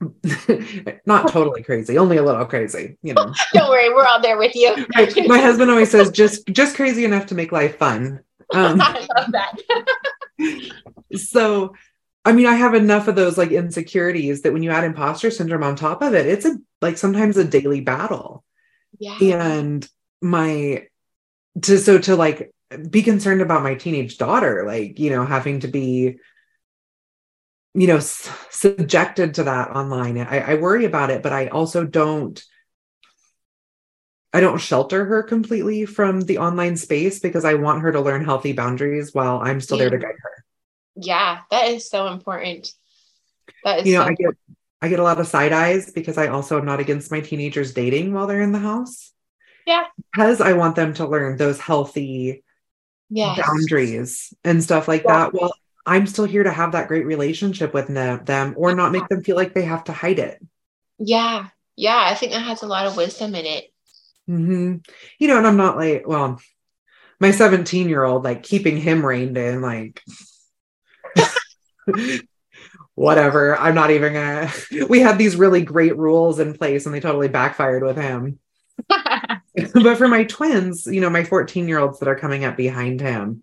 not 1.06 1.28
totally 1.28 1.62
crazy, 1.62 1.98
only 1.98 2.16
a 2.16 2.22
little 2.22 2.44
crazy, 2.46 2.96
you 3.02 3.14
know. 3.14 3.32
Don't 3.52 3.68
worry. 3.68 3.92
We're 3.92 4.06
all 4.06 4.20
there 4.20 4.38
with 4.38 4.54
you. 4.54 4.86
my, 4.94 5.12
my 5.26 5.38
husband 5.38 5.70
always 5.70 5.90
says 5.90 6.10
just 6.10 6.46
just 6.48 6.76
crazy 6.76 7.04
enough 7.04 7.26
to 7.26 7.34
make 7.34 7.52
life 7.52 7.76
fun. 7.76 8.20
Um, 8.52 8.80
I 8.82 9.06
love 9.16 9.32
that. 9.32 9.56
so 11.16 11.74
I 12.24 12.32
mean, 12.32 12.46
I 12.46 12.54
have 12.54 12.74
enough 12.74 13.08
of 13.08 13.16
those 13.16 13.38
like 13.38 13.50
insecurities 13.50 14.42
that 14.42 14.52
when 14.52 14.62
you 14.62 14.70
add 14.70 14.84
imposter 14.84 15.30
syndrome 15.30 15.62
on 15.62 15.76
top 15.76 16.02
of 16.02 16.14
it, 16.14 16.26
it's 16.26 16.44
a 16.44 16.56
like 16.80 16.98
sometimes 16.98 17.36
a 17.36 17.44
daily 17.44 17.80
battle. 17.80 18.44
Yeah. 18.98 19.18
And 19.20 19.88
my 20.20 20.86
to 21.62 21.78
so 21.78 21.98
to 21.98 22.16
like 22.16 22.52
be 22.90 23.02
concerned 23.02 23.40
about 23.42 23.62
my 23.62 23.74
teenage 23.74 24.18
daughter, 24.18 24.64
like, 24.66 24.98
you 24.98 25.10
know, 25.10 25.24
having 25.24 25.60
to 25.60 25.68
be 25.68 26.18
you 27.74 27.86
know 27.86 27.98
s- 27.98 28.28
subjected 28.50 29.34
to 29.34 29.44
that 29.44 29.70
online 29.70 30.18
I, 30.18 30.40
I 30.40 30.54
worry 30.56 30.86
about 30.86 31.10
it 31.10 31.22
but 31.22 31.32
i 31.32 31.46
also 31.46 31.84
don't 31.84 32.42
i 34.32 34.40
don't 34.40 34.58
shelter 34.58 35.04
her 35.04 35.22
completely 35.22 35.86
from 35.86 36.22
the 36.22 36.38
online 36.38 36.76
space 36.76 37.20
because 37.20 37.44
i 37.44 37.54
want 37.54 37.82
her 37.82 37.92
to 37.92 38.00
learn 38.00 38.24
healthy 38.24 38.52
boundaries 38.52 39.14
while 39.14 39.38
i'm 39.38 39.60
still 39.60 39.78
there 39.78 39.88
to 39.88 39.98
guide 39.98 40.16
her 40.20 40.44
Yeah, 40.96 41.42
that 41.52 41.68
is 41.68 41.88
so 41.88 42.08
important. 42.08 42.72
That 43.62 43.78
is 43.78 43.86
you 43.86 43.92
know 43.94 44.02
so 44.02 44.08
i 44.08 44.14
get 44.14 44.34
i 44.82 44.88
get 44.88 44.98
a 44.98 45.04
lot 45.04 45.20
of 45.20 45.28
side 45.28 45.52
eyes 45.52 45.92
because 45.92 46.18
i 46.18 46.26
also 46.26 46.58
am 46.58 46.64
not 46.66 46.80
against 46.80 47.12
my 47.12 47.20
teenagers 47.20 47.72
dating 47.72 48.12
while 48.12 48.26
they're 48.26 48.42
in 48.42 48.50
the 48.50 48.58
house 48.58 49.12
Yeah. 49.64 49.84
because 50.12 50.40
i 50.40 50.54
want 50.54 50.74
them 50.74 50.92
to 50.94 51.06
learn 51.06 51.36
those 51.36 51.60
healthy 51.60 52.42
yes. 53.10 53.38
boundaries 53.46 54.32
and 54.44 54.62
stuff 54.62 54.88
like 54.88 55.02
Yeah. 55.04 55.24
that 55.24 55.34
well 55.34 55.52
i'm 55.86 56.06
still 56.06 56.24
here 56.26 56.42
to 56.44 56.52
have 56.52 56.72
that 56.72 56.88
great 56.88 57.06
relationship 57.06 57.74
with 57.74 57.88
them, 57.88 58.24
them 58.24 58.54
or 58.56 58.74
not 58.74 58.92
make 58.92 59.08
them 59.08 59.22
feel 59.22 59.36
like 59.36 59.54
they 59.54 59.62
have 59.62 59.84
to 59.84 59.92
hide 59.92 60.18
it 60.18 60.40
Yeah. 60.98 61.48
Yeah. 61.76 62.02
I 62.10 62.14
think 62.14 62.32
that 62.32 62.42
has 62.42 62.62
a 62.62 62.66
lot 62.66 62.86
of 62.86 62.96
wisdom 62.96 63.34
in 63.34 63.46
it. 63.46 63.72
hmm 64.26 64.76
You 65.18 65.28
know, 65.28 65.38
and 65.38 65.46
I'm 65.46 65.56
not 65.56 65.76
like, 65.76 66.06
well, 66.06 66.40
my 67.18 67.30
17 67.30 67.88
year 67.88 68.04
old, 68.04 68.24
like 68.24 68.42
keeping 68.42 68.76
him 68.76 69.04
reined 69.04 69.36
in, 69.38 69.62
like, 69.62 70.02
whatever. 72.94 73.56
I'm 73.56 73.74
not 73.74 73.90
even 73.90 74.12
gonna. 74.12 74.52
We 74.88 75.00
had 75.00 75.18
these 75.18 75.36
really 75.36 75.62
great 75.62 75.96
rules 75.96 76.38
in 76.38 76.54
place 76.54 76.86
and 76.86 76.94
they 76.94 77.00
totally 77.00 77.28
backfired 77.28 77.82
with 77.82 77.96
him. 77.96 78.38
but 79.74 79.96
for 79.98 80.08
my 80.08 80.24
twins, 80.24 80.86
you 80.86 81.00
know, 81.00 81.10
my 81.10 81.24
14 81.24 81.68
year 81.68 81.78
olds 81.78 81.98
that 82.00 82.08
are 82.08 82.16
coming 82.18 82.44
up 82.44 82.56
behind 82.56 83.00
him, 83.00 83.42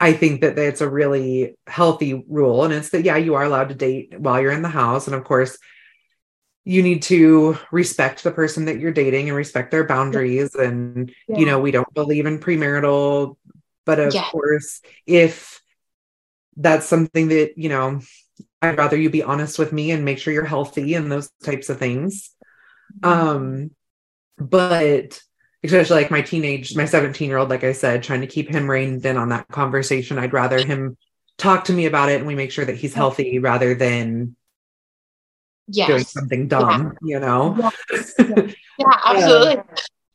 I 0.00 0.12
think 0.12 0.42
that 0.42 0.58
it's 0.58 0.80
a 0.80 0.88
really 0.88 1.56
healthy 1.66 2.24
rule. 2.28 2.64
And 2.64 2.72
it's 2.74 2.90
that, 2.90 3.04
yeah, 3.04 3.16
you 3.16 3.34
are 3.34 3.44
allowed 3.44 3.70
to 3.70 3.74
date 3.74 4.18
while 4.18 4.40
you're 4.40 4.52
in 4.52 4.62
the 4.62 4.68
house. 4.68 5.06
And 5.06 5.16
of 5.16 5.24
course, 5.24 5.58
you 6.64 6.82
need 6.82 7.02
to 7.02 7.56
respect 7.72 8.22
the 8.22 8.30
person 8.30 8.66
that 8.66 8.78
you're 8.78 8.92
dating 8.92 9.28
and 9.28 9.36
respect 9.36 9.70
their 9.70 9.84
boundaries. 9.86 10.54
And, 10.54 11.10
you 11.28 11.46
know, 11.46 11.58
we 11.60 11.70
don't 11.70 11.92
believe 11.94 12.26
in 12.26 12.40
premarital, 12.40 13.36
but 13.86 13.98
of 13.98 14.14
Yeah. 14.14 14.28
course, 14.30 14.82
if 15.06 15.62
that's 16.56 16.86
something 16.86 17.28
that, 17.28 17.56
you 17.56 17.68
know, 17.68 18.00
I'd 18.62 18.78
rather 18.78 18.96
you 18.96 19.10
be 19.10 19.22
honest 19.22 19.58
with 19.58 19.72
me 19.72 19.92
and 19.92 20.04
make 20.04 20.18
sure 20.18 20.32
you're 20.32 20.44
healthy 20.44 20.94
and 20.94 21.10
those 21.10 21.30
types 21.44 21.70
of 21.70 21.78
things. 21.78 22.30
Um, 23.02 23.70
but 24.38 25.20
especially 25.64 26.02
like 26.02 26.10
my 26.10 26.22
teenage, 26.22 26.74
my 26.76 26.84
17 26.84 27.28
year 27.28 27.38
old, 27.38 27.48
like 27.50 27.64
I 27.64 27.72
said, 27.72 28.02
trying 28.02 28.20
to 28.20 28.26
keep 28.26 28.48
him 28.50 28.70
reined 28.70 29.04
in 29.04 29.16
on 29.16 29.30
that 29.30 29.48
conversation. 29.48 30.18
I'd 30.18 30.32
rather 30.32 30.58
him 30.64 30.96
talk 31.36 31.64
to 31.64 31.72
me 31.72 31.86
about 31.86 32.10
it 32.10 32.18
and 32.18 32.26
we 32.26 32.34
make 32.34 32.52
sure 32.52 32.64
that 32.64 32.76
he's 32.76 32.94
healthy 32.94 33.38
rather 33.38 33.74
than 33.74 34.34
doing 35.70 36.04
something 36.04 36.48
dumb, 36.48 36.96
you 37.02 37.20
know? 37.20 37.70
Yeah, 38.80 38.86
absolutely. 39.06 39.56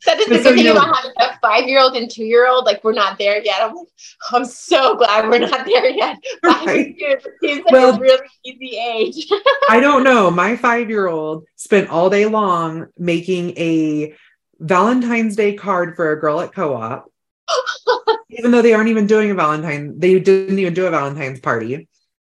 That 0.06 0.20
is 0.20 0.28
the 0.30 0.38
So, 0.38 0.44
thing 0.52 0.60
you 0.60 0.64
know- 0.66 0.72
about 0.82 0.96
having 0.96 1.12
a 1.20 1.38
five 1.42 1.68
year 1.68 1.82
old 1.82 1.98
and 1.98 2.10
two 2.10 2.24
year 2.24 2.48
old. 2.48 2.64
Like, 2.66 2.82
we're 2.82 2.94
not 2.94 3.18
there 3.18 3.42
yet. 3.44 3.62
I'm 3.62 3.76
like, 3.76 3.88
I'm 4.32 4.46
so 4.46 4.96
glad 4.96 5.30
we're 5.30 5.40
not 5.40 5.66
there 5.66 5.90
yet. 5.90 6.18
Five 6.46 6.66
Right. 6.66 6.96
years 6.98 7.24
seems 7.42 7.66
like 7.66 7.74
Well- 7.74 7.96
a 7.98 8.00
really 8.00 8.26
easy 8.46 8.78
age. 8.78 9.28
I 9.70 9.82
don't 9.82 10.04
know. 10.06 10.32
My 10.32 10.56
five 10.56 10.90
year 10.90 11.08
old 11.08 11.44
spent 11.58 11.90
all 11.90 12.10
day 12.10 12.26
long 12.26 12.88
making 12.98 13.50
a 13.58 14.16
Valentine's 14.60 15.36
Day 15.36 15.54
card 15.54 15.96
for 15.96 16.12
a 16.12 16.20
girl 16.20 16.40
at 16.42 16.54
co 16.54 16.76
op, 16.76 17.12
even 18.30 18.52
though 18.52 18.62
they 18.62 18.74
aren't 18.74 18.90
even 18.90 19.08
doing 19.08 19.32
a 19.32 19.36
Valentine, 19.36 20.00
they 20.00 20.20
didn't 20.20 20.60
even 20.60 20.74
do 20.74 20.86
a 20.86 20.92
Valentine's 20.92 21.40
party. 21.40 21.88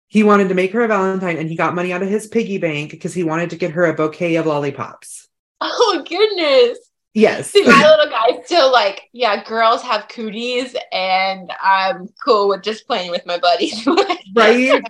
He 0.09 0.23
wanted 0.23 0.49
to 0.49 0.55
make 0.55 0.73
her 0.73 0.83
a 0.83 0.89
Valentine 0.89 1.39
and 1.39 1.49
he 1.49 1.57
got 1.57 1.75
money 1.75 1.93
out 1.93 2.03
of 2.03 2.09
his 2.09 2.27
piggy 2.27 2.59
bank 2.59 2.91
because 2.91 3.15
he 3.15 3.25
wanted 3.25 3.51
to 3.51 3.57
get 3.57 3.73
her 3.73 3.87
a 3.87 3.95
bouquet 3.95 4.37
of 4.37 4.47
lollipops. 4.47 5.29
oh, 5.61 6.05
goodness. 6.09 6.79
Yes. 7.15 7.51
See, 7.53 7.65
my 7.65 7.97
little 7.97 8.11
guy's 8.11 8.45
still 8.45 8.73
like, 8.73 9.09
yeah, 9.13 9.45
girls 9.45 9.83
have 9.83 10.09
cooties, 10.09 10.75
and 10.91 11.53
I'm 11.63 12.09
cool 12.25 12.49
with 12.49 12.63
just 12.63 12.89
playing 12.89 13.13
with 13.13 13.25
my 13.25 13.39
buddies. 13.39 13.87
right? 14.35 14.83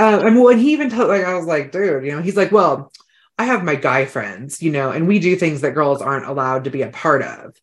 um, 0.00 0.26
and 0.26 0.42
when 0.42 0.58
he 0.58 0.72
even 0.72 0.88
told, 0.88 1.08
like, 1.08 1.24
I 1.24 1.34
was 1.34 1.44
like, 1.44 1.70
dude, 1.70 2.04
you 2.04 2.12
know, 2.12 2.22
he's 2.22 2.38
like, 2.38 2.52
well, 2.52 2.90
I 3.38 3.44
have 3.44 3.64
my 3.64 3.76
guy 3.76 4.04
friends, 4.04 4.60
you 4.62 4.72
know, 4.72 4.90
and 4.90 5.06
we 5.06 5.20
do 5.20 5.36
things 5.36 5.60
that 5.60 5.74
girls 5.74 6.02
aren't 6.02 6.26
allowed 6.26 6.64
to 6.64 6.70
be 6.70 6.82
a 6.82 6.88
part 6.88 7.22
of. 7.22 7.54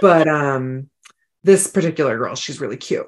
But 0.00 0.26
um, 0.28 0.90
this 1.44 1.68
particular 1.68 2.18
girl, 2.18 2.34
she's 2.34 2.60
really 2.60 2.76
cute. 2.76 3.06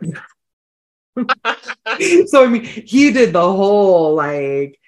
so 2.27 2.45
I 2.45 2.47
mean, 2.47 2.65
he 2.65 3.13
did 3.13 3.33
the 3.33 3.41
whole 3.41 4.15
like, 4.15 4.79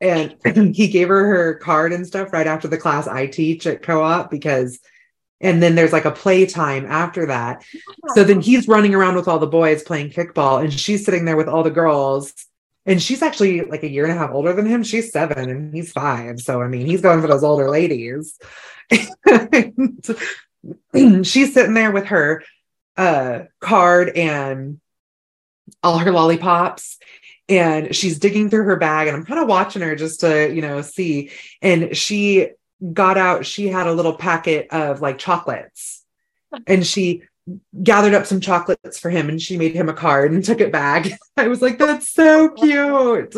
and 0.00 0.36
he 0.74 0.88
gave 0.88 1.08
her 1.08 1.26
her 1.26 1.54
card 1.54 1.92
and 1.92 2.06
stuff 2.06 2.32
right 2.32 2.46
after 2.46 2.68
the 2.68 2.78
class 2.78 3.06
I 3.06 3.26
teach 3.26 3.66
at 3.66 3.82
co-op 3.82 4.30
because 4.30 4.80
and 5.42 5.60
then 5.60 5.74
there's 5.74 5.92
like 5.92 6.04
a 6.04 6.12
play 6.12 6.46
time 6.46 6.86
after 6.86 7.26
that. 7.26 7.64
So 8.14 8.22
then 8.22 8.40
he's 8.40 8.68
running 8.68 8.94
around 8.94 9.16
with 9.16 9.26
all 9.26 9.40
the 9.40 9.46
boys 9.48 9.82
playing 9.82 10.10
kickball 10.10 10.62
and 10.62 10.72
she's 10.72 11.04
sitting 11.04 11.24
there 11.24 11.36
with 11.36 11.48
all 11.48 11.64
the 11.64 11.70
girls. 11.70 12.32
And 12.84 13.00
she's 13.00 13.22
actually 13.22 13.62
like 13.62 13.84
a 13.84 13.90
year 13.90 14.04
and 14.04 14.12
a 14.12 14.16
half 14.16 14.32
older 14.32 14.52
than 14.52 14.66
him. 14.66 14.82
She's 14.82 15.12
seven 15.12 15.48
and 15.48 15.74
he's 15.74 15.92
five. 15.92 16.40
So 16.40 16.60
I 16.62 16.68
mean, 16.68 16.86
he's 16.86 17.00
going 17.00 17.20
for 17.20 17.28
those 17.28 17.44
older 17.44 17.70
ladies. 17.70 18.38
she's 21.22 21.54
sitting 21.54 21.74
there 21.74 21.92
with 21.92 22.06
her 22.06 22.42
uh 22.96 23.40
card 23.60 24.10
and 24.16 24.80
all 25.82 25.98
her 25.98 26.12
lollipops 26.12 26.98
and 27.48 27.94
she's 27.94 28.18
digging 28.18 28.50
through 28.50 28.64
her 28.64 28.76
bag 28.76 29.08
and 29.08 29.16
i'm 29.16 29.24
kind 29.24 29.40
of 29.40 29.48
watching 29.48 29.82
her 29.82 29.96
just 29.96 30.20
to 30.20 30.52
you 30.52 30.60
know 30.60 30.82
see 30.82 31.30
and 31.62 31.96
she 31.96 32.48
got 32.92 33.16
out 33.16 33.46
she 33.46 33.68
had 33.68 33.86
a 33.86 33.92
little 33.92 34.14
packet 34.14 34.68
of 34.70 35.00
like 35.00 35.18
chocolates 35.18 36.04
and 36.66 36.86
she 36.86 37.22
gathered 37.82 38.14
up 38.14 38.26
some 38.26 38.40
chocolates 38.40 38.98
for 38.98 39.10
him 39.10 39.28
and 39.28 39.40
she 39.40 39.56
made 39.56 39.74
him 39.74 39.88
a 39.88 39.94
card 39.94 40.32
and 40.32 40.44
took 40.44 40.60
it 40.60 40.72
back. 40.72 41.06
I 41.36 41.48
was 41.48 41.62
like 41.62 41.78
that's 41.78 42.10
so 42.10 42.50
cute. 42.50 43.34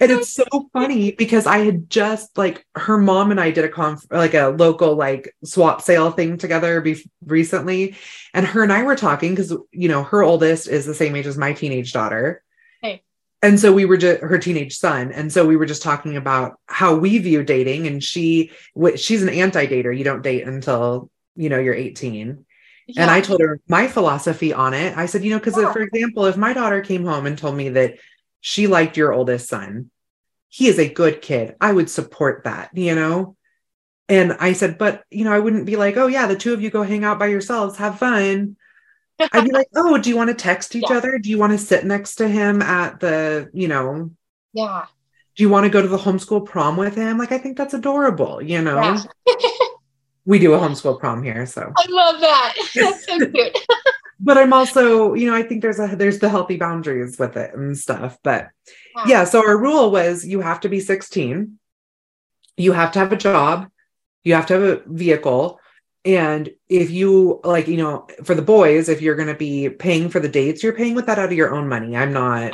And 0.00 0.10
it's 0.10 0.32
so 0.32 0.44
funny 0.72 1.12
because 1.12 1.46
i 1.46 1.58
had 1.58 1.90
just 1.90 2.38
like 2.38 2.64
her 2.74 2.96
mom 2.96 3.30
and 3.30 3.38
i 3.38 3.50
did 3.50 3.66
a 3.66 3.68
conf 3.68 4.02
like 4.10 4.32
a 4.32 4.48
local 4.48 4.94
like 4.94 5.34
swap 5.44 5.82
sale 5.82 6.10
thing 6.10 6.38
together 6.38 6.80
be- 6.80 7.04
recently. 7.26 7.96
And 8.32 8.46
her 8.46 8.62
and 8.62 8.72
i 8.72 8.82
were 8.82 8.96
talking 8.96 9.32
because 9.32 9.54
you 9.72 9.88
know 9.88 10.02
her 10.04 10.22
oldest 10.22 10.68
is 10.68 10.86
the 10.86 10.94
same 10.94 11.16
age 11.16 11.26
as 11.26 11.36
my 11.36 11.52
teenage 11.52 11.92
daughter. 11.92 12.42
And 13.42 13.60
so 13.60 13.74
we 13.74 13.84
were 13.84 13.98
just 13.98 14.22
her 14.22 14.38
teenage 14.38 14.78
son. 14.78 15.12
And 15.12 15.30
so 15.30 15.46
we 15.46 15.56
were 15.56 15.66
just 15.66 15.82
talking 15.82 16.16
about 16.16 16.58
how 16.64 16.94
we 16.94 17.18
view 17.18 17.42
dating 17.42 17.86
and 17.86 18.02
she 18.02 18.52
she's 18.96 19.22
an 19.22 19.28
anti-dater. 19.28 19.96
You 19.96 20.04
don't 20.04 20.22
date 20.22 20.46
until 20.46 21.10
you 21.36 21.50
know 21.50 21.58
you're 21.58 21.74
18 21.74 22.46
yeah. 22.86 23.02
and 23.02 23.10
i 23.10 23.20
told 23.20 23.40
her 23.40 23.60
my 23.68 23.86
philosophy 23.88 24.52
on 24.52 24.74
it 24.74 24.96
i 24.96 25.06
said 25.06 25.24
you 25.24 25.30
know 25.30 25.38
because 25.38 25.56
yeah. 25.56 25.72
for 25.72 25.80
example 25.80 26.26
if 26.26 26.36
my 26.36 26.52
daughter 26.52 26.80
came 26.80 27.04
home 27.04 27.26
and 27.26 27.38
told 27.38 27.56
me 27.56 27.68
that 27.70 27.94
she 28.40 28.66
liked 28.66 28.96
your 28.96 29.12
oldest 29.12 29.48
son 29.48 29.90
he 30.48 30.68
is 30.68 30.78
a 30.78 30.92
good 30.92 31.20
kid 31.22 31.54
i 31.60 31.72
would 31.72 31.90
support 31.90 32.44
that 32.44 32.70
you 32.74 32.94
know 32.94 33.36
and 34.08 34.32
i 34.40 34.52
said 34.52 34.78
but 34.78 35.02
you 35.10 35.24
know 35.24 35.32
i 35.32 35.38
wouldn't 35.38 35.66
be 35.66 35.76
like 35.76 35.96
oh 35.96 36.06
yeah 36.06 36.26
the 36.26 36.36
two 36.36 36.52
of 36.52 36.62
you 36.62 36.70
go 36.70 36.82
hang 36.82 37.04
out 37.04 37.18
by 37.18 37.26
yourselves 37.26 37.76
have 37.76 37.98
fun 37.98 38.56
I'd 39.18 39.44
be 39.44 39.52
like, 39.52 39.68
oh, 39.76 39.98
do 39.98 40.10
you 40.10 40.16
want 40.16 40.30
to 40.30 40.34
text 40.34 40.74
each 40.74 40.84
yeah. 40.88 40.96
other? 40.96 41.18
Do 41.18 41.30
you 41.30 41.38
want 41.38 41.52
to 41.52 41.58
sit 41.58 41.84
next 41.84 42.16
to 42.16 42.28
him 42.28 42.62
at 42.62 43.00
the, 43.00 43.48
you 43.52 43.68
know? 43.68 44.10
Yeah. 44.52 44.86
Do 45.36 45.42
you 45.42 45.48
want 45.48 45.64
to 45.64 45.70
go 45.70 45.82
to 45.82 45.88
the 45.88 45.98
homeschool 45.98 46.46
prom 46.46 46.76
with 46.76 46.94
him? 46.94 47.18
Like, 47.18 47.32
I 47.32 47.38
think 47.38 47.56
that's 47.56 47.74
adorable, 47.74 48.42
you 48.42 48.60
know? 48.60 48.98
We 50.26 50.38
do 50.38 50.54
a 50.54 50.58
homeschool 50.58 50.98
prom 50.98 51.22
here. 51.22 51.46
So 51.46 51.72
I 51.76 51.86
love 51.88 52.20
that. 52.20 52.54
That's 52.74 53.06
so 53.06 53.18
cute. 53.30 53.58
but 54.20 54.38
I'm 54.38 54.52
also, 54.52 55.14
you 55.14 55.30
know, 55.30 55.36
I 55.36 55.42
think 55.42 55.62
there's 55.62 55.78
a 55.78 55.94
there's 55.96 56.18
the 56.18 56.28
healthy 56.28 56.56
boundaries 56.56 57.18
with 57.18 57.36
it 57.36 57.54
and 57.54 57.76
stuff. 57.76 58.18
But 58.22 58.48
yeah. 58.96 59.04
yeah, 59.06 59.24
so 59.24 59.46
our 59.46 59.58
rule 59.58 59.90
was 59.90 60.26
you 60.26 60.40
have 60.40 60.60
to 60.60 60.68
be 60.68 60.80
16, 60.80 61.58
you 62.56 62.72
have 62.72 62.92
to 62.92 62.98
have 62.98 63.12
a 63.12 63.16
job, 63.16 63.68
you 64.22 64.34
have 64.34 64.46
to 64.46 64.54
have 64.54 64.62
a 64.62 64.82
vehicle, 64.86 65.60
and 66.04 66.50
if 66.68 66.90
you 66.90 67.40
like, 67.44 67.66
you 67.66 67.78
know, 67.78 68.06
for 68.24 68.34
the 68.34 68.42
boys, 68.42 68.88
if 68.88 69.00
you're 69.00 69.14
going 69.14 69.28
to 69.28 69.34
be 69.34 69.70
paying 69.70 70.10
for 70.10 70.20
the 70.20 70.28
dates, 70.28 70.62
you're 70.62 70.74
paying 70.74 70.94
with 70.94 71.06
that 71.06 71.18
out 71.18 71.26
of 71.26 71.32
your 71.32 71.54
own 71.54 71.68
money. 71.68 71.96
I'm 71.96 72.12
not. 72.12 72.52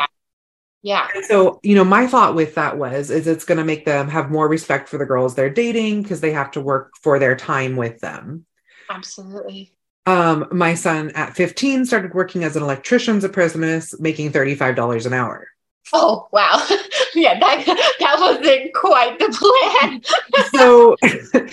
Yeah. 0.83 1.09
And 1.15 1.25
so, 1.25 1.61
you 1.63 1.75
know, 1.75 1.85
my 1.85 2.07
thought 2.07 2.35
with 2.35 2.55
that 2.55 2.79
was, 2.79 3.11
is 3.11 3.27
it's 3.27 3.45
going 3.45 3.59
to 3.59 3.65
make 3.65 3.85
them 3.85 4.09
have 4.09 4.31
more 4.31 4.49
respect 4.49 4.89
for 4.89 4.99
the 4.99 5.05
girls 5.05 5.35
they're 5.35 5.51
dating 5.51 6.03
because 6.03 6.21
they 6.21 6.33
have 6.33 6.51
to 6.53 6.61
work 6.61 6.93
for 7.03 7.19
their 7.19 7.37
time 7.37 7.77
with 7.77 8.01
them. 8.01 8.47
Absolutely. 8.89 9.75
Um, 10.07 10.49
my 10.51 10.75
son 10.75 11.11
at 11.11 11.37
15 11.37 11.85
started 11.85 12.15
working 12.15 12.45
as 12.45 12.57
an 12.57 12.63
electrician's 12.63 13.25
apprentice, 13.25 13.99
making 14.01 14.33
$35 14.33 15.07
an 15.07 15.13
hour. 15.13 15.49
Oh 15.93 16.29
wow. 16.33 16.67
yeah, 17.15 17.39
that 17.39 17.65
that 18.01 18.17
wasn't 18.21 18.73
quite 18.75 19.19
the 19.19 19.29
plan. 19.81 20.03
so, 20.55 20.97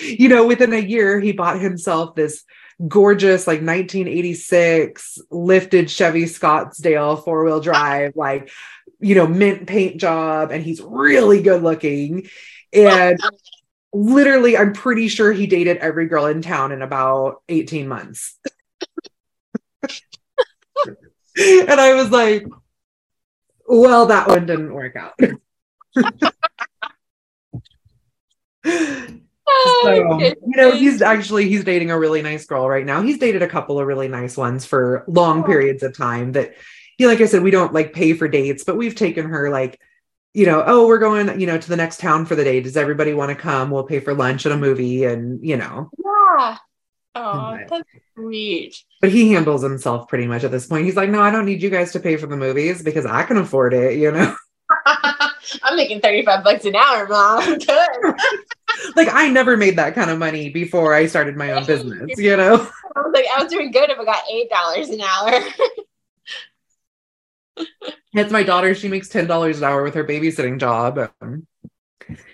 you 0.00 0.28
know, 0.28 0.46
within 0.46 0.72
a 0.72 0.78
year, 0.78 1.18
he 1.20 1.32
bought 1.32 1.60
himself 1.60 2.14
this 2.14 2.44
gorgeous, 2.86 3.46
like 3.46 3.60
1986 3.60 5.18
lifted 5.30 5.90
Chevy 5.90 6.24
Scottsdale 6.24 7.22
four 7.24 7.44
wheel 7.44 7.60
drive, 7.60 8.14
like, 8.14 8.50
you 9.00 9.14
know, 9.14 9.26
mint 9.26 9.66
paint 9.66 10.00
job, 10.00 10.50
and 10.50 10.62
he's 10.62 10.80
really 10.80 11.42
good 11.42 11.62
looking. 11.62 12.28
And 12.72 13.18
literally, 13.92 14.56
I'm 14.56 14.72
pretty 14.72 15.08
sure 15.08 15.32
he 15.32 15.46
dated 15.46 15.78
every 15.78 16.06
girl 16.06 16.26
in 16.26 16.42
town 16.42 16.72
in 16.72 16.82
about 16.82 17.42
18 17.48 17.88
months. 17.88 18.38
and 21.36 21.80
I 21.80 21.94
was 21.94 22.10
like, 22.10 22.46
well, 23.66 24.06
that 24.06 24.28
one 24.28 24.46
didn't 24.46 24.74
work 24.74 24.96
out. 24.96 25.14
Oh, 29.50 29.80
so, 29.84 30.18
you 30.18 30.34
know, 30.56 30.72
he's 30.72 31.00
actually 31.00 31.48
he's 31.48 31.64
dating 31.64 31.90
a 31.90 31.98
really 31.98 32.20
nice 32.20 32.44
girl 32.44 32.68
right 32.68 32.84
now. 32.84 33.00
He's 33.00 33.18
dated 33.18 33.42
a 33.42 33.48
couple 33.48 33.80
of 33.80 33.86
really 33.86 34.08
nice 34.08 34.36
ones 34.36 34.66
for 34.66 35.04
long 35.08 35.42
oh. 35.42 35.46
periods 35.46 35.82
of 35.82 35.96
time 35.96 36.32
that 36.32 36.54
you 36.98 37.06
know, 37.06 37.12
like 37.12 37.20
I 37.20 37.26
said, 37.26 37.42
we 37.42 37.50
don't 37.50 37.72
like 37.72 37.92
pay 37.92 38.12
for 38.12 38.28
dates, 38.28 38.64
but 38.64 38.76
we've 38.76 38.94
taken 38.94 39.26
her 39.26 39.50
like, 39.50 39.80
you 40.34 40.46
know, 40.46 40.62
oh, 40.66 40.86
we're 40.86 40.98
going, 40.98 41.40
you 41.40 41.46
know, 41.46 41.58
to 41.58 41.68
the 41.68 41.76
next 41.76 42.00
town 42.00 42.26
for 42.26 42.34
the 42.34 42.44
day. 42.44 42.60
Does 42.60 42.76
everybody 42.76 43.14
want 43.14 43.30
to 43.30 43.34
come? 43.34 43.70
We'll 43.70 43.84
pay 43.84 44.00
for 44.00 44.14
lunch 44.14 44.44
and 44.44 44.54
a 44.54 44.58
movie 44.58 45.04
and 45.04 45.44
you 45.44 45.56
know. 45.56 45.90
Yeah. 46.04 46.56
Oh, 47.14 47.58
that's 47.68 47.88
sweet. 48.14 48.76
But 49.00 49.10
he 49.10 49.32
handles 49.32 49.62
himself 49.62 50.08
pretty 50.08 50.26
much 50.26 50.44
at 50.44 50.50
this 50.50 50.66
point. 50.66 50.84
He's 50.84 50.96
like, 50.96 51.10
no, 51.10 51.20
I 51.20 51.30
don't 51.30 51.46
need 51.46 51.62
you 51.62 51.70
guys 51.70 51.92
to 51.92 52.00
pay 52.00 52.16
for 52.16 52.26
the 52.26 52.36
movies 52.36 52.82
because 52.82 53.06
I 53.06 53.24
can 53.24 53.38
afford 53.38 53.74
it, 53.74 53.98
you 53.98 54.12
know? 54.12 54.36
I'm 55.62 55.76
making 55.76 56.00
35 56.00 56.44
bucks 56.44 56.64
an 56.64 56.76
hour, 56.76 57.08
mom. 57.08 57.58
Good. 57.58 57.88
like 58.96 59.08
I 59.12 59.28
never 59.30 59.56
made 59.56 59.76
that 59.76 59.94
kind 59.94 60.10
of 60.10 60.18
money 60.18 60.50
before 60.50 60.94
I 60.94 61.06
started 61.06 61.36
my 61.36 61.52
own 61.52 61.64
business, 61.64 62.18
you 62.18 62.36
know? 62.36 62.68
I 62.96 63.00
was 63.00 63.12
like, 63.12 63.26
I 63.34 63.42
was 63.42 63.52
doing 63.52 63.70
good 63.70 63.90
if 63.90 63.98
I 63.98 64.04
got 64.04 64.22
eight 64.30 64.50
dollars 64.50 64.88
an 64.90 65.00
hour. 65.00 65.40
It's 68.14 68.32
my 68.32 68.42
daughter. 68.42 68.74
She 68.74 68.88
makes 68.88 69.08
ten 69.08 69.26
dollars 69.26 69.58
an 69.58 69.64
hour 69.64 69.82
with 69.82 69.94
her 69.94 70.04
babysitting 70.04 70.58
job. 70.58 71.10
Um, 71.20 71.46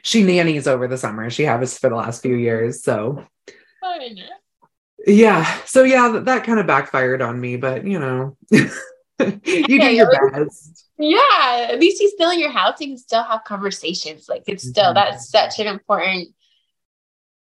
she 0.03 0.23
nannies 0.23 0.67
over 0.67 0.87
the 0.87 0.97
summer. 0.97 1.31
She 1.31 1.43
has 1.45 1.79
for 1.79 1.91
the 1.91 1.97
last 1.97 2.23
few 2.23 2.37
years. 2.37 2.83
So 2.83 3.27
yeah 5.07 5.45
so 5.65 5.83
yeah 5.83 6.09
that, 6.09 6.25
that 6.25 6.45
kind 6.45 6.59
of 6.59 6.67
backfired 6.67 7.21
on 7.21 7.41
me 7.41 7.57
but 7.57 7.87
you 7.87 7.99
know 7.99 8.37
you 8.51 9.81
do 9.81 9.95
your 9.95 10.11
best 10.31 10.87
yeah 10.99 11.69
at 11.71 11.79
least 11.79 12.01
he's 12.01 12.13
still 12.13 12.31
in 12.31 12.39
your 12.39 12.51
house 12.51 12.81
you 12.81 12.89
can 12.89 12.99
still 12.99 13.23
have 13.23 13.45
conversations 13.45 14.27
like 14.29 14.43
it's 14.47 14.67
still 14.67 14.85
mm-hmm. 14.87 14.95
that's 14.95 15.29
such 15.29 15.59
an 15.59 15.67
important 15.67 16.29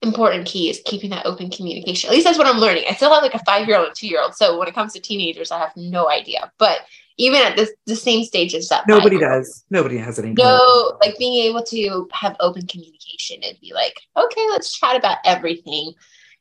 important 0.02 0.46
key 0.46 0.70
is 0.70 0.82
keeping 0.86 1.10
that 1.10 1.26
open 1.26 1.50
communication 1.50 2.10
at 2.10 2.14
least 2.14 2.26
that's 2.26 2.38
what 2.38 2.48
i'm 2.48 2.60
learning 2.60 2.84
i 2.90 2.94
still 2.94 3.14
have 3.14 3.24
like 3.24 3.34
a 3.34 3.44
five 3.46 3.68
year 3.68 3.78
old 3.78 3.88
and 3.88 3.96
two 3.96 4.08
year 4.08 4.22
old 4.22 4.36
so 4.36 4.60
when 4.60 4.68
it 4.68 4.76
comes 4.76 4.92
to 4.92 5.00
teenagers 5.00 5.52
i 5.52 5.58
have 5.58 5.72
no 5.78 6.10
idea 6.10 6.52
but 6.60 6.82
even 7.18 7.42
at 7.42 7.56
this 7.56 7.72
the 7.86 7.96
same 7.96 8.24
stage 8.24 8.54
as 8.56 8.70
that 8.70 8.88
nobody 8.88 9.18
does 9.20 9.64
nobody 9.70 9.98
has 9.98 10.18
any 10.20 10.34
no 10.34 10.98
like 11.02 11.18
being 11.18 11.46
able 11.46 11.64
to 11.64 12.08
have 12.12 12.36
open 12.40 12.66
communication 12.68 13.40
and 13.44 13.60
be 13.60 13.74
like 13.74 13.96
okay 14.18 14.46
let's 14.50 14.78
chat 14.78 14.96
about 14.96 15.18
everything 15.26 15.94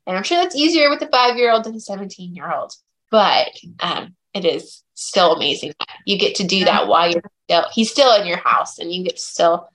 and 0.07 0.17
I'm 0.17 0.23
sure 0.23 0.39
that's 0.39 0.57
easier 0.57 0.91
with 0.91 1.03
a 1.03 1.07
five 1.07 1.37
year 1.37 1.53
old 1.53 1.65
than 1.65 1.75
a 1.75 1.81
17 1.81 2.35
year 2.35 2.53
old, 2.53 2.73
but 3.11 3.49
um, 3.81 4.15
it 4.35 4.45
is 4.45 4.83
still 4.95 5.35
amazing 5.35 5.73
that 5.79 5.89
you 6.07 6.19
get 6.19 6.37
to 6.37 6.45
do 6.45 6.65
that 6.65 6.89
while 6.89 7.11
you're 7.11 7.23
still, 7.45 7.67
he's 7.73 7.91
still 7.91 8.21
in 8.21 8.27
your 8.27 8.39
house 8.39 8.79
and 8.79 8.93
you 8.93 9.05
get 9.05 9.17
to 9.17 9.23
still 9.23 9.69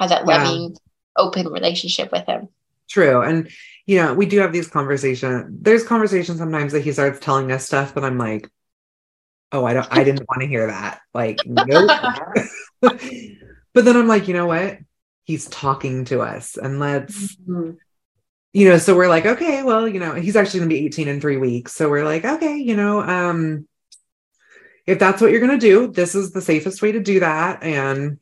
have 0.00 0.10
that 0.10 0.26
loving, 0.26 0.70
yeah. 0.70 0.76
open 1.16 1.48
relationship 1.48 2.10
with 2.12 2.26
him. 2.26 2.48
True. 2.88 3.20
And, 3.20 3.50
you 3.86 3.96
know, 3.96 4.14
we 4.14 4.26
do 4.26 4.38
have 4.38 4.52
these 4.52 4.68
conversations. 4.68 5.46
There's 5.60 5.84
conversations 5.84 6.38
sometimes 6.38 6.72
that 6.72 6.82
he 6.82 6.92
starts 6.92 7.20
telling 7.20 7.50
us 7.52 7.66
stuff, 7.66 7.94
but 7.94 8.04
I'm 8.04 8.18
like, 8.18 8.48
oh, 9.52 9.64
I 9.64 9.74
don't, 9.74 9.88
I 9.90 10.04
didn't 10.04 10.26
want 10.28 10.42
to 10.42 10.48
hear 10.48 10.66
that. 10.66 11.00
Like, 11.14 11.38
nope. 11.46 11.90
but 12.80 13.84
then 13.84 13.96
I'm 13.96 14.08
like, 14.08 14.28
you 14.28 14.34
know 14.34 14.46
what? 14.46 14.78
He's 15.24 15.48
talking 15.48 16.04
to 16.06 16.20
us 16.20 16.56
and 16.56 16.78
let's, 16.78 17.36
mm-hmm 17.36 17.72
you 18.56 18.66
know, 18.66 18.78
so 18.78 18.96
we're 18.96 19.10
like, 19.10 19.26
okay, 19.26 19.62
well, 19.62 19.86
you 19.86 20.00
know, 20.00 20.14
he's 20.14 20.34
actually 20.34 20.60
going 20.60 20.70
to 20.70 20.74
be 20.76 20.86
18 20.86 21.08
in 21.08 21.20
three 21.20 21.36
weeks. 21.36 21.74
So 21.74 21.90
we're 21.90 22.06
like, 22.06 22.24
okay, 22.24 22.56
you 22.56 22.74
know, 22.74 23.02
um, 23.02 23.68
if 24.86 24.98
that's 24.98 25.20
what 25.20 25.30
you're 25.30 25.46
going 25.46 25.60
to 25.60 25.66
do, 25.66 25.88
this 25.88 26.14
is 26.14 26.30
the 26.30 26.40
safest 26.40 26.80
way 26.80 26.92
to 26.92 27.00
do 27.00 27.20
that. 27.20 27.62
And 27.62 28.18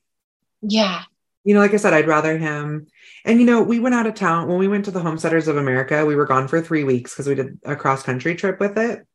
yeah, 0.61 1.03
you 1.45 1.55
know, 1.55 1.61
like 1.61 1.73
I 1.73 1.77
said, 1.77 1.93
I'd 1.93 2.09
rather 2.09 2.37
him. 2.37 2.89
And, 3.25 3.39
you 3.39 3.47
know, 3.47 3.63
we 3.63 3.79
went 3.79 3.95
out 3.95 4.09
of 4.09 4.17
town 4.17 4.49
when 4.49 4.59
we 4.59 4.67
went 4.67 4.87
to 4.87 4.91
the 4.91 4.99
Homesteaders 4.99 5.47
of 5.47 5.57
America. 5.57 6.05
We 6.05 6.17
were 6.17 6.27
gone 6.27 6.49
for 6.49 6.61
three 6.61 6.83
weeks 6.83 7.13
because 7.13 7.29
we 7.29 7.37
did 7.37 7.61
a 7.65 7.77
cross 7.77 8.03
country 8.03 8.35
trip 8.35 8.59
with 8.59 8.77
it. 8.77 9.07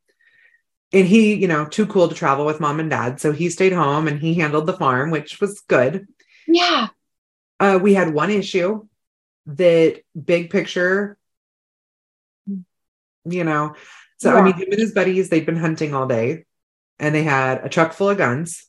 And 0.91 1.05
he, 1.07 1.35
you 1.35 1.47
know, 1.47 1.65
too 1.65 1.85
cool 1.85 2.07
to 2.07 2.15
travel 2.15 2.45
with 2.45 2.59
mom 2.59 2.79
and 2.79 2.89
dad. 2.89 3.21
So 3.21 3.31
he 3.31 3.49
stayed 3.49 3.73
home 3.73 4.07
and 4.07 4.19
he 4.19 4.33
handled 4.33 4.65
the 4.65 4.73
farm, 4.73 5.11
which 5.11 5.39
was 5.39 5.59
good. 5.67 6.07
Yeah. 6.47 6.87
Uh, 7.59 7.79
we 7.81 7.93
had 7.93 8.13
one 8.13 8.31
issue 8.31 8.87
that 9.45 10.01
big 10.19 10.49
picture, 10.49 11.17
you 13.25 13.43
know. 13.43 13.75
So, 14.17 14.35
I 14.35 14.41
mean, 14.41 14.53
Yeah. 14.57 14.65
him 14.65 14.71
and 14.71 14.79
his 14.79 14.93
buddies, 14.93 15.29
they'd 15.29 15.45
been 15.45 15.57
hunting 15.57 15.93
all 15.93 16.07
day 16.07 16.45
and 16.97 17.13
they 17.13 17.23
had 17.23 17.63
a 17.63 17.69
truck 17.69 17.93
full 17.93 18.09
of 18.09 18.17
guns, 18.17 18.67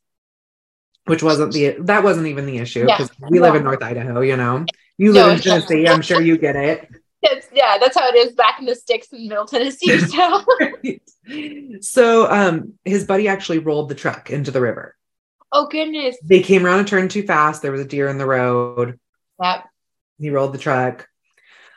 which 1.07 1.23
wasn't 1.23 1.53
the, 1.53 1.77
that 1.81 2.05
wasn't 2.05 2.27
even 2.27 2.47
the 2.47 2.59
issue 2.59 2.85
Yeah. 2.87 2.99
because 2.99 3.11
we 3.31 3.41
live 3.41 3.55
in 3.55 3.65
North 3.65 3.83
Idaho, 3.83 4.21
you 4.21 4.37
know. 4.37 4.67
You 4.99 5.13
No, 5.15 5.29
live 5.29 5.37
in. 5.39 5.43
Tennessee, 5.43 5.89
I'm 5.89 6.03
sure 6.03 6.21
you 6.21 6.37
get 6.37 6.57
it. 6.57 6.89
That's, 7.23 7.49
yeah, 7.53 7.77
that's 7.79 7.99
how 7.99 8.09
it 8.09 8.17
is 8.17 8.33
back 8.33 8.61
in 8.61 8.67
the 8.67 8.75
sticks 8.75 9.09
in 9.13 9.29
Middle 9.29 9.47
Tennessee. 9.47 9.99
So, 10.09 10.45
so, 11.81 12.31
um, 12.31 12.75
his 12.85 13.05
buddy 13.05 13.29
actually 13.29 13.59
rolled 13.59 13.89
the 13.89 13.95
truck 13.95 14.31
into 14.31 14.51
the 14.51 14.61
river. 14.61 14.97
oh 15.53 15.67
goodness. 15.69 16.17
They 16.25 16.41
came 16.41 16.65
around 16.65 16.81
a 16.81 16.85
turn 16.85 17.09
too 17.09 17.23
fast. 17.23 17.63
There 17.63 17.73
was 17.73 17.83
a 17.83 17.85
deer 17.85 18.09
in 18.09 18.19
the 18.19 18.27
road. 18.27 18.99
Yep. 19.41 19.65
He 20.19 20.31
rolled 20.31 20.55
the 20.55 20.59
truck. 20.59 21.07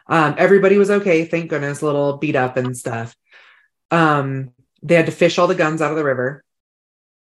Um, 0.07 0.35
everybody 0.37 0.77
was 0.77 0.91
okay, 0.91 1.25
thank 1.25 1.49
goodness, 1.49 1.81
a 1.81 1.85
little 1.85 2.17
beat 2.17 2.35
up 2.35 2.57
and 2.57 2.75
stuff. 2.75 3.15
Um, 3.91 4.51
they 4.81 4.95
had 4.95 5.05
to 5.05 5.11
fish 5.11 5.37
all 5.37 5.47
the 5.47 5.55
guns 5.55 5.81
out 5.81 5.91
of 5.91 5.97
the 5.97 6.03
river. 6.03 6.43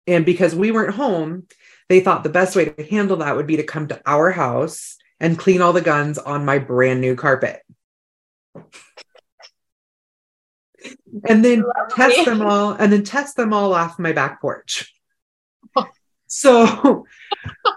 And 0.07 0.25
because 0.25 0.53
we 0.53 0.71
weren't 0.71 0.95
home, 0.95 1.47
they 1.87 1.99
thought 1.99 2.23
the 2.23 2.29
best 2.29 2.55
way 2.55 2.65
to 2.65 2.83
handle 2.83 3.17
that 3.17 3.35
would 3.35 3.47
be 3.47 3.57
to 3.57 3.63
come 3.63 3.87
to 3.87 4.01
our 4.05 4.31
house 4.31 4.97
and 5.19 5.37
clean 5.37 5.61
all 5.61 5.73
the 5.73 5.81
guns 5.81 6.17
on 6.17 6.45
my 6.45 6.59
brand 6.59 7.01
new 7.01 7.15
carpet. 7.15 7.61
And 11.27 11.43
then 11.43 11.63
test 11.95 12.25
them 12.25 12.41
all 12.41 12.71
and 12.71 12.91
then 12.91 13.03
test 13.03 13.35
them 13.35 13.53
all 13.53 13.73
off 13.73 13.99
my 13.99 14.13
back 14.13 14.41
porch. 14.41 14.93
Oh. 15.75 15.87
So 16.27 17.05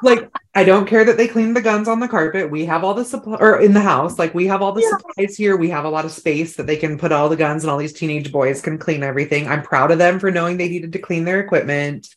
like 0.03 0.31
I 0.55 0.65
don't 0.65 0.87
care 0.87 1.05
that 1.05 1.17
they 1.17 1.27
clean 1.27 1.55
the 1.55 1.63
guns 1.63 1.89
on 1.89 1.99
the 2.01 2.09
carpet. 2.09 2.51
We 2.51 2.65
have 2.67 2.85
all 2.85 2.95
the 2.95 3.05
supply 3.05 3.39
or 3.41 3.61
in 3.61 3.73
the 3.73 3.81
house. 3.81 4.19
Like 4.19 4.35
we 4.35 4.47
have 4.47 4.63
all 4.63 4.73
the 4.73 4.83
Yeah. 4.83 4.91
supplies 4.91 5.37
here. 5.37 5.57
We 5.57 5.71
have 5.71 5.85
a 5.85 5.91
lot 5.91 6.05
of 6.05 6.13
space 6.13 6.57
that 6.57 6.67
they 6.67 6.77
can 6.77 6.99
put 6.99 7.13
all 7.13 7.29
the 7.29 7.37
guns 7.37 7.65
and 7.65 7.71
all 7.71 7.79
these 7.79 7.93
teenage 7.93 8.31
boys 8.31 8.61
can 8.61 8.79
clean 8.79 9.03
everything. 9.03 9.49
I'm 9.49 9.63
proud 9.63 9.91
of 9.91 9.99
them 9.99 10.21
for 10.21 10.31
knowing 10.31 10.57
they 10.59 10.69
needed 10.69 10.93
to 10.93 10.99
clean 10.99 11.25
their 11.25 11.41
equipment. 11.41 12.09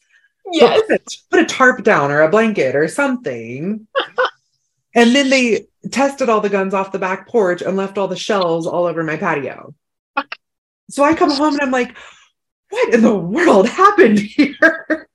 Yes. 0.52 0.82
Put, 0.88 1.02
a, 1.02 1.18
put 1.32 1.40
a 1.40 1.46
tarp 1.46 1.84
down 1.84 2.12
or 2.12 2.22
a 2.22 2.30
blanket 2.30 2.76
or 2.76 2.88
something. 2.88 3.88
and 4.96 5.14
then 5.16 5.30
they 5.30 5.68
tested 5.92 6.30
all 6.30 6.42
the 6.42 6.50
guns 6.50 6.74
off 6.74 6.92
the 6.92 7.00
back 7.00 7.28
porch 7.28 7.62
and 7.62 7.78
left 7.78 7.98
all 7.98 8.08
the 8.08 8.16
shells 8.16 8.66
all 8.66 8.86
over 8.86 9.04
my 9.04 9.18
patio. 9.18 9.76
So 10.90 11.04
I 11.04 11.14
come 11.14 11.30
home 11.32 11.54
and 11.54 11.62
I'm 11.62 11.72
like, 11.72 11.96
what 12.70 12.94
in 12.94 13.02
the 13.02 13.16
world 13.16 13.68
happened 13.68 14.20
here? 14.20 15.08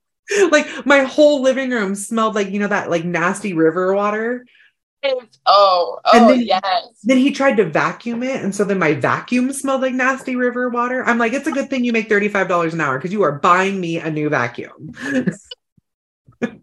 like 0.50 0.66
my 0.84 1.04
whole 1.04 1.40
living 1.42 1.70
room 1.70 1.94
smelled 1.94 2.34
like, 2.34 2.50
you 2.50 2.58
know, 2.58 2.68
that 2.68 2.90
like 2.90 3.04
nasty 3.04 3.52
river 3.54 3.94
water. 3.94 4.44
It's- 5.02 5.38
oh, 5.46 6.00
And 6.12 6.24
oh, 6.24 6.28
then- 6.30 6.40
yes. 6.42 6.86
Then 7.04 7.18
he 7.18 7.30
tried 7.30 7.56
to 7.58 7.64
vacuum 7.64 8.22
it. 8.22 8.42
And 8.42 8.54
so 8.54 8.64
then 8.64 8.78
my 8.78 8.94
vacuum 8.94 9.52
smelled 9.52 9.82
like 9.82 9.94
nasty 9.94 10.34
river 10.34 10.68
water. 10.68 11.04
I'm 11.04 11.18
like, 11.18 11.32
it's 11.32 11.46
a 11.46 11.52
good 11.52 11.70
thing 11.70 11.84
you 11.84 11.92
make 11.92 12.08
$35 12.08 12.72
an 12.72 12.80
hour 12.80 12.98
because 12.98 13.12
you 13.12 13.22
are 13.22 13.38
buying 13.38 13.80
me 13.80 13.98
a 13.98 14.10
new 14.10 14.28
vacuum. 14.28 14.92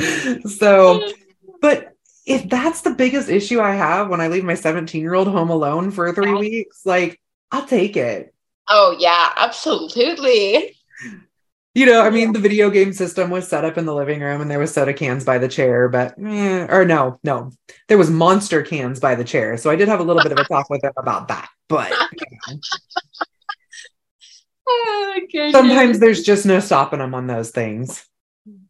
so, 0.48 1.12
but 1.60 1.94
if 2.26 2.48
that's 2.48 2.82
the 2.82 2.90
biggest 2.90 3.28
issue 3.28 3.60
I 3.60 3.74
have 3.74 4.08
when 4.08 4.20
I 4.20 4.28
leave 4.28 4.44
my 4.44 4.54
17 4.54 5.00
year 5.00 5.14
old 5.14 5.28
home 5.28 5.50
alone 5.50 5.90
for 5.90 6.12
three 6.12 6.34
weeks, 6.34 6.82
like 6.84 7.20
I'll 7.50 7.66
take 7.66 7.96
it. 7.96 8.34
Oh, 8.68 8.94
yeah, 8.98 9.32
absolutely. 9.36 10.76
You 11.74 11.86
know, 11.86 12.02
I 12.02 12.10
mean, 12.10 12.32
the 12.32 12.40
video 12.40 12.68
game 12.68 12.92
system 12.92 13.30
was 13.30 13.46
set 13.46 13.64
up 13.64 13.78
in 13.78 13.84
the 13.84 13.94
living 13.94 14.20
room 14.20 14.40
and 14.40 14.50
there 14.50 14.58
was 14.58 14.72
soda 14.72 14.92
cans 14.92 15.24
by 15.24 15.38
the 15.38 15.48
chair, 15.48 15.88
but 15.88 16.14
eh, 16.18 16.66
or 16.68 16.84
no, 16.84 17.20
no, 17.22 17.52
there 17.88 17.98
was 17.98 18.10
monster 18.10 18.62
cans 18.62 18.98
by 18.98 19.14
the 19.14 19.24
chair. 19.24 19.56
So 19.56 19.70
I 19.70 19.76
did 19.76 19.88
have 19.88 20.00
a 20.00 20.04
little 20.04 20.22
bit 20.22 20.32
of 20.32 20.38
a 20.38 20.44
talk 20.44 20.68
with 20.68 20.82
him 20.82 20.92
about 20.96 21.28
that. 21.28 21.48
But 21.68 21.90
you 22.12 22.26
know, 22.48 22.60
Oh, 24.72 25.20
sometimes 25.50 25.98
there's 25.98 26.22
just 26.22 26.46
no 26.46 26.60
stopping 26.60 27.00
them 27.00 27.14
on 27.14 27.26
those 27.26 27.50
things. 27.50 28.06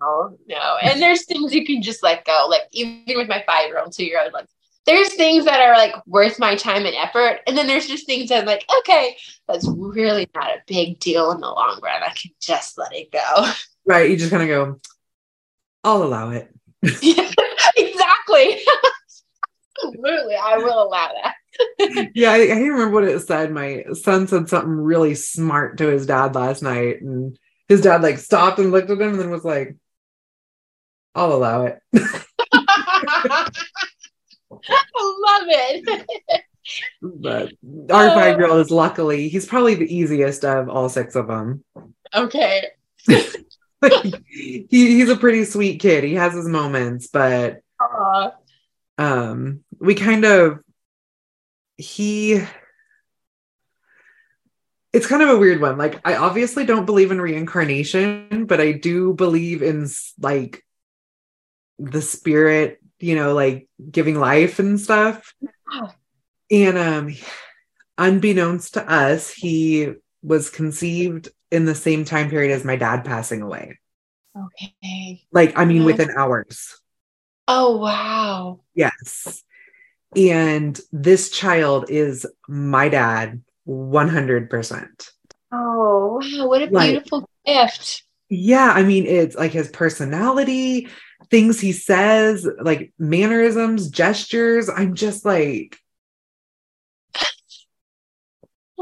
No, 0.01 0.39
no. 0.49 0.77
And 0.83 1.01
there's 1.01 1.25
things 1.25 1.55
you 1.55 1.65
can 1.65 1.83
just 1.83 2.03
let 2.03 2.25
go. 2.25 2.47
Like 2.49 2.63
even 2.73 3.03
with 3.09 3.29
my 3.29 3.43
five 3.47 3.67
year 3.67 3.79
old, 3.79 3.93
two 3.93 4.05
year 4.05 4.23
old, 4.23 4.33
like 4.33 4.47
there's 4.87 5.15
things 5.15 5.45
that 5.45 5.61
are 5.61 5.77
like 5.77 5.95
worth 6.07 6.39
my 6.39 6.57
time 6.57 6.87
and 6.87 6.97
effort. 6.97 7.41
And 7.47 7.57
then 7.57 7.67
there's 7.67 7.87
just 7.87 8.07
things 8.07 8.29
that 8.29 8.41
I'm 8.41 8.47
like, 8.47 8.65
okay, 8.81 9.17
that's 9.47 9.69
really 9.69 10.29
not 10.35 10.51
a 10.51 10.63
big 10.67 10.99
deal 10.99 11.33
in 11.33 11.41
the 11.41 11.49
long 11.49 11.81
run. 11.83 12.03
I 12.03 12.09
can 12.09 12.33
just 12.41 12.79
let 12.79 12.95
it 12.95 13.13
go. 13.13 13.53
Right. 13.87 14.11
You 14.11 14.17
just 14.17 14.31
kind 14.31 14.43
of 14.43 14.49
go, 14.49 14.81
I'll 15.83 16.03
allow 16.03 16.31
it. 16.31 16.49
Yeah, 17.03 17.31
exactly. 17.77 18.61
Absolutely. 19.85 20.37
I 20.37 20.59
will 20.59 20.83
allow 20.83 21.11
that. 21.23 21.35
yeah, 22.15 22.33
I, 22.33 22.43
I 22.43 22.47
can't 22.47 22.73
remember 22.73 22.95
what 22.95 23.05
it 23.05 23.21
said. 23.21 23.53
My 23.53 23.85
son 23.95 24.27
said 24.27 24.49
something 24.49 24.71
really 24.71 25.15
smart 25.15 25.79
to 25.79 25.87
his 25.89 26.07
dad 26.07 26.35
last 26.35 26.63
night, 26.63 27.03
and 27.03 27.39
his 27.69 27.81
dad 27.81 28.03
like 28.03 28.19
stopped 28.19 28.59
and 28.59 28.71
looked 28.71 28.91
at 28.91 29.01
him 29.01 29.11
and 29.11 29.21
then 29.21 29.31
was 29.31 29.45
like, 29.45 29.77
I'll 31.15 31.33
allow 31.33 31.63
it. 31.67 31.81
I 31.95 32.01
love 34.53 35.47
it. 35.49 36.43
But 37.03 37.53
our 37.91 38.09
Oh. 38.11 38.15
five 38.15 38.39
year 38.39 38.49
old 38.49 38.61
is 38.61 38.71
luckily, 38.71 39.29
he's 39.29 39.47
probably 39.47 39.75
the 39.75 39.93
easiest 39.95 40.45
of 40.45 40.69
all 40.69 40.89
six 40.89 41.17
of 41.17 41.27
them. 41.27 41.65
Okay. 42.15 42.67
he, 43.09 44.67
he's 44.71 45.09
a 45.09 45.17
pretty 45.17 45.45
sweet 45.45 45.81
kid. 45.81 46.05
He 46.05 46.15
has 46.15 46.35
his 46.35 46.47
moments, 46.47 47.09
but 47.09 47.61
Aw. 47.81 48.33
um 48.99 49.65
we 49.79 49.95
kind 49.95 50.25
of 50.27 50.61
he 51.79 52.43
it's 54.93 55.07
kind 55.07 55.23
of 55.23 55.31
a 55.31 55.39
weird 55.39 55.63
one 55.63 55.79
like 55.79 55.99
i 56.07 56.17
obviously 56.17 56.67
don't 56.67 56.85
believe 56.85 57.11
in 57.11 57.19
reincarnation 57.21 58.45
but 58.45 58.61
i 58.61 58.73
do 58.73 59.15
believe 59.15 59.63
in 59.63 59.89
like 60.21 60.63
the 61.81 62.03
spirit 62.03 62.81
you 62.99 63.15
know 63.15 63.33
like 63.35 63.69
giving 63.91 64.19
life 64.19 64.59
and 64.59 64.79
stuff 64.81 65.35
and 66.51 66.79
um 66.79 67.15
unbeknownst 67.99 68.75
to 68.75 68.91
us 68.91 69.31
he 69.33 69.93
was 70.23 70.51
conceived 70.51 71.29
in 71.51 71.65
the 71.65 71.75
same 71.75 72.05
time 72.05 72.29
period 72.29 72.53
as 72.53 72.65
my 72.65 72.77
dad 72.77 73.05
passing 73.05 73.43
away 73.43 73.79
Okay. 74.37 75.23
like 75.33 75.59
i 75.59 75.65
mean 75.65 75.85
within 75.85 76.11
hours 76.17 76.81
Oh 77.53 77.79
wow. 77.79 78.61
Yes. 78.75 79.43
And 80.17 80.81
this 80.93 81.31
child 81.31 81.87
is 81.89 82.25
my 82.47 82.89
dad 82.89 83.43
100%. 83.67 85.11
Oh 85.51 86.21
wow, 86.23 86.47
what 86.47 86.63
a 86.63 86.69
beautiful 86.69 87.29
gift. 87.45 88.05
Yeah, 88.29 88.71
I 88.73 88.85
mean 88.85 89.05
it's 89.05 89.35
like 89.35 89.51
his 89.51 89.69
personality, 89.69 90.87
things 91.29 91.61
he 91.61 91.73
says, 91.73 92.47
like 92.61 92.93
mannerisms, 92.99 93.89
gestures. 93.91 94.69
I'm 94.69 94.95
just 94.95 95.25
like 95.25 95.77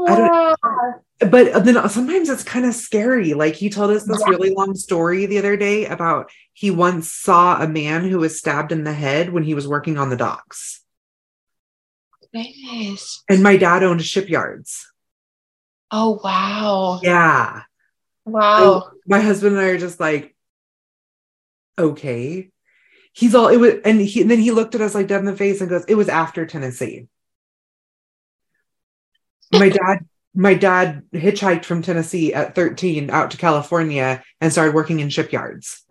I 0.07 0.15
don't- 0.15 1.29
but 1.31 1.65
then 1.65 1.89
sometimes 1.89 2.29
it's 2.29 2.43
kind 2.43 2.65
of 2.65 2.73
scary. 2.73 3.33
Like 3.33 3.55
he 3.55 3.69
told 3.69 3.91
us 3.91 4.05
this 4.05 4.21
Yeah. 4.21 4.29
really 4.29 4.51
long 4.51 4.73
story 4.75 5.25
the 5.25 5.37
other 5.37 5.57
day 5.57 5.85
about 5.85 6.31
he 6.53 6.71
once 6.71 7.11
saw 7.11 7.61
a 7.61 7.67
man 7.67 8.05
who 8.09 8.19
was 8.19 8.37
stabbed 8.39 8.71
in 8.71 8.85
the 8.85 8.93
head 8.93 9.33
when 9.33 9.43
he 9.43 9.53
was 9.53 9.67
working 9.67 9.97
on 9.97 10.09
the 10.09 10.15
docks. 10.15 10.81
Goodness. 12.33 13.23
And 13.29 13.43
my 13.43 13.57
dad 13.57 13.83
owned 13.83 14.03
shipyards. 14.03 14.85
Oh 15.91 16.21
wow. 16.23 17.01
Yeah. 17.03 17.63
Wow. 18.25 18.91
my 19.07 19.19
husband 19.19 19.57
and 19.57 19.65
I 19.65 19.69
are 19.69 19.77
just 19.79 19.99
like, 19.99 20.35
okay. 21.79 22.49
He's 23.13 23.35
all 23.35 23.47
it 23.47 23.57
was, 23.57 23.73
and 23.85 23.99
he 23.99 24.21
and 24.21 24.29
then 24.29 24.39
he 24.39 24.51
looked 24.51 24.75
at 24.75 24.81
us 24.81 24.95
like 24.95 25.07
dead 25.07 25.19
in 25.19 25.25
the 25.25 25.35
face 25.35 25.61
and 25.61 25.69
goes, 25.69 25.85
It 25.85 25.95
was 25.95 26.09
after 26.09 26.45
Tennessee. 26.45 27.07
My 29.51 29.69
dad, 29.69 30.05
my 30.35 30.53
dad 30.53 31.03
hitchhiked 31.13 31.65
from 31.65 31.81
Tennessee 31.81 32.33
at 32.33 32.55
13 32.55 33.09
out 33.09 33.31
to 33.31 33.37
California 33.37 34.23
and 34.39 34.51
started 34.51 34.75
working 34.75 34.99
in 34.99 35.09
shipyards. 35.09 35.85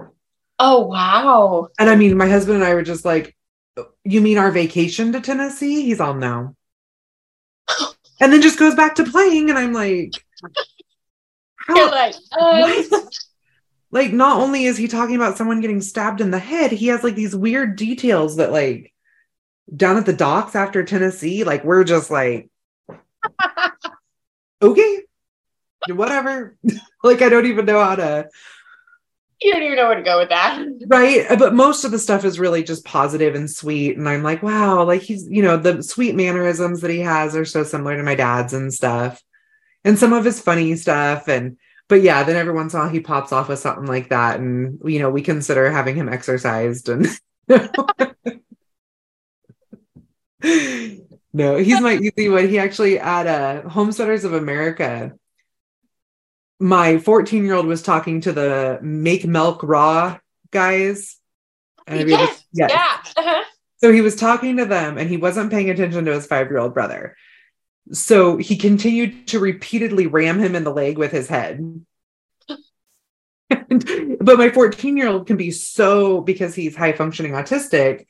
Oh 0.59 0.87
wow. 0.87 1.69
And 1.79 1.91
I 1.91 1.97
mean, 1.97 2.17
my 2.17 2.29
husband 2.29 2.57
and 2.57 2.65
I 2.65 2.75
were 2.75 2.83
just 2.83 3.05
like, 3.05 3.37
You 4.05 4.21
mean 4.21 4.39
our 4.39 4.51
vacation 4.51 5.13
to 5.13 5.21
Tennessee? 5.21 5.83
He's 5.83 6.01
all 6.01 6.15
no. 6.15 6.55
And 8.21 8.33
then 8.33 8.43
just 8.43 8.59
goes 8.59 8.75
back 8.75 8.97
to 8.97 9.05
playing, 9.05 9.49
and 9.51 9.59
I'm 9.59 9.73
like, 9.73 10.13
how, 11.57 11.77
You're 11.77 11.91
like, 11.91 12.15
um? 12.41 13.09
like 13.91 14.13
not 14.13 14.39
only 14.39 14.65
is 14.65 14.77
he 14.77 14.89
talking 14.89 15.17
about 15.17 15.37
someone 15.37 15.61
getting 15.61 15.81
stabbed 15.81 16.21
in 16.21 16.31
the 16.31 16.39
head 16.39 16.71
he 16.73 16.89
has 16.89 17.03
like 17.03 17.15
these 17.15 17.35
weird 17.35 17.77
details 17.77 18.37
that 18.37 18.53
like 18.53 18.93
down 19.75 19.97
at 19.97 20.07
the 20.07 20.13
docks 20.13 20.55
after 20.55 20.85
tennessee 20.85 21.45
like 21.45 21.65
we're 21.65 21.85
just 21.85 22.11
like 22.11 22.51
okay 24.63 25.03
whatever 25.91 26.57
like 27.05 27.23
i 27.23 27.29
don't 27.29 27.47
even 27.47 27.65
know 27.65 27.83
how 27.83 27.95
to 27.95 28.29
you 29.41 29.53
don't 29.53 29.63
even 29.63 29.77
know 29.77 29.87
where 29.87 29.97
to 29.97 30.03
go 30.03 30.19
with 30.19 30.31
that. 30.31 30.67
Right. 30.89 31.27
But 31.39 31.55
most 31.55 31.85
of 31.85 31.91
the 31.91 31.99
stuff 31.99 32.25
is 32.25 32.41
really 32.41 32.65
just 32.65 32.85
positive 32.85 33.35
and 33.35 33.49
sweet. 33.49 33.97
And 33.97 34.09
I'm 34.09 34.23
like, 34.23 34.43
wow, 34.43 34.83
like 34.83 35.03
he's, 35.03 35.29
you 35.29 35.43
know, 35.43 35.57
the 35.57 35.83
sweet 35.83 36.15
mannerisms 36.17 36.81
that 36.81 36.91
he 36.91 37.01
has 37.01 37.37
are 37.37 37.45
so 37.45 37.63
similar 37.63 37.97
to 37.97 38.03
my 38.03 38.15
dad's 38.17 38.53
and 38.53 38.75
stuff. 38.75 39.23
And 39.85 39.97
some 39.97 40.13
of 40.13 40.25
his 40.25 40.41
funny 40.41 40.75
stuff. 40.75 41.29
And, 41.29 41.57
but 41.89 42.03
yeah, 42.03 42.23
then 42.23 42.37
every 42.37 42.53
once 42.53 42.75
in 42.75 42.81
a 42.81 42.83
while 42.85 42.93
he 42.93 43.01
pops 43.01 43.33
off 43.33 43.49
with 43.49 43.59
something 43.59 43.87
like 43.87 44.11
that. 44.11 44.39
And, 44.39 44.79
you 44.85 44.99
know, 44.99 45.11
we 45.11 45.23
consider 45.23 45.71
having 45.71 45.97
him 45.97 46.09
exercised 46.09 46.89
and, 46.89 47.07
no, 51.33 51.57
he's 51.57 51.81
my 51.81 51.95
easy 51.95 52.29
one. 52.29 52.49
He 52.49 52.59
actually 52.59 52.99
at 52.99 53.27
a 53.27 53.69
Homesteaders 53.69 54.25
of 54.25 54.35
America 54.35 55.13
my 56.61 56.99
14 56.99 57.45
year 57.45 57.55
old 57.55 57.67
was 57.67 57.83
talking 57.83 58.21
to 58.23 58.33
the 58.33 58.79
make 58.83 59.25
milk 59.25 59.63
raw 59.63 60.19
guys. 60.51 61.17
And 61.87 62.09
yes, 62.09 62.45
yes. 62.53 62.71
Yeah. 62.71 63.23
Uh-huh. 63.23 63.45
So 63.79 63.93
he 63.93 64.01
was 64.01 64.17
talking 64.17 64.57
to 64.57 64.65
them 64.65 64.99
and 64.99 65.09
he 65.09 65.17
wasn't 65.17 65.51
paying 65.51 65.71
attention 65.71 66.05
to 66.05 66.13
his 66.13 66.27
five 66.27 66.49
year 66.49 66.59
old 66.59 66.75
brother. 66.75 67.17
So 67.93 68.37
he 68.37 68.57
continued 68.57 69.29
to 69.29 69.39
repeatedly 69.39 70.07
ram 70.07 70.39
him 70.39 70.55
in 70.55 70.65
the 70.65 70.73
leg 70.73 70.99
with 70.99 71.13
his 71.13 71.29
head. 71.29 71.85
but 73.49 74.39
my 74.39 74.51
14 74.51 74.97
year 74.97 75.09
old 75.09 75.27
can 75.27 75.37
be 75.37 75.51
so 75.51 76.21
because 76.21 76.55
he's 76.55 76.77
high 76.77 76.93
functioning 76.93 77.33
autistic 77.33 78.05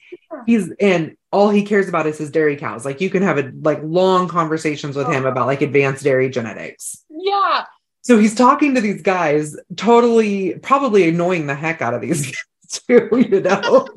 he's 0.47 0.71
and 0.81 1.17
all 1.31 1.51
he 1.51 1.63
cares 1.63 1.89
about 1.89 2.07
is 2.07 2.19
his 2.19 2.31
dairy 2.31 2.57
cows. 2.57 2.85
Like 2.85 3.01
you 3.01 3.11
can 3.11 3.23
have 3.23 3.39
a 3.39 3.53
like 3.61 3.81
long 3.83 4.29
conversations 4.29 4.97
with 4.97 5.09
him 5.09 5.27
oh. 5.27 5.29
about 5.29 5.47
like 5.47 5.61
advanced 5.61 6.05
dairy 6.05 6.31
genetics. 6.31 7.05
Yeah. 7.11 7.65
So 8.03 8.19
he's 8.19 8.35
talking 8.35 8.75
to 8.75 8.81
these 8.81 9.03
guys, 9.03 9.55
totally, 9.77 10.59
probably 10.61 11.09
annoying 11.09 11.47
the 11.47 11.55
heck 11.55 11.83
out 11.83 11.93
of 11.93 12.01
these 12.01 12.25
guys 12.27 12.45
too, 12.87 13.09
you 13.13 13.41
know. 13.41 13.89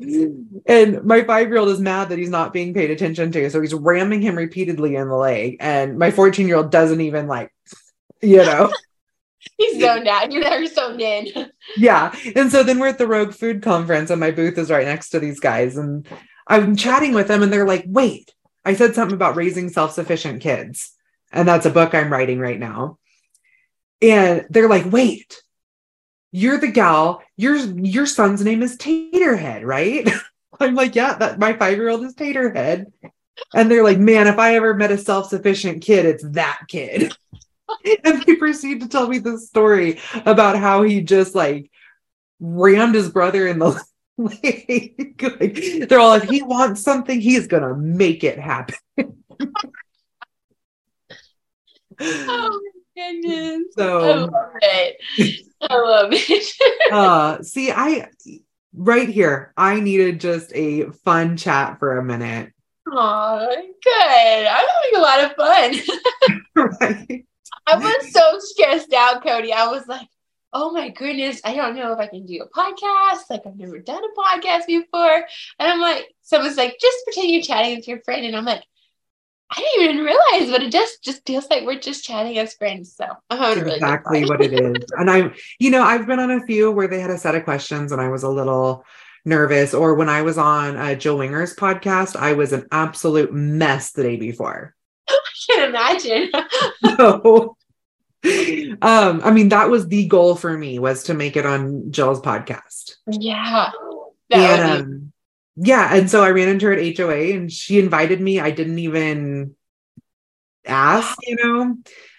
and 0.66 1.04
my 1.04 1.22
five 1.24 1.48
year 1.48 1.58
old 1.58 1.68
is 1.68 1.80
mad 1.80 2.08
that 2.08 2.18
he's 2.18 2.30
not 2.30 2.52
being 2.52 2.74
paid 2.74 2.90
attention 2.90 3.30
to. 3.32 3.50
So 3.50 3.60
he's 3.60 3.74
ramming 3.74 4.22
him 4.22 4.36
repeatedly 4.36 4.96
in 4.96 5.08
the 5.08 5.16
leg. 5.16 5.56
And 5.60 5.98
my 5.98 6.10
14 6.10 6.46
year 6.46 6.56
old 6.56 6.70
doesn't 6.70 7.00
even 7.00 7.26
like, 7.26 7.52
you 8.20 8.38
know. 8.38 8.72
he's 9.58 9.80
zoned 9.80 10.08
out. 10.08 10.32
You're 10.32 10.42
there 10.42 10.64
zoned 10.66 11.00
in. 11.00 11.50
yeah. 11.76 12.14
And 12.34 12.50
so 12.50 12.62
then 12.62 12.78
we're 12.78 12.88
at 12.88 12.98
the 12.98 13.06
Rogue 13.06 13.34
Food 13.34 13.62
Conference, 13.62 14.10
and 14.10 14.20
my 14.20 14.30
booth 14.30 14.58
is 14.58 14.70
right 14.70 14.86
next 14.86 15.10
to 15.10 15.20
these 15.20 15.40
guys. 15.40 15.76
And 15.76 16.06
I'm 16.46 16.76
chatting 16.76 17.14
with 17.14 17.28
them, 17.28 17.42
and 17.42 17.52
they're 17.52 17.66
like, 17.66 17.84
wait, 17.86 18.32
I 18.64 18.74
said 18.74 18.94
something 18.94 19.14
about 19.14 19.36
raising 19.36 19.68
self 19.68 19.92
sufficient 19.92 20.42
kids. 20.42 20.92
And 21.32 21.48
that's 21.48 21.66
a 21.66 21.70
book 21.70 21.94
I'm 21.94 22.12
writing 22.12 22.38
right 22.38 22.58
now 22.58 22.98
and 24.02 24.46
they're 24.50 24.68
like, 24.68 24.90
wait, 24.90 25.42
you're 26.32 26.58
the 26.58 26.68
gal, 26.68 27.22
your 27.42 27.56
your 27.56 28.06
son's 28.06 28.44
name 28.44 28.62
is 28.62 28.76
Taterhead, 28.76 29.64
right? 29.64 30.08
I'm 30.60 30.74
like, 30.74 30.94
yeah, 30.94 31.14
that 31.14 31.38
my 31.38 31.54
five-year-old 31.54 32.04
is 32.04 32.14
Taterhead. 32.14 32.86
And 33.54 33.70
they're 33.70 33.82
like, 33.82 33.98
man, 33.98 34.28
if 34.28 34.38
I 34.38 34.54
ever 34.54 34.74
met 34.74 34.92
a 34.92 34.98
self-sufficient 34.98 35.82
kid, 35.82 36.06
it's 36.06 36.24
that 36.30 36.60
kid. 36.68 37.12
and 38.04 38.22
they 38.22 38.36
proceed 38.36 38.80
to 38.82 38.88
tell 38.88 39.08
me 39.08 39.18
this 39.18 39.48
story 39.48 39.98
about 40.26 40.56
how 40.56 40.82
he 40.82 41.00
just 41.00 41.34
like 41.34 41.70
rammed 42.38 42.94
his 42.94 43.10
brother 43.10 43.48
in 43.48 43.58
the 43.58 43.82
leg. 44.16 45.16
like, 45.40 45.88
they're 45.88 45.98
all 45.98 46.12
if 46.14 46.24
he 46.24 46.42
wants 46.42 46.82
something, 46.82 47.20
he's 47.20 47.46
gonna 47.48 47.74
make 47.74 48.22
it 48.22 48.38
happen. 48.38 48.76
oh 52.00 52.60
goodness. 52.96 53.74
So 53.76 54.00
I 54.00 54.14
love 54.14 54.52
it. 54.62 55.46
I 55.70 55.76
love 55.76 56.08
it. 56.12 56.52
uh 56.92 57.42
see, 57.42 57.70
I 57.70 58.08
right 58.74 59.08
here, 59.08 59.52
I 59.56 59.80
needed 59.80 60.20
just 60.20 60.52
a 60.54 60.90
fun 61.04 61.36
chat 61.36 61.78
for 61.78 61.98
a 61.98 62.04
minute. 62.04 62.52
Oh, 62.90 63.46
good. 63.82 64.46
I'm 64.46 64.66
having 64.68 64.96
a 64.96 65.00
lot 65.00 65.24
of 65.24 65.36
fun. 65.36 66.70
right. 66.80 67.24
I 67.66 67.76
was 67.76 68.12
so 68.12 68.38
stressed 68.38 68.92
out, 68.92 69.24
Kody. 69.24 69.52
I 69.52 69.68
was 69.68 69.86
like, 69.86 70.08
oh 70.52 70.72
my 70.72 70.90
goodness, 70.90 71.40
I 71.44 71.54
don't 71.54 71.76
know 71.76 71.92
if 71.92 71.98
I 71.98 72.08
can 72.08 72.26
do 72.26 72.42
a 72.42 72.48
podcast. 72.48 73.22
Like, 73.30 73.42
I've 73.46 73.56
never 73.56 73.78
done 73.78 74.02
a 74.02 74.20
podcast 74.20 74.66
before. 74.66 75.26
And 75.58 75.70
I'm 75.70 75.80
like, 75.80 76.12
someone's 76.22 76.56
like, 76.56 76.76
just 76.80 77.04
pretend 77.04 77.30
you're 77.30 77.42
chatting 77.42 77.76
with 77.76 77.88
your 77.88 78.00
friend. 78.00 78.26
And 78.26 78.36
I'm 78.36 78.44
like, 78.44 78.64
I 79.54 79.60
didn't 79.60 79.90
even 79.90 80.04
realize, 80.04 80.50
but 80.50 80.62
it 80.62 80.72
just 80.72 81.02
just 81.04 81.26
feels 81.26 81.48
like 81.50 81.64
we're 81.64 81.78
just 81.78 82.04
chatting 82.04 82.38
as 82.38 82.54
friends. 82.54 82.94
So 82.96 83.06
I'm 83.28 83.38
having 83.38 83.64
really 83.64 83.76
exactly 83.76 84.24
what 84.24 84.40
it 84.40 84.52
is. 84.52 84.84
And 84.96 85.10
I'm, 85.10 85.34
you 85.58 85.70
know, 85.70 85.82
I've 85.82 86.06
been 86.06 86.20
on 86.20 86.30
a 86.30 86.46
few 86.46 86.70
where 86.70 86.88
they 86.88 87.00
had 87.00 87.10
a 87.10 87.18
set 87.18 87.34
of 87.34 87.44
questions 87.44 87.92
and 87.92 88.00
I 88.00 88.08
was 88.08 88.22
a 88.22 88.30
little 88.30 88.84
nervous. 89.26 89.74
Or 89.74 89.94
when 89.94 90.08
I 90.08 90.22
was 90.22 90.38
on 90.38 90.76
uh, 90.76 90.94
Jill 90.94 91.18
Winger's 91.18 91.54
podcast, 91.54 92.16
I 92.16 92.32
was 92.32 92.52
an 92.52 92.66
absolute 92.72 93.32
mess 93.32 93.92
the 93.92 94.04
day 94.04 94.16
before. 94.16 94.74
I 95.08 95.14
can 95.50 95.68
imagine. 95.68 96.30
so, 96.96 97.56
um, 98.80 99.20
I 99.22 99.30
mean, 99.32 99.50
that 99.50 99.68
was 99.68 99.86
the 99.86 100.06
goal 100.06 100.34
for 100.34 100.56
me 100.56 100.78
was 100.78 101.04
to 101.04 101.14
make 101.14 101.36
it 101.36 101.44
on 101.44 101.92
Jill's 101.92 102.20
podcast. 102.20 102.94
Yeah. 103.06 103.70
And, 104.30 104.82
um, 104.82 105.11
yeah 105.56 105.94
and 105.94 106.10
so 106.10 106.22
i 106.22 106.30
ran 106.30 106.48
into 106.48 106.66
her 106.66 106.72
at 106.72 106.96
hoa 106.96 107.34
and 107.34 107.52
she 107.52 107.78
invited 107.78 108.20
me. 108.20 108.40
I 108.40 108.50
didn't 108.50 108.78
even 108.78 109.54
ask 110.66 111.16
you 111.22 111.36
know? 111.36 111.76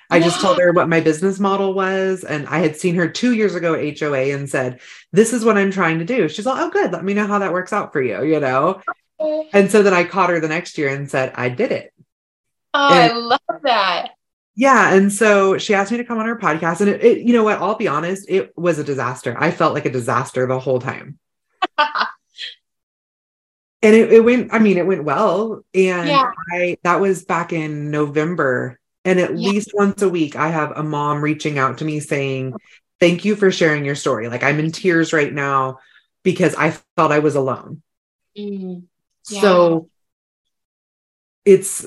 I 0.10 0.20
just 0.20 0.42
told 0.42 0.60
her 0.60 0.72
what 0.74 0.90
my 0.90 1.00
business 1.00 1.40
model 1.40 1.74
was 1.74 2.24
and 2.24 2.48
i 2.48 2.60
had 2.60 2.78
seen 2.78 2.96
her 2.96 3.08
two 3.08 3.34
years 3.34 3.56
ago 3.56 3.74
at 3.74 4.00
hoa 4.00 4.36
and 4.36 4.48
said 4.48 4.80
this 5.12 5.34
is 5.34 5.44
what 5.44 5.58
i'm 5.58 5.72
trying 5.72 6.00
to 6.00 6.06
do. 6.06 6.30
She's 6.30 6.46
like 6.46 6.62
oh 6.62 6.70
good. 6.70 6.92
Let 6.92 7.04
me 7.04 7.16
know 7.16 7.26
how 7.26 7.40
that 7.40 7.54
works 7.54 7.74
out 7.74 7.92
for 7.92 8.02
you 8.02 8.24
you 8.24 8.40
know? 8.40 8.82
And 9.54 9.72
so 9.72 9.82
then 9.82 9.94
i 9.94 10.04
caught 10.04 10.30
her 10.30 10.40
the 10.40 10.48
next 10.48 10.78
year 10.78 10.90
and 10.90 11.10
said 11.10 11.34
i 11.36 11.50
did 11.50 11.72
it. 11.72 11.94
Oh 12.74 12.94
and, 12.94 13.12
i 13.12 13.16
love 13.16 13.62
that. 13.64 14.10
Yeah 14.56 14.94
and 14.94 15.12
so 15.12 15.58
she 15.58 15.74
asked 15.74 15.92
me 15.92 15.98
to 15.98 16.04
come 16.04 16.20
on 16.20 16.28
her 16.28 16.38
podcast 16.38 16.82
and 16.82 16.90
it, 16.92 17.04
it 17.04 17.18
you 17.20 17.34
know 17.34 17.44
what? 17.44 17.60
I'll 17.60 17.76
be 17.76 17.88
honest 17.88 18.26
it 18.30 18.56
was 18.56 18.78
a 18.78 18.84
disaster. 18.84 19.36
I 19.40 19.50
felt 19.50 19.74
like 19.74 19.86
a 19.86 19.92
disaster 19.92 20.46
the 20.46 20.60
whole 20.60 20.80
time 20.80 21.18
and 23.84 23.96
it, 23.96 24.12
it 24.12 24.24
went 24.24 24.54
i 24.54 24.60
mean 24.60 24.78
it 24.78 24.88
went 24.88 25.04
well. 25.04 25.64
And 25.74 26.08
yeah. 26.08 26.32
i 26.52 26.78
that 26.84 27.00
was 27.00 27.26
back 27.26 27.54
in 27.54 27.92
november. 27.92 28.80
And 29.06 29.20
at 29.20 29.38
yeah. 29.38 29.50
least 29.50 29.72
once 29.74 30.02
a 30.02 30.10
week 30.10 30.36
i 30.36 30.48
have 30.50 30.72
a 30.72 30.84
mom 30.84 31.22
reaching 31.22 31.60
out 31.60 31.80
to 31.80 31.86
me 31.86 32.00
saying 32.00 32.56
thank 33.00 33.26
you 33.26 33.36
for 33.36 33.52
sharing 33.52 33.86
your 33.86 33.96
story. 33.96 34.30
Like 34.30 34.44
i'm 34.44 34.60
in 34.60 34.72
tears 34.72 35.14
right 35.14 35.32
now 35.32 35.80
because 36.24 36.56
i 36.56 36.72
felt 36.96 37.12
i 37.12 37.20
was 37.20 37.36
alone. 37.36 37.84
Mm, 38.38 38.84
yeah. 39.30 39.42
so 39.42 39.90
it's 41.46 41.86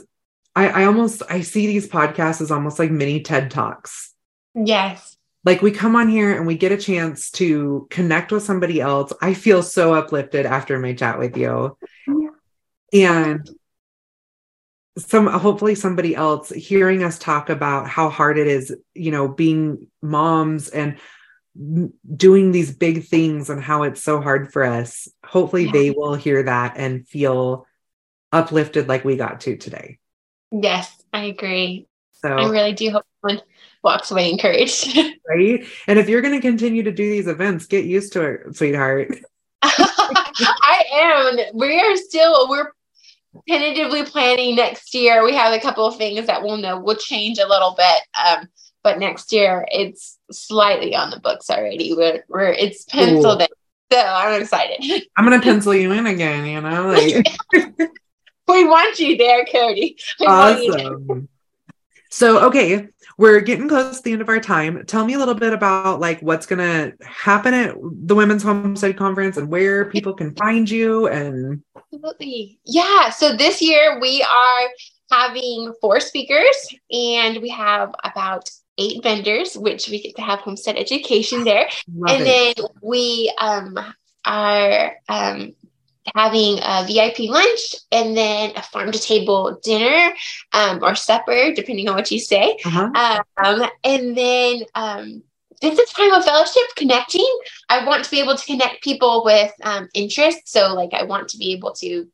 I, 0.55 0.69
I 0.69 0.85
almost 0.85 1.23
i 1.29 1.41
see 1.41 1.67
these 1.67 1.89
podcasts 1.89 2.41
as 2.41 2.51
almost 2.51 2.79
like 2.79 2.91
mini 2.91 3.23
ted 3.23 3.51
talks. 3.51 4.15
Yes 4.55 5.16
like 5.47 5.63
we 5.63 5.71
come 5.71 5.95
on 5.95 6.09
here 6.09 6.37
and 6.37 6.45
we 6.45 6.57
get 6.57 6.73
a 6.73 6.77
chance 6.77 7.31
to 7.31 7.87
connect 7.89 8.33
with 8.33 8.43
somebody 8.43 8.81
else. 8.81 9.13
I 9.23 9.33
feel 9.33 9.63
so 9.63 9.95
uplifted 9.95 10.45
after 10.45 10.77
my 10.81 10.93
chat 10.93 11.21
with 11.21 11.37
you. 11.37 11.79
And 12.93 13.49
some 14.99 15.29
hopefully 15.29 15.77
somebody 15.77 16.17
else 16.17 16.51
hearing 16.51 17.05
us 17.05 17.19
talk 17.19 17.49
about 17.49 17.89
how 17.89 18.11
hard 18.11 18.39
it 18.39 18.49
is, 18.49 18.75
you 18.95 19.13
know, 19.13 19.29
being 19.29 19.87
moms 20.03 20.69
and 20.69 20.99
doing 22.17 22.51
these 22.51 22.75
big 22.75 23.05
things 23.05 23.49
and 23.49 23.63
how 23.63 23.85
it's 23.85 24.03
so 24.03 24.21
hard 24.21 24.53
for 24.53 24.65
us. 24.65 25.09
Hopefully 25.25 25.67
yeah. 25.67 25.73
they 25.73 25.91
will 25.93 26.15
hear 26.15 26.43
that 26.43 26.77
and 26.77 27.07
feel 27.07 27.67
uplifted 28.33 28.89
like 28.89 29.05
we 29.05 29.17
got 29.17 29.43
to 29.43 29.57
today. 29.57 29.99
Yes, 30.51 30.93
I 31.13 31.27
agree. 31.27 31.87
So 32.15 32.31
I 32.31 32.49
really 32.49 32.73
do 32.73 32.91
hope 32.91 33.05
someone 33.23 33.43
walks 33.87 34.11
away 34.11 34.29
encouraged. 34.29 34.95
right. 35.29 35.65
And 35.87 35.99
if 35.99 36.09
you're 36.09 36.21
going 36.21 36.35
to 36.35 36.47
continue 36.47 36.83
to 36.83 36.93
do 36.93 37.09
these 37.09 37.29
events, 37.29 37.67
get 37.67 37.87
used 37.87 38.13
to 38.13 38.23
it, 38.23 38.57
sweetheart. 38.57 39.17
I 39.63 40.85
am. 40.93 41.39
We 41.55 41.81
are 41.81 41.97
still, 41.97 42.49
we're 42.51 42.73
tentatively 43.49 44.05
planning 44.05 44.57
next 44.57 44.93
year. 44.93 45.25
We 45.25 45.35
have 45.35 45.55
a 45.55 45.61
couple 45.61 45.87
of 45.87 45.97
things 45.97 46.27
that 46.27 46.43
we'll 46.43 46.59
know 46.59 46.79
will 46.79 46.97
change 46.97 47.39
a 47.39 47.47
little 47.47 47.75
bit. 47.77 48.03
Um, 48.23 48.49
but 48.83 48.99
next 48.99 49.33
year 49.33 49.67
it's 49.71 50.19
slightly 50.31 50.95
on 50.95 51.11
the 51.11 51.21
books 51.21 51.49
already. 51.49 51.95
We're, 51.95 52.25
we're 52.29 52.53
it's 52.53 52.85
penciled 52.85 53.41
Ooh. 53.41 53.45
in. 53.45 53.49
So 53.93 54.01
I'm 54.01 54.43
excited. 54.43 55.07
I'm 55.17 55.25
gonna 55.25 55.41
pencil 55.41 55.73
you 55.73 55.93
in 55.93 56.07
again, 56.07 56.45
you 56.45 56.61
know. 56.61 56.89
Like 56.89 57.25
we 58.49 58.65
want 58.65 58.99
you 58.99 59.17
there, 59.17 59.45
Kody. 59.45 59.97
We 60.19 60.27
awesome. 60.27 61.29
So 62.11 62.47
okay, 62.47 62.89
we're 63.19 63.41
getting 63.41 63.69
close 63.69 63.99
to 63.99 64.03
the 64.03 64.13
end 64.13 64.23
of 64.23 64.29
our 64.29 64.41
time. 64.41 64.85
Tell 64.87 65.05
me 65.05 65.15
a 65.15 65.19
little 65.19 65.35
bit 65.35 65.53
about 65.53 66.01
like 66.01 66.21
what's 66.21 66.47
going 66.47 66.59
to 66.59 66.93
happen 67.05 67.55
at 67.55 67.75
the 67.81 68.15
Women's 68.15 68.43
Homestead 68.43 68.97
Conference 68.97 69.37
and 69.37 69.49
where 69.49 69.91
people 69.91 70.15
can 70.15 70.35
find 70.35 70.69
you 70.69 71.09
and 71.09 71.63
Absolutely. 71.77 72.59
Yeah, 72.65 73.11
so 73.11 73.37
this 73.37 73.63
year 73.63 73.99
we 74.01 74.23
are 74.23 74.69
having 75.11 75.73
four 75.81 76.01
speakers, 76.01 76.75
and 76.91 77.41
we 77.41 77.49
have 77.51 77.95
about 78.05 78.51
eight 78.79 79.03
vendors, 79.03 79.57
which 79.57 79.89
we 79.89 80.03
get 80.03 80.17
to 80.17 80.23
have 80.23 80.41
homestead 80.41 80.77
education 80.77 81.45
there. 81.45 81.69
Love 81.95 82.15
and 82.17 82.27
it. 82.27 82.57
then 82.57 82.67
we 82.83 83.33
um, 83.39 83.79
are 84.25 84.97
um, 85.09 85.55
having 86.15 86.59
a 86.63 86.85
VIP 86.87 87.31
lunch 87.31 87.75
and 87.93 88.17
then 88.17 88.53
a 88.57 88.63
farm 88.63 88.93
to 88.93 88.99
table 88.99 89.59
dinner 89.63 90.15
um, 90.53 90.83
or 90.83 90.95
supper, 90.95 91.53
depending 91.55 91.89
on 91.89 91.97
what 91.97 92.11
you 92.11 92.19
say. 92.19 92.57
Uh-huh. 92.65 92.91
Um, 93.37 93.69
and 93.85 94.17
then 94.17 94.63
um, 94.75 95.23
this 95.61 95.79
is 95.79 95.91
time 95.91 96.13
of 96.13 96.25
fellowship 96.25 96.63
connecting. 96.77 97.27
I 97.69 97.85
want 97.85 98.05
to 98.05 98.11
be 98.11 98.21
able 98.21 98.37
to 98.37 98.47
connect 98.47 98.83
people 98.83 99.23
with 99.25 99.53
um, 99.63 99.89
interests. 99.95 100.53
So, 100.53 100.75
like, 100.75 100.93
I 100.93 101.05
want 101.05 101.29
to 101.29 101.39
be 101.39 101.53
able 101.53 101.73
to 101.75 102.07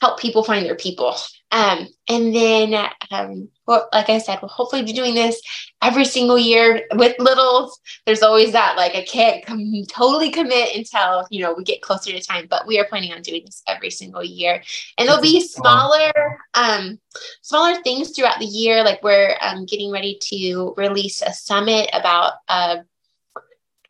help 0.00 0.18
people 0.18 0.44
find 0.44 0.66
their 0.66 0.76
people. 0.76 1.14
Um, 1.54 1.86
and 2.08 2.34
then, 2.34 2.74
um, 3.12 3.48
well, 3.66 3.88
like 3.92 4.10
I 4.10 4.18
said, 4.18 4.40
we'll 4.42 4.48
hopefully 4.48 4.82
be 4.82 4.92
doing 4.92 5.14
this 5.14 5.40
every 5.80 6.04
single 6.04 6.36
year 6.36 6.82
with 6.94 7.14
littles. 7.20 7.80
There's 8.04 8.24
always 8.24 8.50
that, 8.52 8.76
like, 8.76 8.96
I 8.96 9.04
can't 9.04 9.46
com- 9.46 9.84
totally 9.88 10.32
commit 10.32 10.74
until, 10.74 11.28
you 11.30 11.42
know, 11.42 11.54
we 11.54 11.62
get 11.62 11.80
closer 11.80 12.10
to 12.10 12.20
time, 12.20 12.48
but 12.50 12.66
we 12.66 12.80
are 12.80 12.86
planning 12.86 13.12
on 13.12 13.22
doing 13.22 13.42
this 13.46 13.62
every 13.68 13.90
single 13.90 14.24
year. 14.24 14.64
And 14.98 15.08
there'll 15.08 15.22
be 15.22 15.40
smaller, 15.40 16.12
um, 16.54 16.98
smaller 17.42 17.80
things 17.82 18.10
throughout 18.10 18.40
the 18.40 18.46
year. 18.46 18.82
Like 18.82 19.04
we're 19.04 19.36
um, 19.40 19.64
getting 19.64 19.92
ready 19.92 20.18
to 20.30 20.74
release 20.76 21.22
a 21.22 21.32
summit 21.32 21.88
about 21.92 22.32
uh, 22.48 22.78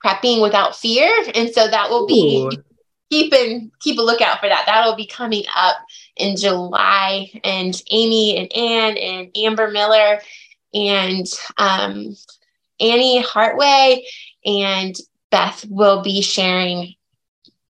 prepping 0.05 0.43
without 0.43 0.77
fear. 0.77 1.11
And 1.35 1.49
so 1.49 1.67
that 1.67 1.89
will 1.89 2.07
be 2.07 2.47
Ooh. 2.47 2.63
keep 3.11 3.33
and 3.33 3.73
keep 3.81 3.99
a 3.99 4.03
lookout 4.03 4.41
for 4.41 4.51
that. 4.51 4.65
That'll 4.67 4.97
be 4.97 5.07
coming 5.07 5.45
up 5.57 5.77
in 6.17 6.37
July. 6.37 7.31
And 7.43 7.81
Amy 7.91 8.37
and 8.37 8.53
Ann 8.57 8.97
and 8.97 9.31
Amber 9.37 9.71
Miller 9.71 10.21
and 10.73 11.27
um, 11.59 12.17
Annie 12.81 13.23
Hartway 13.23 14.03
and 14.45 14.95
Beth 15.31 15.65
will 15.69 16.03
be 16.03 16.21
sharing 16.21 16.95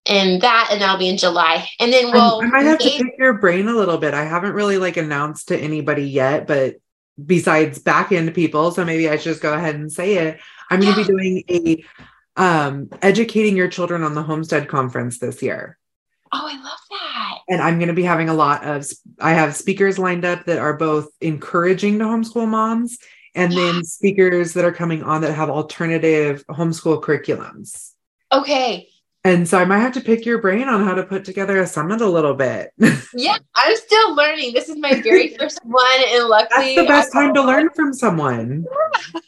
in 0.05 0.39
that, 0.39 0.69
and 0.71 0.81
that'll 0.81 0.99
be 0.99 1.09
in 1.09 1.17
July. 1.17 1.67
And 1.79 1.91
then 1.91 2.11
we'll 2.11 2.41
I 2.41 2.47
might 2.47 2.65
have 2.65 2.79
to 2.79 2.85
engage- 2.85 3.01
pick 3.01 3.17
your 3.17 3.33
brain 3.33 3.67
a 3.67 3.75
little 3.75 3.97
bit. 3.97 4.13
I 4.13 4.23
haven't 4.23 4.53
really 4.53 4.77
like 4.77 4.97
announced 4.97 5.47
to 5.47 5.57
anybody 5.57 6.03
yet, 6.03 6.45
but 6.45 6.75
besides 7.23 7.79
back 7.79 8.11
end 8.11 8.33
people, 8.35 8.71
so 8.71 8.85
maybe 8.85 9.09
I 9.09 9.15
should 9.15 9.31
just 9.31 9.41
go 9.41 9.53
ahead 9.53 9.75
and 9.75 9.91
say 9.91 10.15
it. 10.17 10.39
I'm 10.69 10.79
going 10.79 10.93
to 10.93 11.01
be 11.01 11.07
doing 11.07 11.43
a 11.49 11.85
um 12.37 12.89
educating 13.01 13.55
your 13.55 13.69
children 13.69 14.03
on 14.03 14.13
the 14.13 14.21
homestead 14.23 14.67
conference 14.67 15.19
this 15.19 15.41
year. 15.41 15.77
oh, 16.33 16.47
I 16.51 16.61
love 16.61 16.79
that. 17.15 17.39
And 17.49 17.61
I'm 17.61 17.77
going 17.77 17.87
to 17.87 17.93
be 17.93 18.03
having 18.03 18.29
a 18.29 18.33
lot 18.33 18.63
of 18.63 18.85
I 19.19 19.33
have 19.33 19.55
speakers 19.55 19.97
lined 19.97 20.25
up 20.25 20.45
that 20.45 20.59
are 20.59 20.77
both 20.77 21.09
encouraging 21.21 21.99
to 21.99 22.05
homeschool 22.05 22.47
moms 22.47 22.97
and 23.33 23.51
then 23.51 23.83
speakers 23.83 24.53
that 24.53 24.65
are 24.65 24.71
coming 24.71 25.03
on 25.03 25.21
that 25.21 25.33
have 25.33 25.49
alternative 25.49 26.45
homeschool 26.49 27.01
curriculums. 27.01 27.91
Okay. 28.31 28.87
And 29.25 29.47
so 29.47 29.57
I 29.57 29.65
might 29.65 29.79
have 29.79 29.93
to 29.93 30.01
pick 30.01 30.23
your 30.23 30.37
brain 30.37 30.67
on 30.69 30.83
how 30.83 30.93
to 30.93 31.03
put 31.03 31.25
together 31.25 31.59
a 31.59 31.65
summit 31.65 31.99
a 32.01 32.07
little 32.07 32.33
bit. 32.35 32.71
Yeah, 33.17 33.37
I'm 33.55 33.77
still 33.77 34.13
learning. 34.13 34.53
This 34.53 34.67
is 34.67 34.75
my 34.75 34.99
very 34.99 35.29
first 35.39 35.61
one, 35.63 36.01
and 36.09 36.25
luckily, 36.25 36.75
That's 36.75 36.81
the 36.81 36.87
best 36.87 37.15
I- 37.15 37.21
time 37.21 37.33
to 37.35 37.43
learn 37.43 37.69
from 37.69 37.93
someone. 37.93 38.65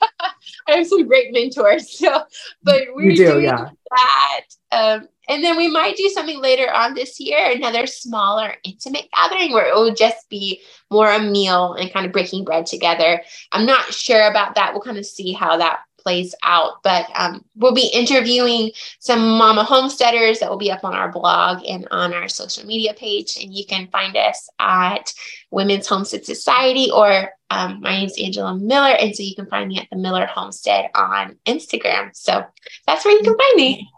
I 0.68 0.74
have 0.74 0.88
some 0.88 1.08
great 1.08 1.32
mentors. 1.32 1.98
So, 1.98 2.24
but 2.64 2.82
we're 2.94 3.16
do, 3.16 3.32
doing 3.32 3.46
yeah. 3.46 3.70
that. 3.92 4.42
Um, 4.74 5.08
and 5.28 5.44
then 5.44 5.58
we 5.58 5.68
might 5.68 5.98
do 5.98 6.10
something 6.10 6.42
later 6.42 6.72
on 6.72 6.94
this 6.94 7.20
year, 7.20 7.52
another 7.52 7.86
smaller, 7.86 8.56
intimate 8.64 9.10
gathering 9.16 9.52
where 9.54 9.68
it 9.68 9.76
will 9.76 9.94
just 9.94 10.30
be 10.30 10.62
more 10.90 11.12
a 11.12 11.20
meal 11.20 11.74
and 11.74 11.92
kind 11.92 12.06
of 12.06 12.12
breaking 12.12 12.46
bread 12.46 12.66
together. 12.66 13.22
I'm 13.52 13.66
not 13.66 13.94
sure 13.94 14.28
about 14.28 14.56
that. 14.56 14.74
We'll 14.74 14.82
kind 14.82 14.98
of 14.98 15.06
see 15.06 15.34
how 15.34 15.58
that 15.58 15.80
plays 16.08 16.34
out, 16.44 16.82
but 16.84 17.06
um, 17.16 17.44
we'll 17.56 17.74
be 17.74 17.92
interviewing 17.94 18.72
some 19.00 19.38
mama 19.38 19.64
homesteaders 19.64 20.40
that 20.40 20.50
will 20.50 20.58
be 20.58 20.72
up 20.72 20.86
on 20.86 20.94
our 20.94 21.12
blog 21.12 21.62
and 21.68 21.86
on 21.92 22.14
our 22.14 22.30
social 22.30 22.66
media 22.66 22.94
page. 22.94 23.38
And 23.42 23.54
you 23.54 23.66
can 23.66 23.88
find 23.88 24.16
us 24.16 24.50
at 24.60 25.14
Women's 25.52 25.88
Homestead 25.88 26.26
Society 26.26 26.90
or 26.90 27.30
um, 27.50 27.82
my 27.82 27.92
name's 27.92 28.18
Angela 28.18 28.56
Miller. 28.56 28.96
And 28.96 29.14
so 29.14 29.24
you 29.24 29.36
can 29.36 29.48
find 29.48 29.68
me 29.68 29.80
at 29.80 29.88
the 29.92 29.98
Miller 29.98 30.26
Homestead 30.28 30.90
on 30.96 31.36
Instagram. 31.46 32.16
So 32.16 32.46
that's 32.86 33.04
where 33.04 33.14
you 33.14 33.24
can 33.24 33.38
find 33.38 33.56
me. 33.58 33.90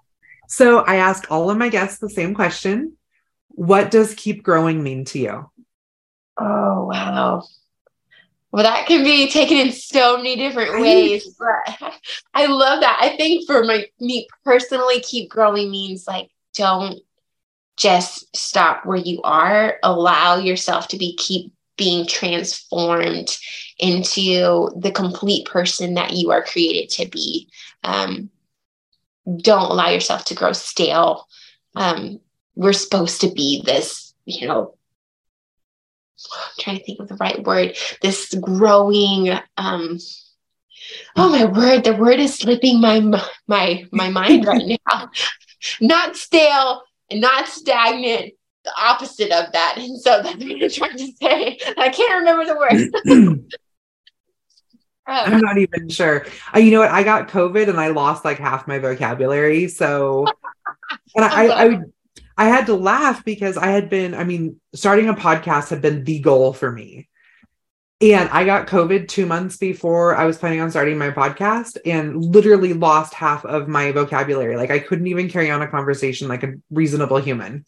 So 0.49 0.79
I 0.79 0.95
ask 0.95 1.31
all 1.31 1.51
of 1.51 1.57
my 1.59 1.69
guests 1.69 1.99
the 1.99 2.09
same 2.09 2.33
question. 2.33 2.97
What 3.49 3.91
does 3.91 4.15
keep 4.15 4.41
growing 4.41 4.81
mean 4.81 5.05
to 5.05 5.19
you? 5.19 5.51
Oh, 6.37 6.85
wow. 6.85 7.43
Well, 8.51 8.63
that 8.63 8.87
can 8.87 9.03
be 9.03 9.29
taken 9.29 9.57
in 9.57 9.71
so 9.71 10.17
many 10.17 10.35
different 10.35 10.81
ways. 10.81 11.37
But 11.37 11.93
I 12.33 12.47
love 12.47 12.81
that. 12.81 12.97
I 12.99 13.15
think 13.15 13.45
for 13.45 13.63
my 13.63 13.85
me 13.99 14.27
personally, 14.43 15.01
keep 15.01 15.29
growing 15.29 15.69
means 15.69 16.07
like 16.07 16.31
don't 16.55 16.99
just 17.77 18.35
stop 18.35 18.87
where 18.87 18.97
you 18.97 19.21
are. 19.21 19.77
Allow 19.83 20.37
yourself 20.37 20.87
to 20.89 20.97
be 20.97 21.15
keep 21.15 21.53
being 21.77 22.07
transformed 22.07 23.37
into 23.77 24.71
the 24.75 24.91
complete 24.91 25.45
person 25.45 25.93
that 25.93 26.13
you 26.13 26.31
are 26.31 26.43
created 26.43 26.89
to 26.89 27.07
be. 27.07 27.47
Um, 27.83 28.31
don't 29.37 29.71
allow 29.71 29.89
yourself 29.89 30.25
to 30.25 30.35
grow 30.35 30.53
stale. 30.53 31.27
Um, 31.75 32.19
we're 32.55 32.73
supposed 32.73 33.21
to 33.21 33.31
be 33.31 33.61
this, 33.65 34.13
you 34.25 34.47
know, 34.47 34.75
I'm 36.33 36.51
trying 36.59 36.77
to 36.77 36.83
think 36.83 36.99
of 36.99 37.07
the 37.07 37.15
right 37.15 37.43
word, 37.43 37.77
this 38.01 38.33
growing, 38.33 39.31
um, 39.57 39.99
oh 41.15 41.29
my 41.29 41.45
word, 41.45 41.83
the 41.83 41.95
word 41.95 42.19
is 42.19 42.35
slipping 42.35 42.81
my 42.81 42.99
my 43.47 43.85
my 43.91 44.09
mind 44.09 44.45
right 44.45 44.79
now. 44.87 45.09
Not 45.79 46.15
stale 46.15 46.83
and 47.09 47.21
not 47.21 47.47
stagnant, 47.47 48.33
the 48.63 48.71
opposite 48.81 49.31
of 49.31 49.51
that. 49.53 49.75
And 49.77 49.99
so 49.99 50.21
that's 50.21 50.35
what 50.35 50.63
I'm 50.63 50.69
trying 50.69 50.97
to 50.97 51.11
say. 51.21 51.59
I 51.77 51.89
can't 51.89 52.19
remember 52.19 52.45
the 52.45 52.57
word. 52.57 53.45
I'm 55.09 55.33
Oh, 55.33 55.37
not 55.37 55.57
even 55.57 55.89
sure. 55.89 56.25
Uh, 56.55 56.59
you 56.59 56.71
know 56.71 56.79
what? 56.79 56.91
I 56.91 57.03
got 57.03 57.29
COVID 57.29 57.67
and 57.67 57.79
I 57.79 57.87
lost 57.89 58.23
like 58.23 58.37
half 58.37 58.67
my 58.67 58.79
vocabulary. 58.79 59.67
So, 59.67 60.25
and 61.15 61.25
I, 61.25 61.45
I, 61.47 61.65
I, 61.65 61.79
I 62.37 62.45
had 62.47 62.67
to 62.67 62.75
laugh 62.75 63.25
because 63.25 63.57
I 63.57 63.67
had 63.67 63.89
been, 63.89 64.13
I 64.13 64.23
mean, 64.23 64.59
starting 64.73 65.09
a 65.09 65.13
podcast 65.13 65.69
had 65.69 65.81
been 65.81 66.03
the 66.03 66.19
goal 66.19 66.53
for 66.53 66.71
me. 66.71 67.07
And 68.01 68.29
I 68.29 68.45
got 68.45 68.67
COVID 68.67 69.09
two 69.09 69.25
months 69.25 69.57
before 69.57 70.15
I 70.15 70.23
was 70.25 70.37
planning 70.37 70.61
on 70.61 70.71
starting 70.71 70.97
my 70.97 71.09
podcast 71.09 71.77
and 71.85 72.23
literally 72.23 72.71
lost 72.71 73.13
half 73.13 73.43
of 73.43 73.67
my 73.67 73.91
vocabulary. 73.91 74.55
Like 74.55 74.71
I 74.71 74.79
couldn't 74.79 75.07
even 75.07 75.29
carry 75.29 75.51
on 75.51 75.61
a 75.61 75.67
conversation 75.67 76.29
like 76.29 76.43
a 76.43 76.53
reasonable 76.71 77.17
human. 77.17 77.65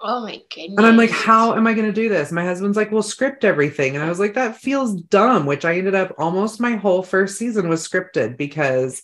Oh 0.00 0.22
my 0.22 0.40
goodness. 0.54 0.76
And 0.78 0.86
I'm 0.86 0.96
like, 0.96 1.10
how 1.10 1.54
am 1.54 1.66
I 1.66 1.74
going 1.74 1.86
to 1.86 1.92
do 1.92 2.08
this? 2.08 2.32
My 2.32 2.44
husband's 2.44 2.76
like, 2.76 2.92
well, 2.92 3.02
script 3.02 3.44
everything. 3.44 3.94
And 3.96 4.04
I 4.04 4.08
was 4.08 4.18
like, 4.20 4.34
that 4.34 4.56
feels 4.56 4.94
dumb, 4.94 5.46
which 5.46 5.64
I 5.64 5.76
ended 5.78 5.94
up 5.94 6.14
almost 6.18 6.60
my 6.60 6.76
whole 6.76 7.02
first 7.02 7.38
season 7.38 7.68
was 7.68 7.86
scripted 7.86 8.36
because 8.36 9.02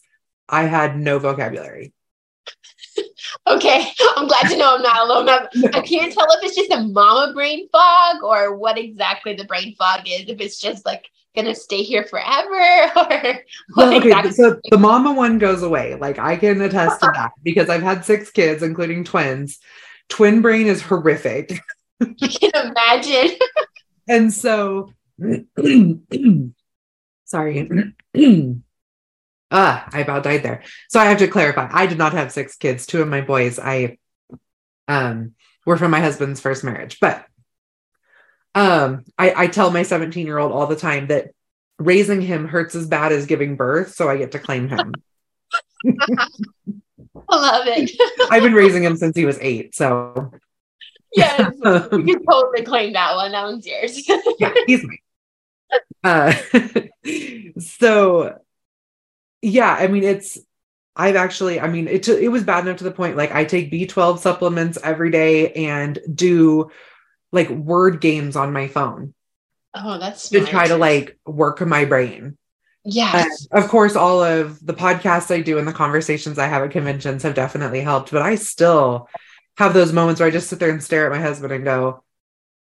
I 0.48 0.64
had 0.64 0.98
no 0.98 1.18
vocabulary. 1.18 1.92
Okay, 3.46 3.86
I'm 4.16 4.26
glad 4.28 4.48
to 4.50 4.56
know 4.56 4.74
I'm 4.76 4.82
not 4.82 5.00
alone. 5.00 5.28
I'm- 5.28 5.46
I 5.74 5.80
can't 5.80 6.12
tell 6.12 6.26
if 6.30 6.44
it's 6.44 6.56
just 6.56 6.70
a 6.70 6.82
mama 6.82 7.32
brain 7.32 7.68
fog 7.72 8.22
or 8.22 8.56
what 8.56 8.76
exactly 8.78 9.34
the 9.34 9.44
brain 9.44 9.74
fog 9.76 10.00
is. 10.06 10.28
If 10.28 10.40
it's 10.40 10.60
just 10.60 10.84
like 10.84 11.06
gonna 11.34 11.54
stay 11.54 11.82
here 11.82 12.04
forever 12.04 12.50
or 12.96 13.04
what 13.04 13.42
Well, 13.76 13.96
okay, 13.96 14.08
exactly. 14.08 14.32
so 14.32 14.60
the 14.70 14.78
mama 14.78 15.12
one 15.14 15.38
goes 15.38 15.62
away. 15.62 15.94
Like 15.94 16.18
I 16.18 16.36
can 16.36 16.60
attest 16.60 17.00
to 17.00 17.10
that 17.14 17.32
because 17.42 17.68
I've 17.68 17.82
had 17.82 18.04
six 18.04 18.30
kids, 18.30 18.62
including 18.62 19.04
twins. 19.04 19.58
Twin 20.12 20.42
brain 20.42 20.66
is 20.66 20.82
horrific. 20.82 21.58
you 22.00 22.28
can 22.28 22.50
imagine. 22.70 23.38
And 24.06 24.30
so, 24.30 24.92
sorry. 27.24 27.94
ah, 29.50 29.88
I 29.90 30.00
about 30.00 30.24
died 30.24 30.42
there. 30.42 30.64
So 30.90 31.00
I 31.00 31.06
have 31.06 31.16
to 31.20 31.28
clarify. 31.28 31.70
I 31.72 31.86
did 31.86 31.96
not 31.96 32.12
have 32.12 32.30
six 32.30 32.56
kids. 32.56 32.84
Two 32.84 33.00
of 33.00 33.08
my 33.08 33.22
boys, 33.22 33.58
I 33.58 33.96
um 34.86 35.32
were 35.64 35.78
from 35.78 35.90
my 35.90 36.00
husband's 36.00 36.40
first 36.42 36.62
marriage. 36.62 36.98
But 37.00 37.24
um 38.54 39.04
I, 39.16 39.44
I 39.44 39.46
tell 39.46 39.70
my 39.70 39.82
17 39.82 40.26
year 40.26 40.36
old 40.36 40.52
all 40.52 40.66
the 40.66 40.76
time 40.76 41.06
that 41.06 41.30
raising 41.78 42.20
him 42.20 42.48
hurts 42.48 42.74
as 42.74 42.86
bad 42.86 43.12
as 43.12 43.24
giving 43.24 43.56
birth, 43.56 43.94
so 43.94 44.10
I 44.10 44.18
get 44.18 44.32
to 44.32 44.38
claim 44.38 44.68
him. 44.68 44.92
I 47.32 47.36
love 47.36 47.66
it. 47.66 47.90
I've 48.30 48.42
been 48.42 48.54
raising 48.54 48.82
him 48.82 48.96
since 48.96 49.16
he 49.16 49.24
was 49.24 49.38
eight. 49.40 49.74
So 49.74 50.32
yeah, 51.14 51.50
you 51.64 51.88
can 51.88 52.24
totally 52.24 52.64
claim 52.64 52.92
that 52.92 53.16
one. 53.16 53.32
That 53.32 53.44
one's 53.44 53.66
yours. 53.66 54.08
yeah, 54.38 54.52
he's 54.66 54.84
mine. 54.84 54.98
Uh, 56.04 56.34
so 57.58 58.38
yeah, 59.40 59.72
I 59.72 59.86
mean, 59.88 60.04
it's 60.04 60.38
I've 60.94 61.16
actually, 61.16 61.58
I 61.58 61.68
mean, 61.68 61.88
it 61.88 62.06
it 62.08 62.28
was 62.28 62.44
bad 62.44 62.66
enough 62.66 62.78
to 62.78 62.84
the 62.84 62.92
point 62.92 63.16
like 63.16 63.32
I 63.32 63.44
take 63.44 63.72
B12 63.72 64.18
supplements 64.18 64.78
every 64.82 65.10
day 65.10 65.52
and 65.52 65.98
do 66.12 66.70
like 67.32 67.48
word 67.48 68.00
games 68.00 68.36
on 68.36 68.52
my 68.52 68.68
phone. 68.68 69.14
Oh, 69.74 69.98
that's 69.98 70.28
to 70.28 70.44
try 70.44 70.68
to 70.68 70.76
like 70.76 71.18
work 71.24 71.62
my 71.62 71.86
brain. 71.86 72.36
Yes. 72.84 73.46
And 73.50 73.62
of 73.62 73.70
course, 73.70 73.94
all 73.94 74.22
of 74.22 74.64
the 74.64 74.74
podcasts 74.74 75.32
I 75.32 75.40
do 75.40 75.58
and 75.58 75.68
the 75.68 75.72
conversations 75.72 76.38
I 76.38 76.46
have 76.46 76.62
at 76.62 76.70
conventions 76.70 77.22
have 77.22 77.34
definitely 77.34 77.80
helped, 77.80 78.10
but 78.10 78.22
I 78.22 78.34
still 78.34 79.08
have 79.56 79.74
those 79.74 79.92
moments 79.92 80.20
where 80.20 80.28
I 80.28 80.32
just 80.32 80.48
sit 80.48 80.58
there 80.58 80.70
and 80.70 80.82
stare 80.82 81.06
at 81.06 81.12
my 81.12 81.20
husband 81.20 81.52
and 81.52 81.64
go, 81.64 82.02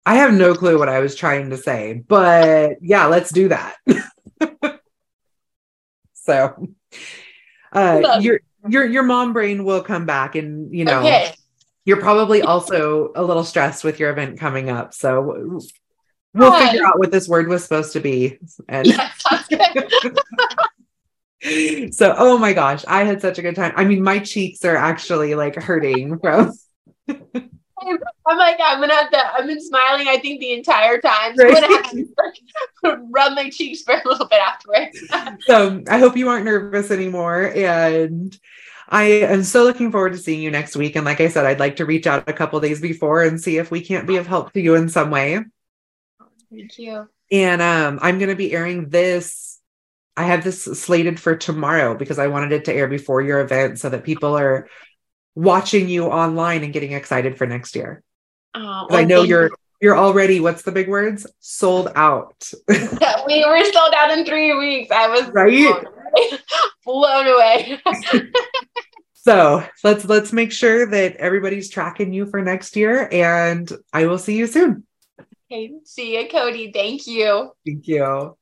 I 0.06 0.16
have 0.16 0.34
no 0.34 0.56
clue 0.56 0.80
what 0.80 0.90
I 0.90 1.00
was 1.00 1.16
trying 1.16 1.52
to 1.52 1.58
say, 1.58 2.04
but 2.08 2.78
yeah, 2.82 3.06
let's 3.06 3.32
do 3.32 3.50
that. 3.50 3.76
so 6.14 6.68
uh 7.74 8.20
your 8.22 8.40
your 8.68 8.86
your 8.86 9.04
mom 9.04 9.34
brain 9.34 9.64
will 9.64 9.82
come 9.82 10.06
back 10.06 10.36
and 10.36 10.74
you 10.74 10.86
know 10.86 11.00
okay. 11.00 11.34
you're 11.86 12.00
probably 12.00 12.42
also 12.42 13.12
a 13.16 13.24
little 13.24 13.44
stressed 13.44 13.84
with 13.84 14.00
your 14.00 14.10
event 14.10 14.40
coming 14.40 14.70
up. 14.70 14.94
So 14.94 15.60
we'll 16.34 16.52
Hi. 16.52 16.68
figure 16.68 16.86
out 16.86 17.00
what 17.00 17.12
this 17.12 17.28
word 17.28 17.48
was 17.48 17.64
supposed 17.64 17.94
to 17.94 18.00
be. 18.00 18.40
And 18.68 18.88
good. 19.50 19.90
so 21.94 22.14
oh 22.18 22.38
my 22.38 22.52
gosh 22.52 22.84
i 22.86 23.06
had 23.06 23.22
such 23.22 23.38
a 23.38 23.42
good 23.42 23.56
time 23.56 23.72
i 23.78 23.86
mean 23.86 24.04
my 24.04 24.20
cheeks 24.20 24.66
are 24.66 24.76
actually 24.76 25.36
like 25.36 25.56
hurting 25.56 26.20
from 26.20 26.52
I'm 28.28 28.38
like, 28.38 28.60
I'm 28.64 28.80
gonna 28.80 28.94
have 28.94 29.12
to. 29.12 29.34
I've 29.34 29.48
been 29.48 29.62
smiling. 29.62 30.08
I 30.08 30.18
think 30.18 30.40
the 30.40 30.54
entire 30.54 31.00
time. 31.00 31.36
So 31.36 31.48
I'm 31.48 31.54
gonna 31.54 31.68
have 31.68 31.92
to 31.92 32.08
rub 33.10 33.34
my 33.34 33.50
cheeks 33.50 33.82
for 33.82 33.94
a 33.94 34.08
little 34.08 34.28
bit 34.28 34.40
afterwards. 34.40 35.00
so 35.42 35.84
i 35.88 35.98
hope 35.98 36.16
you 36.16 36.30
aren't 36.30 36.46
nervous 36.46 36.92
anymore 36.92 37.52
and 37.56 38.38
i 38.90 39.04
am 39.04 39.44
so 39.44 39.64
looking 39.64 39.92
forward 39.92 40.14
to 40.14 40.18
seeing 40.18 40.42
you 40.42 40.52
next 40.52 40.76
week 40.76 40.96
and 40.96 41.06
like 41.06 41.22
i 41.22 41.28
said 41.28 41.46
i'd 41.46 41.60
like 41.60 41.76
to 41.76 41.86
reach 41.86 42.08
out 42.08 42.28
a 42.28 42.34
couple 42.34 42.60
days 42.60 42.80
before 42.80 43.24
and 43.24 43.40
see 43.40 43.58
if 43.58 43.72
we 43.72 43.82
can't 43.82 44.08
be 44.08 44.18
of 44.18 44.28
help 44.28 44.54
to 44.54 44.62
you 44.62 44.76
in 44.76 44.90
some 44.90 45.10
way 45.10 45.40
Thank 46.52 46.78
you. 46.80 47.08
and 47.32 47.62
um 47.62 48.00
i'm 48.02 48.18
going 48.18 48.30
to 48.30 48.36
be 48.36 48.52
airing 48.54 48.90
this 48.90 49.60
i 50.18 50.24
have 50.24 50.44
this 50.44 50.64
slated 50.64 51.20
for 51.20 51.36
tomorrow 51.36 51.96
because 51.96 52.18
i 52.20 52.28
wanted 52.28 52.52
it 52.52 52.66
to 52.66 52.74
air 52.74 52.88
before 52.88 53.22
your 53.22 53.40
event 53.42 53.80
so 53.80 53.90
that 53.90 54.04
people 54.04 54.38
are 54.38 54.68
watching 55.36 55.88
you 55.90 56.06
online 56.06 56.64
and 56.64 56.74
getting 56.74 56.92
excited 56.94 57.38
for 57.38 57.46
next 57.48 57.76
year 57.76 58.04
Oh, 58.56 58.88
'Cause 58.90 58.98
I 58.98 59.04
know 59.04 59.22
you're 59.22 59.52
you're 59.80 59.96
already 59.98 60.40
what's 60.40 60.64
the 60.64 60.72
big 60.72 60.90
words 60.90 61.28
sold 61.40 61.92
out 61.96 62.52
you. 62.70 62.90
we 63.28 63.46
were 63.46 63.64
sold 63.72 63.94
out 63.96 64.10
in 64.18 64.26
three 64.26 64.58
weeks. 64.58 64.90
I 64.92 65.08
was 65.08 65.30
Right? 65.30 65.52
blown 65.74 65.86
away. 65.86 66.40
blown 66.84 67.28
away. 67.28 67.82
so 69.14 69.64
let's 69.84 70.04
let's 70.06 70.34
make 70.34 70.52
sure 70.52 70.88
that 70.88 71.16
everybody's 71.18 71.70
tracking 71.70 72.12
you 72.12 72.26
for 72.26 72.42
next 72.42 72.76
year 72.76 73.08
and 73.12 73.72
i 73.94 74.06
will 74.08 74.18
see 74.18 74.36
you 74.36 74.48
soon 74.48 74.84
okay, 75.52 75.72
see 75.84 76.18
you, 76.18 76.28
Kody. 76.28 76.74
Thank 76.74 77.08
you. 77.08 77.54
thank 77.66 77.88
you 77.88 78.36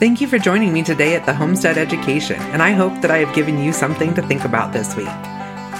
thank 0.00 0.20
you 0.20 0.26
for 0.26 0.38
joining 0.38 0.72
me 0.72 0.82
today 0.82 1.14
at 1.14 1.24
the 1.24 1.32
homestead 1.32 1.78
education 1.78 2.36
and 2.52 2.60
i 2.62 2.72
hope 2.72 2.92
that 3.00 3.10
i 3.10 3.18
have 3.18 3.34
given 3.34 3.62
you 3.62 3.72
something 3.72 4.12
to 4.12 4.20
think 4.22 4.44
about 4.44 4.72
this 4.72 4.96
week 4.96 5.06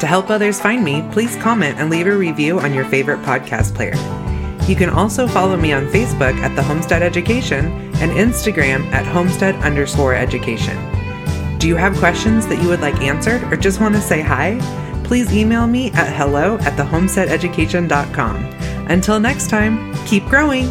to 0.01 0.07
help 0.07 0.31
others 0.31 0.61
find 0.61 0.85
me 0.85 1.07
please 1.11 1.37
comment 1.37 1.77
and 1.79 1.91
leave 1.91 2.07
a 2.07 2.17
review 2.17 2.61
on 2.61 2.73
your 2.73 2.85
favorite 2.85 3.21
podcast 3.23 3.75
player 3.75 3.95
You 4.67 4.75
can 4.75 4.89
also 4.89 5.27
follow 5.27 5.59
me 5.59 5.75
on 5.75 5.89
Facebook 5.89 6.35
at 6.39 6.57
the 6.57 6.63
Homestead 6.63 7.03
Education 7.03 7.67
and 7.97 8.11
Instagram 8.13 8.91
at 8.93 9.05
homestead 9.05 9.55
underscore 9.57 10.15
education. 10.15 10.75
Do 11.59 11.69
you 11.69 11.77
have 11.77 11.95
questions 11.99 12.47
that 12.47 12.63
you 12.63 12.69
would 12.71 12.81
like 12.81 12.99
answered 13.03 13.43
or 13.53 13.57
just 13.59 13.79
want 13.79 13.95
to 13.95 14.01
say 14.01 14.23
hi? 14.23 14.53
Please 15.15 15.33
email 15.33 15.69
me 15.69 15.93
at 15.93 16.13
hello 16.13 16.59
at 16.63 16.77
thehomesteadeducation.com. 16.77 18.37
Until 18.91 19.21
next 19.21 19.49
time, 19.49 19.95
keep 20.07 20.25
growing. 20.25 20.67